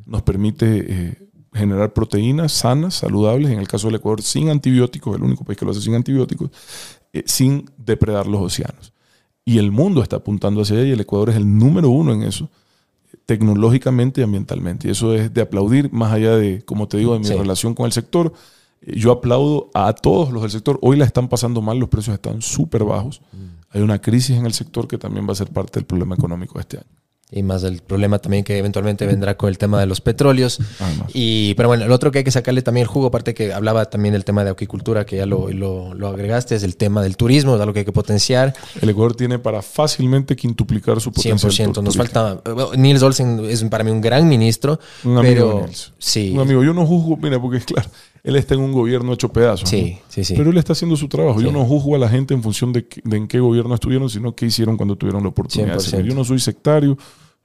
Nos 0.07 0.23
permite 0.23 0.87
eh, 0.89 1.29
generar 1.53 1.93
proteínas 1.93 2.53
sanas, 2.53 2.95
saludables, 2.95 3.51
en 3.51 3.59
el 3.59 3.67
caso 3.69 3.89
del 3.89 3.97
Ecuador 3.97 4.23
sin 4.23 4.49
antibióticos, 4.51 5.17
el 5.17 5.23
único 5.23 5.45
país 5.45 5.59
que 5.59 5.65
lo 5.65 5.71
hace 5.73 5.81
sin 5.81 5.95
antibióticos, 5.95 6.51
eh, 7.13 7.25
sin 7.27 7.69
depredar 7.77 8.27
los 8.27 8.41
océanos. 8.43 8.93
Y 9.45 9.59
el 9.59 9.73
mundo 9.73 10.03
está 10.03 10.17
apuntando 10.17 10.61
hacia 10.63 10.77
allá 10.77 10.87
y 10.87 10.91
el 10.93 11.01
Ecuador 11.01 11.31
es 11.31 11.37
el 11.37 11.59
número 11.59 11.91
uno 11.91 12.13
en 12.13 12.23
eso 12.23 12.49
tecnológicamente 13.27 14.21
y 14.21 14.25
ambientalmente. 14.25 14.89
Y 14.89 14.91
eso 14.91 15.15
es 15.15 15.33
de 15.33 15.41
aplaudir, 15.43 15.93
más 15.93 16.13
allá 16.13 16.37
de, 16.37 16.63
como 16.65 16.89
te 16.89 16.97
digo, 16.99 17.13
de 17.15 17.21
mi 17.21 17.25
Sí. 17.27 17.35
relación 17.35 17.75
con 17.75 17.87
el 17.87 17.93
sector. 17.93 18.33
Eh, 18.83 18.97
Yo 18.99 19.13
aplaudo 19.13 19.71
a 19.75 19.93
todos 19.93 20.33
los 20.33 20.43
del 20.43 20.51
sector. 20.51 20.79
Hoy 20.83 20.97
la 20.97 21.05
están 21.05 21.29
pasando 21.29 21.61
mal, 21.63 21.79
los 21.79 21.89
precios 21.89 22.15
están 22.15 22.43
súper 22.43 22.85
bajos. 22.85 23.21
Hay 23.71 23.83
una 23.83 24.01
crisis 24.01 24.37
en 24.37 24.47
el 24.47 24.53
sector 24.53 24.89
que 24.89 24.99
también 24.99 25.29
va 25.29 25.33
a 25.33 25.37
ser 25.37 25.49
parte 25.49 25.79
del 25.79 25.87
problema 25.87 26.15
económico 26.17 26.55
de 26.55 26.61
este 26.63 26.77
año. 26.79 26.87
Y 27.33 27.45
más 27.45 27.63
el 27.63 27.81
problema 27.81 28.19
también 28.19 28.43
que 28.43 28.59
eventualmente 28.59 29.07
vendrá 29.07 29.37
con 29.37 29.49
el 29.49 29.57
tema 29.57 29.79
de 29.79 29.87
los 29.87 30.01
petróleos. 30.01 30.59
Además. 30.81 31.11
Y, 31.15 31.55
pero 31.55 31.69
bueno, 31.69 31.85
el 31.85 31.93
otro 31.93 32.11
que 32.11 32.19
hay 32.19 32.25
que 32.25 32.33
sacarle 32.33 32.61
también 32.63 32.83
el 32.83 32.89
jugo, 32.89 33.07
aparte 33.07 33.35
que 33.35 33.53
hablaba 33.53 33.85
también 33.85 34.15
del 34.15 34.25
tema 34.25 34.43
de 34.43 34.51
aquicultura, 34.51 35.07
que 35.07 35.17
ya 35.17 35.27
lo, 35.27 35.49
lo, 35.51 35.95
lo 35.95 36.09
agregaste, 36.09 36.57
es 36.57 36.65
el 36.65 36.77
tema 36.77 37.03
del 37.03 37.17
turismo, 37.17 37.55
es 37.55 37.61
algo 37.61 37.73
que 37.73 37.81
hay 37.81 37.85
que 37.85 37.93
potenciar. 37.93 38.53
El 38.83 38.89
Ecuador 38.89 39.15
tiene 39.15 39.39
para 39.39 39.63
fácilmente 39.63 40.35
quintuplicar 40.35 41.01
su 41.01 41.13
potencial. 41.13 41.73
100%. 41.73 41.83
Nos 41.85 41.97
falta. 41.97 42.35
bueno, 42.45 42.71
Niels 42.77 43.03
Olsen 43.03 43.41
es 43.49 43.63
para 43.65 43.85
mí 43.85 43.93
un 43.93 44.01
gran 44.01 44.29
ministro. 44.29 44.81
Un 45.05 45.19
amigo 45.19 45.61
pero 45.63 45.73
sí. 45.99 46.33
Un 46.35 46.41
amigo, 46.41 46.65
yo 46.65 46.75
no 46.75 46.85
juzgo, 46.85 47.17
mira, 47.17 47.41
porque 47.41 47.59
es 47.59 47.65
claro, 47.65 47.89
él 48.25 48.35
está 48.37 48.55
en 48.55 48.61
un 48.61 48.73
gobierno 48.73 49.13
hecho 49.13 49.29
pedazos. 49.33 49.69
Sí, 49.69 49.93
¿no? 50.01 50.03
sí, 50.09 50.25
sí. 50.25 50.35
Pero 50.37 50.51
él 50.51 50.59
está 50.59 50.73
haciendo 50.73 50.97
su 50.97 51.07
trabajo. 51.09 51.41
Yo 51.41 51.53
no 51.53 51.65
juzgo 51.65 51.95
a 51.95 51.99
la 51.99 52.09
gente 52.09 52.35
en 52.35 52.43
función 52.43 52.73
de, 52.73 52.87
que- 52.89 53.01
de 53.05 53.17
en 53.17 53.29
qué 53.29 53.39
gobierno 53.39 53.73
estuvieron, 53.75 54.11
sino 54.11 54.35
qué 54.35 54.47
hicieron 54.47 54.77
cuando 54.77 54.97
tuvieron 54.97 55.23
la 55.23 55.29
oportunidad. 55.29 55.75
de 55.75 55.79
100%. 55.79 55.81
servir. 55.81 56.11
Yo 56.11 56.15
no 56.17 56.25
soy 56.25 56.41
sectario, 56.41 56.99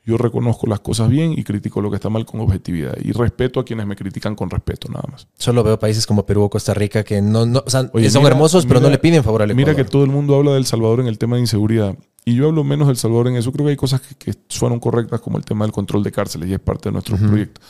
yo 0.05 0.17
reconozco 0.17 0.67
las 0.67 0.81
cosas 0.81 1.09
bien 1.09 1.33
y 1.33 1.43
critico 1.43 1.81
lo 1.81 1.89
que 1.89 1.95
está 1.95 2.09
mal 2.09 2.25
con 2.25 2.39
objetividad. 2.41 2.95
Y 3.03 3.11
respeto 3.11 3.59
a 3.59 3.65
quienes 3.65 3.87
me 3.87 3.95
critican 3.95 4.35
con 4.35 4.49
respeto, 4.49 4.87
nada 4.87 5.03
más. 5.11 5.27
Solo 5.37 5.63
veo 5.63 5.79
países 5.79 6.05
como 6.05 6.25
Perú 6.25 6.43
o 6.43 6.49
Costa 6.49 6.73
Rica 6.75 7.03
que 7.03 7.21
no, 7.21 7.45
no 7.45 7.63
o 7.65 7.69
sea, 7.69 7.89
Oye, 7.93 8.09
son 8.09 8.21
mira- 8.21 8.33
hermosos, 8.35 8.65
pero 8.65 8.79
no 8.79 8.89
le 8.89 8.99
piden 8.99 9.23
favor 9.23 9.41
al 9.41 9.51
Ecuador. 9.51 9.67
Mira 9.73 9.75
que 9.75 9.89
todo 9.89 10.03
el 10.03 10.11
mundo 10.11 10.35
habla 10.35 10.53
del 10.53 10.65
Salvador 10.65 10.99
en 10.99 11.07
el 11.07 11.17
tema 11.17 11.37
de 11.37 11.41
inseguridad. 11.41 11.97
Y 12.23 12.35
yo 12.35 12.47
hablo 12.47 12.63
menos 12.63 12.87
del 12.87 12.97
Salvador 12.97 13.27
en 13.27 13.35
eso. 13.35 13.51
Creo 13.51 13.65
que 13.65 13.71
hay 13.71 13.75
cosas 13.77 14.01
que, 14.01 14.15
que 14.15 14.33
suenan 14.47 14.79
correctas, 14.79 15.21
como 15.21 15.37
el 15.37 15.45
tema 15.45 15.65
del 15.65 15.71
control 15.71 16.03
de 16.03 16.11
cárceles, 16.11 16.49
y 16.49 16.53
es 16.53 16.59
parte 16.59 16.89
de 16.89 16.93
nuestros 16.93 17.19
proyectos. 17.19 17.63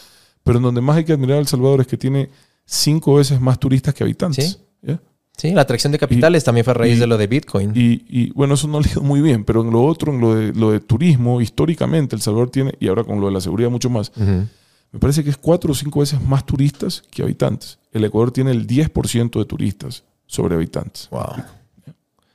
Pero 0.43 0.57
en 0.57 0.63
donde 0.63 0.81
más 0.81 0.97
hay 0.97 1.05
que 1.05 1.13
admirar 1.13 1.37
al 1.39 1.47
Salvador 1.47 1.81
es 1.81 1.87
que 1.87 1.97
tiene 1.97 2.29
cinco 2.65 3.15
veces 3.15 3.39
más 3.41 3.59
turistas 3.59 3.93
que 3.93 4.03
habitantes. 4.03 4.59
Sí. 4.85 4.97
Sí, 5.37 5.51
la 5.51 5.61
atracción 5.61 5.91
de 5.91 5.99
capitales 5.99 6.43
también 6.43 6.63
fue 6.63 6.71
a 6.71 6.75
raíz 6.75 6.95
y- 6.97 6.99
de 6.99 7.07
lo 7.07 7.17
de 7.17 7.27
Bitcoin. 7.27 7.71
Y, 7.75 8.05
y, 8.07 8.31
bueno, 8.31 8.53
eso 8.53 8.67
no 8.67 8.79
le 8.79 8.87
ha 8.87 8.91
ido 8.93 9.01
muy 9.01 9.21
bien, 9.21 9.43
pero 9.43 9.61
en 9.61 9.71
lo 9.71 9.83
otro, 9.83 10.13
en 10.13 10.21
lo 10.21 10.33
de, 10.35 10.53
lo 10.53 10.71
de 10.71 10.79
turismo, 10.79 11.41
históricamente 11.41 12.15
El 12.15 12.21
Salvador 12.21 12.49
tiene, 12.49 12.73
y 12.79 12.87
ahora 12.87 13.03
con 13.03 13.19
lo 13.19 13.27
de 13.27 13.33
la 13.33 13.41
seguridad 13.41 13.69
mucho 13.69 13.89
más, 13.89 14.11
me 14.17 14.99
parece 14.99 15.23
que 15.25 15.29
es 15.29 15.37
cuatro 15.37 15.71
o 15.73 15.75
cinco 15.75 15.99
veces 15.99 16.21
más 16.21 16.45
turistas 16.45 17.03
que 17.11 17.21
habitantes. 17.21 17.79
El 17.91 18.05
Ecuador 18.05 18.31
tiene 18.31 18.51
el 18.51 18.65
10% 18.65 19.39
de 19.39 19.45
turistas 19.45 20.03
sobre 20.25 20.55
habitantes. 20.55 21.09
Wow. 21.11 21.43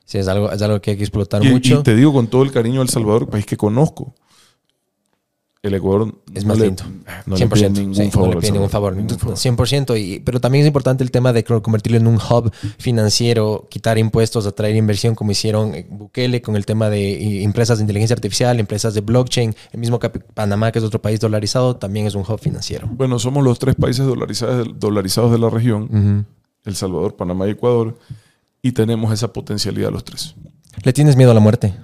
Sí, 0.04 0.18
es 0.18 0.28
algo, 0.28 0.50
es 0.50 0.60
algo 0.60 0.80
que 0.80 0.90
hay 0.90 0.96
que 0.96 1.04
explotar 1.04 1.42
mucho. 1.44 1.80
y 1.80 1.82
te 1.82 1.94
digo 1.94 2.12
con 2.12 2.26
todo 2.26 2.42
el 2.42 2.50
cariño 2.52 2.82
El 2.82 2.88
Salvador, 2.88 3.28
país 3.30 3.46
que 3.46 3.56
conozco. 3.56 4.14
El 5.62 5.74
Ecuador 5.74 6.14
Es 6.34 6.44
no 6.44 6.48
más 6.48 6.58
le- 6.58 6.66
lindo. 6.66 6.84
No 7.26 7.36
le 7.36 7.46
pide 7.46 7.68
ningún 7.68 7.94
sí, 7.94 8.10
favor. 8.10 8.28
No 8.28 8.34
le 8.36 8.40
pide 8.40 8.52
ningún 8.52 8.70
favor. 8.70 8.96
ningún 8.96 9.18
favor. 9.18 9.36
100%. 9.36 9.94
Y, 10.00 10.20
pero 10.20 10.40
también 10.40 10.62
es 10.62 10.66
importante 10.66 11.04
el 11.04 11.10
tema 11.10 11.34
de 11.34 11.44
convertirlo 11.44 11.98
en 11.98 12.06
un 12.06 12.14
hub 12.16 12.50
financiero, 12.78 13.66
quitar 13.68 13.98
impuestos, 13.98 14.46
atraer 14.46 14.74
inversión, 14.76 15.14
como 15.14 15.32
hicieron 15.32 15.74
eh, 15.74 15.86
Bukele 15.90 16.40
con 16.40 16.56
el 16.56 16.64
tema 16.64 16.88
de 16.88 17.42
empresas 17.42 17.76
de 17.76 17.82
inteligencia 17.84 18.14
artificial, 18.14 18.58
empresas 18.58 18.94
de 18.94 19.02
blockchain. 19.02 19.54
El 19.72 19.80
mismo 19.80 20.00
Panamá, 20.32 20.72
que 20.72 20.78
es 20.78 20.84
otro 20.84 21.02
país 21.02 21.20
dolarizado, 21.20 21.76
también 21.76 22.06
es 22.06 22.14
un 22.14 22.22
hub 22.22 22.38
financiero. 22.40 22.88
Bueno, 22.90 23.18
somos 23.18 23.44
los 23.44 23.58
tres 23.58 23.74
países 23.74 24.06
dolarizados, 24.06 24.66
dolarizados 24.78 25.30
de 25.30 25.38
la 25.38 25.50
región, 25.50 26.26
El 26.64 26.74
Salvador, 26.74 27.16
Panamá 27.16 27.46
y 27.46 27.50
Ecuador, 27.50 27.98
y 28.62 28.72
tenemos 28.72 29.12
esa 29.12 29.30
potencialidad 29.30 29.90
los 29.92 30.04
tres. 30.04 30.34
¿Le 30.84 30.92
tienes 30.94 31.16
miedo 31.16 31.32
a 31.32 31.34
la 31.34 31.40
muerte? 31.40 31.74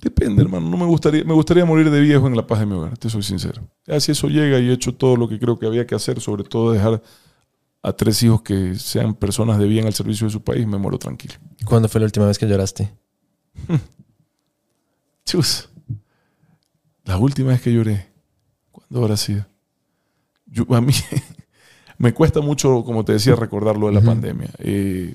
Depende, 0.00 0.42
hermano. 0.42 0.68
No 0.68 0.76
me 0.76 0.86
gustaría, 0.86 1.24
me 1.24 1.32
gustaría 1.32 1.64
morir 1.64 1.90
de 1.90 2.00
viejo 2.00 2.26
en 2.26 2.36
la 2.36 2.46
paz 2.46 2.60
de 2.60 2.66
mi 2.66 2.74
hogar, 2.74 2.96
te 2.98 3.10
soy 3.10 3.22
sincero. 3.22 3.62
Ya 3.86 3.98
si 4.00 4.12
eso 4.12 4.28
llega 4.28 4.58
y 4.58 4.68
he 4.68 4.72
hecho 4.72 4.94
todo 4.94 5.16
lo 5.16 5.28
que 5.28 5.38
creo 5.38 5.58
que 5.58 5.66
había 5.66 5.86
que 5.86 5.94
hacer, 5.94 6.20
sobre 6.20 6.44
todo 6.44 6.72
dejar 6.72 7.02
a 7.82 7.92
tres 7.92 8.22
hijos 8.22 8.42
que 8.42 8.74
sean 8.76 9.14
personas 9.14 9.58
de 9.58 9.66
bien 9.66 9.86
al 9.86 9.94
servicio 9.94 10.26
de 10.26 10.32
su 10.32 10.42
país, 10.42 10.66
me 10.66 10.78
muero 10.78 10.98
tranquilo. 10.98 11.34
¿Cuándo 11.64 11.88
fue 11.88 12.00
la 12.00 12.06
última 12.06 12.26
vez 12.26 12.38
que 12.38 12.46
lloraste? 12.46 12.92
Chus. 15.24 15.68
La 17.04 17.16
última 17.16 17.50
vez 17.50 17.62
que 17.62 17.72
lloré, 17.72 18.06
¿cuándo 18.70 19.02
habrá 19.02 19.16
sido? 19.16 19.46
Yo, 20.46 20.64
a 20.74 20.80
mí 20.80 20.92
me 21.98 22.12
cuesta 22.12 22.40
mucho, 22.40 22.84
como 22.84 23.04
te 23.04 23.12
decía, 23.12 23.34
recordar 23.34 23.76
lo 23.76 23.88
de 23.88 23.94
la 23.94 24.00
pandemia. 24.00 24.50
Eh, 24.58 25.14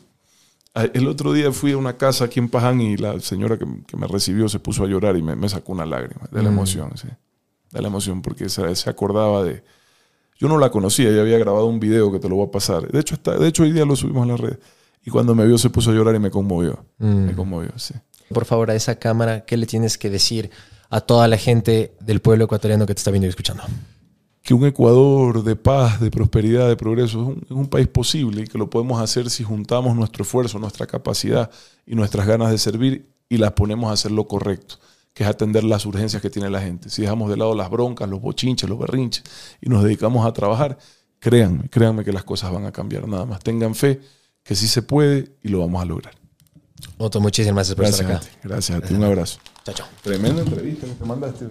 el 0.76 1.08
otro 1.08 1.34
día 1.34 1.52
fui 1.52 1.72
a 1.74 1.78
una 1.78 1.98
casa 1.98 2.26
aquí 2.26 2.40
en 2.40 2.50
Paján 2.50 2.82
y 2.82 2.98
la 2.98 3.20
señora 3.20 3.58
que, 3.58 3.66
que 3.88 3.98
me 3.98 4.08
recibió 4.08 4.50
se 4.50 4.60
puso 4.60 4.84
a 4.84 4.88
llorar 4.88 5.16
y 5.18 5.22
me, 5.22 5.36
me 5.36 5.48
sacó 5.50 5.72
una 5.72 5.86
lágrima 5.86 6.28
de 6.32 6.42
la 6.42 6.50
Mm. 6.50 6.54
emoción, 6.54 6.98
sí. 6.98 7.08
De 7.72 7.82
la 7.82 7.88
emoción, 7.88 8.22
porque 8.22 8.50
se, 8.50 8.76
se 8.76 8.90
acordaba 8.90 9.44
de... 9.44 9.64
Yo 10.40 10.48
no 10.48 10.58
la 10.58 10.70
conocía, 10.72 11.10
ella 11.10 11.22
había 11.22 11.38
grabado 11.38 11.68
un 11.68 11.80
video 11.80 12.12
que 12.12 12.20
te 12.20 12.28
lo 12.28 12.36
voy 12.36 12.48
a 12.48 12.52
pasar. 12.52 12.88
De 12.92 13.00
hecho, 13.00 13.16
está, 13.16 13.38
de 13.38 13.48
hecho 13.48 13.64
hoy 13.64 13.72
día 13.72 13.86
lo 13.86 13.96
subimos 13.96 14.24
a 14.24 14.32
la 14.32 14.38
red. 14.38 14.58
Y 15.06 15.10
cuando 15.12 15.36
me 15.36 15.46
vio 15.46 15.58
se 15.58 15.70
puso 15.70 15.92
a 15.92 15.94
llorar 15.94 16.16
y 16.16 16.20
me 16.20 16.32
conmovió. 16.32 16.86
Mm. 16.98 17.26
Me 17.26 17.34
conmovió, 17.36 17.72
sí. 17.78 17.94
Por 18.34 18.46
favor, 18.46 18.72
a 18.72 18.76
esa 18.76 18.96
cámara, 18.96 19.46
¿qué 19.46 19.58
le 19.58 19.66
tienes 19.68 19.98
que 19.98 20.10
decir 20.10 20.50
a 20.90 21.02
toda 21.02 21.28
la 21.28 21.38
gente 21.38 21.94
del 22.00 22.20
pueblo 22.20 22.46
ecuatoriano 22.46 22.86
que 22.86 22.94
te 22.96 23.00
está 23.00 23.12
viendo 23.12 23.28
y 23.28 23.30
escuchando? 23.30 23.64
Que 24.44 24.54
un 24.54 24.66
Ecuador 24.66 25.44
de 25.44 25.56
paz, 25.56 26.02
de 26.02 26.12
prosperidad, 26.12 26.68
de 26.68 26.76
progreso 26.76 27.22
es 27.22 27.28
un, 27.28 27.42
es 27.46 27.52
un 27.52 27.68
país 27.68 27.88
posible 27.88 28.42
y 28.44 28.48
que 28.48 28.58
lo 28.58 28.70
podemos 28.70 29.02
hacer 29.02 29.30
si 29.30 29.44
juntamos 29.44 29.96
nuestro 29.96 30.24
esfuerzo, 30.24 30.60
nuestra 30.60 30.86
capacidad 30.86 31.50
y 31.86 31.96
nuestras 31.96 32.28
ganas 32.28 32.52
de 32.52 32.58
servir 32.58 33.10
y 33.30 33.38
las 33.38 33.54
ponemos 33.54 33.90
a 33.90 33.94
hacer 33.94 34.12
lo 34.12 34.28
correcto, 34.28 34.76
que 35.14 35.24
es 35.24 35.30
atender 35.30 35.64
las 35.64 35.86
urgencias 35.86 36.22
que 36.22 36.30
tiene 36.30 36.50
la 36.50 36.60
gente. 36.62 36.90
Si 36.90 37.02
dejamos 37.02 37.30
de 37.30 37.38
lado 37.38 37.56
las 37.56 37.70
broncas, 37.70 38.10
los 38.10 38.20
bochinches, 38.22 38.70
los 38.70 38.78
berrinches 38.78 39.24
y 39.62 39.70
nos 39.70 39.82
dedicamos 39.84 40.26
a 40.28 40.34
trabajar, 40.34 40.78
créanme, 41.20 41.70
créanme 41.70 42.04
que 42.04 42.12
las 42.12 42.26
cosas 42.26 42.52
van 42.52 42.66
a 42.66 42.72
cambiar 42.74 43.08
nada 43.08 43.26
más. 43.26 43.40
Tengan 43.40 43.74
fe 43.76 44.02
que 44.44 44.56
sí 44.56 44.68
se 44.68 44.82
puede 44.82 45.38
y 45.42 45.48
lo 45.48 45.60
vamos 45.60 45.82
a 45.82 45.86
lograr. 45.86 46.14
Otto, 46.98 47.22
muchísimas 47.22 47.70
gracias 47.70 47.76
por 47.76 47.86
Gracias 47.86 48.02
estar 48.02 48.16
a 48.16 48.18
acá. 48.18 48.28
ti, 48.28 48.48
gracias 48.50 48.78
a 48.78 48.82
ti, 48.86 48.94
un 48.94 49.04
abrazo. 49.06 49.40
Chao, 49.64 49.74
chao. 49.74 49.88
Tremenda 50.02 50.42
entrevista 50.42 50.86
que 50.86 50.94
te 50.94 51.06
mandaste. 51.06 51.46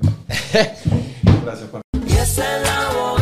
Gracias, 1.43 1.71
Juan. 1.71 1.83
Es 2.23 2.39
el 2.39 2.65
abogado 2.69 3.22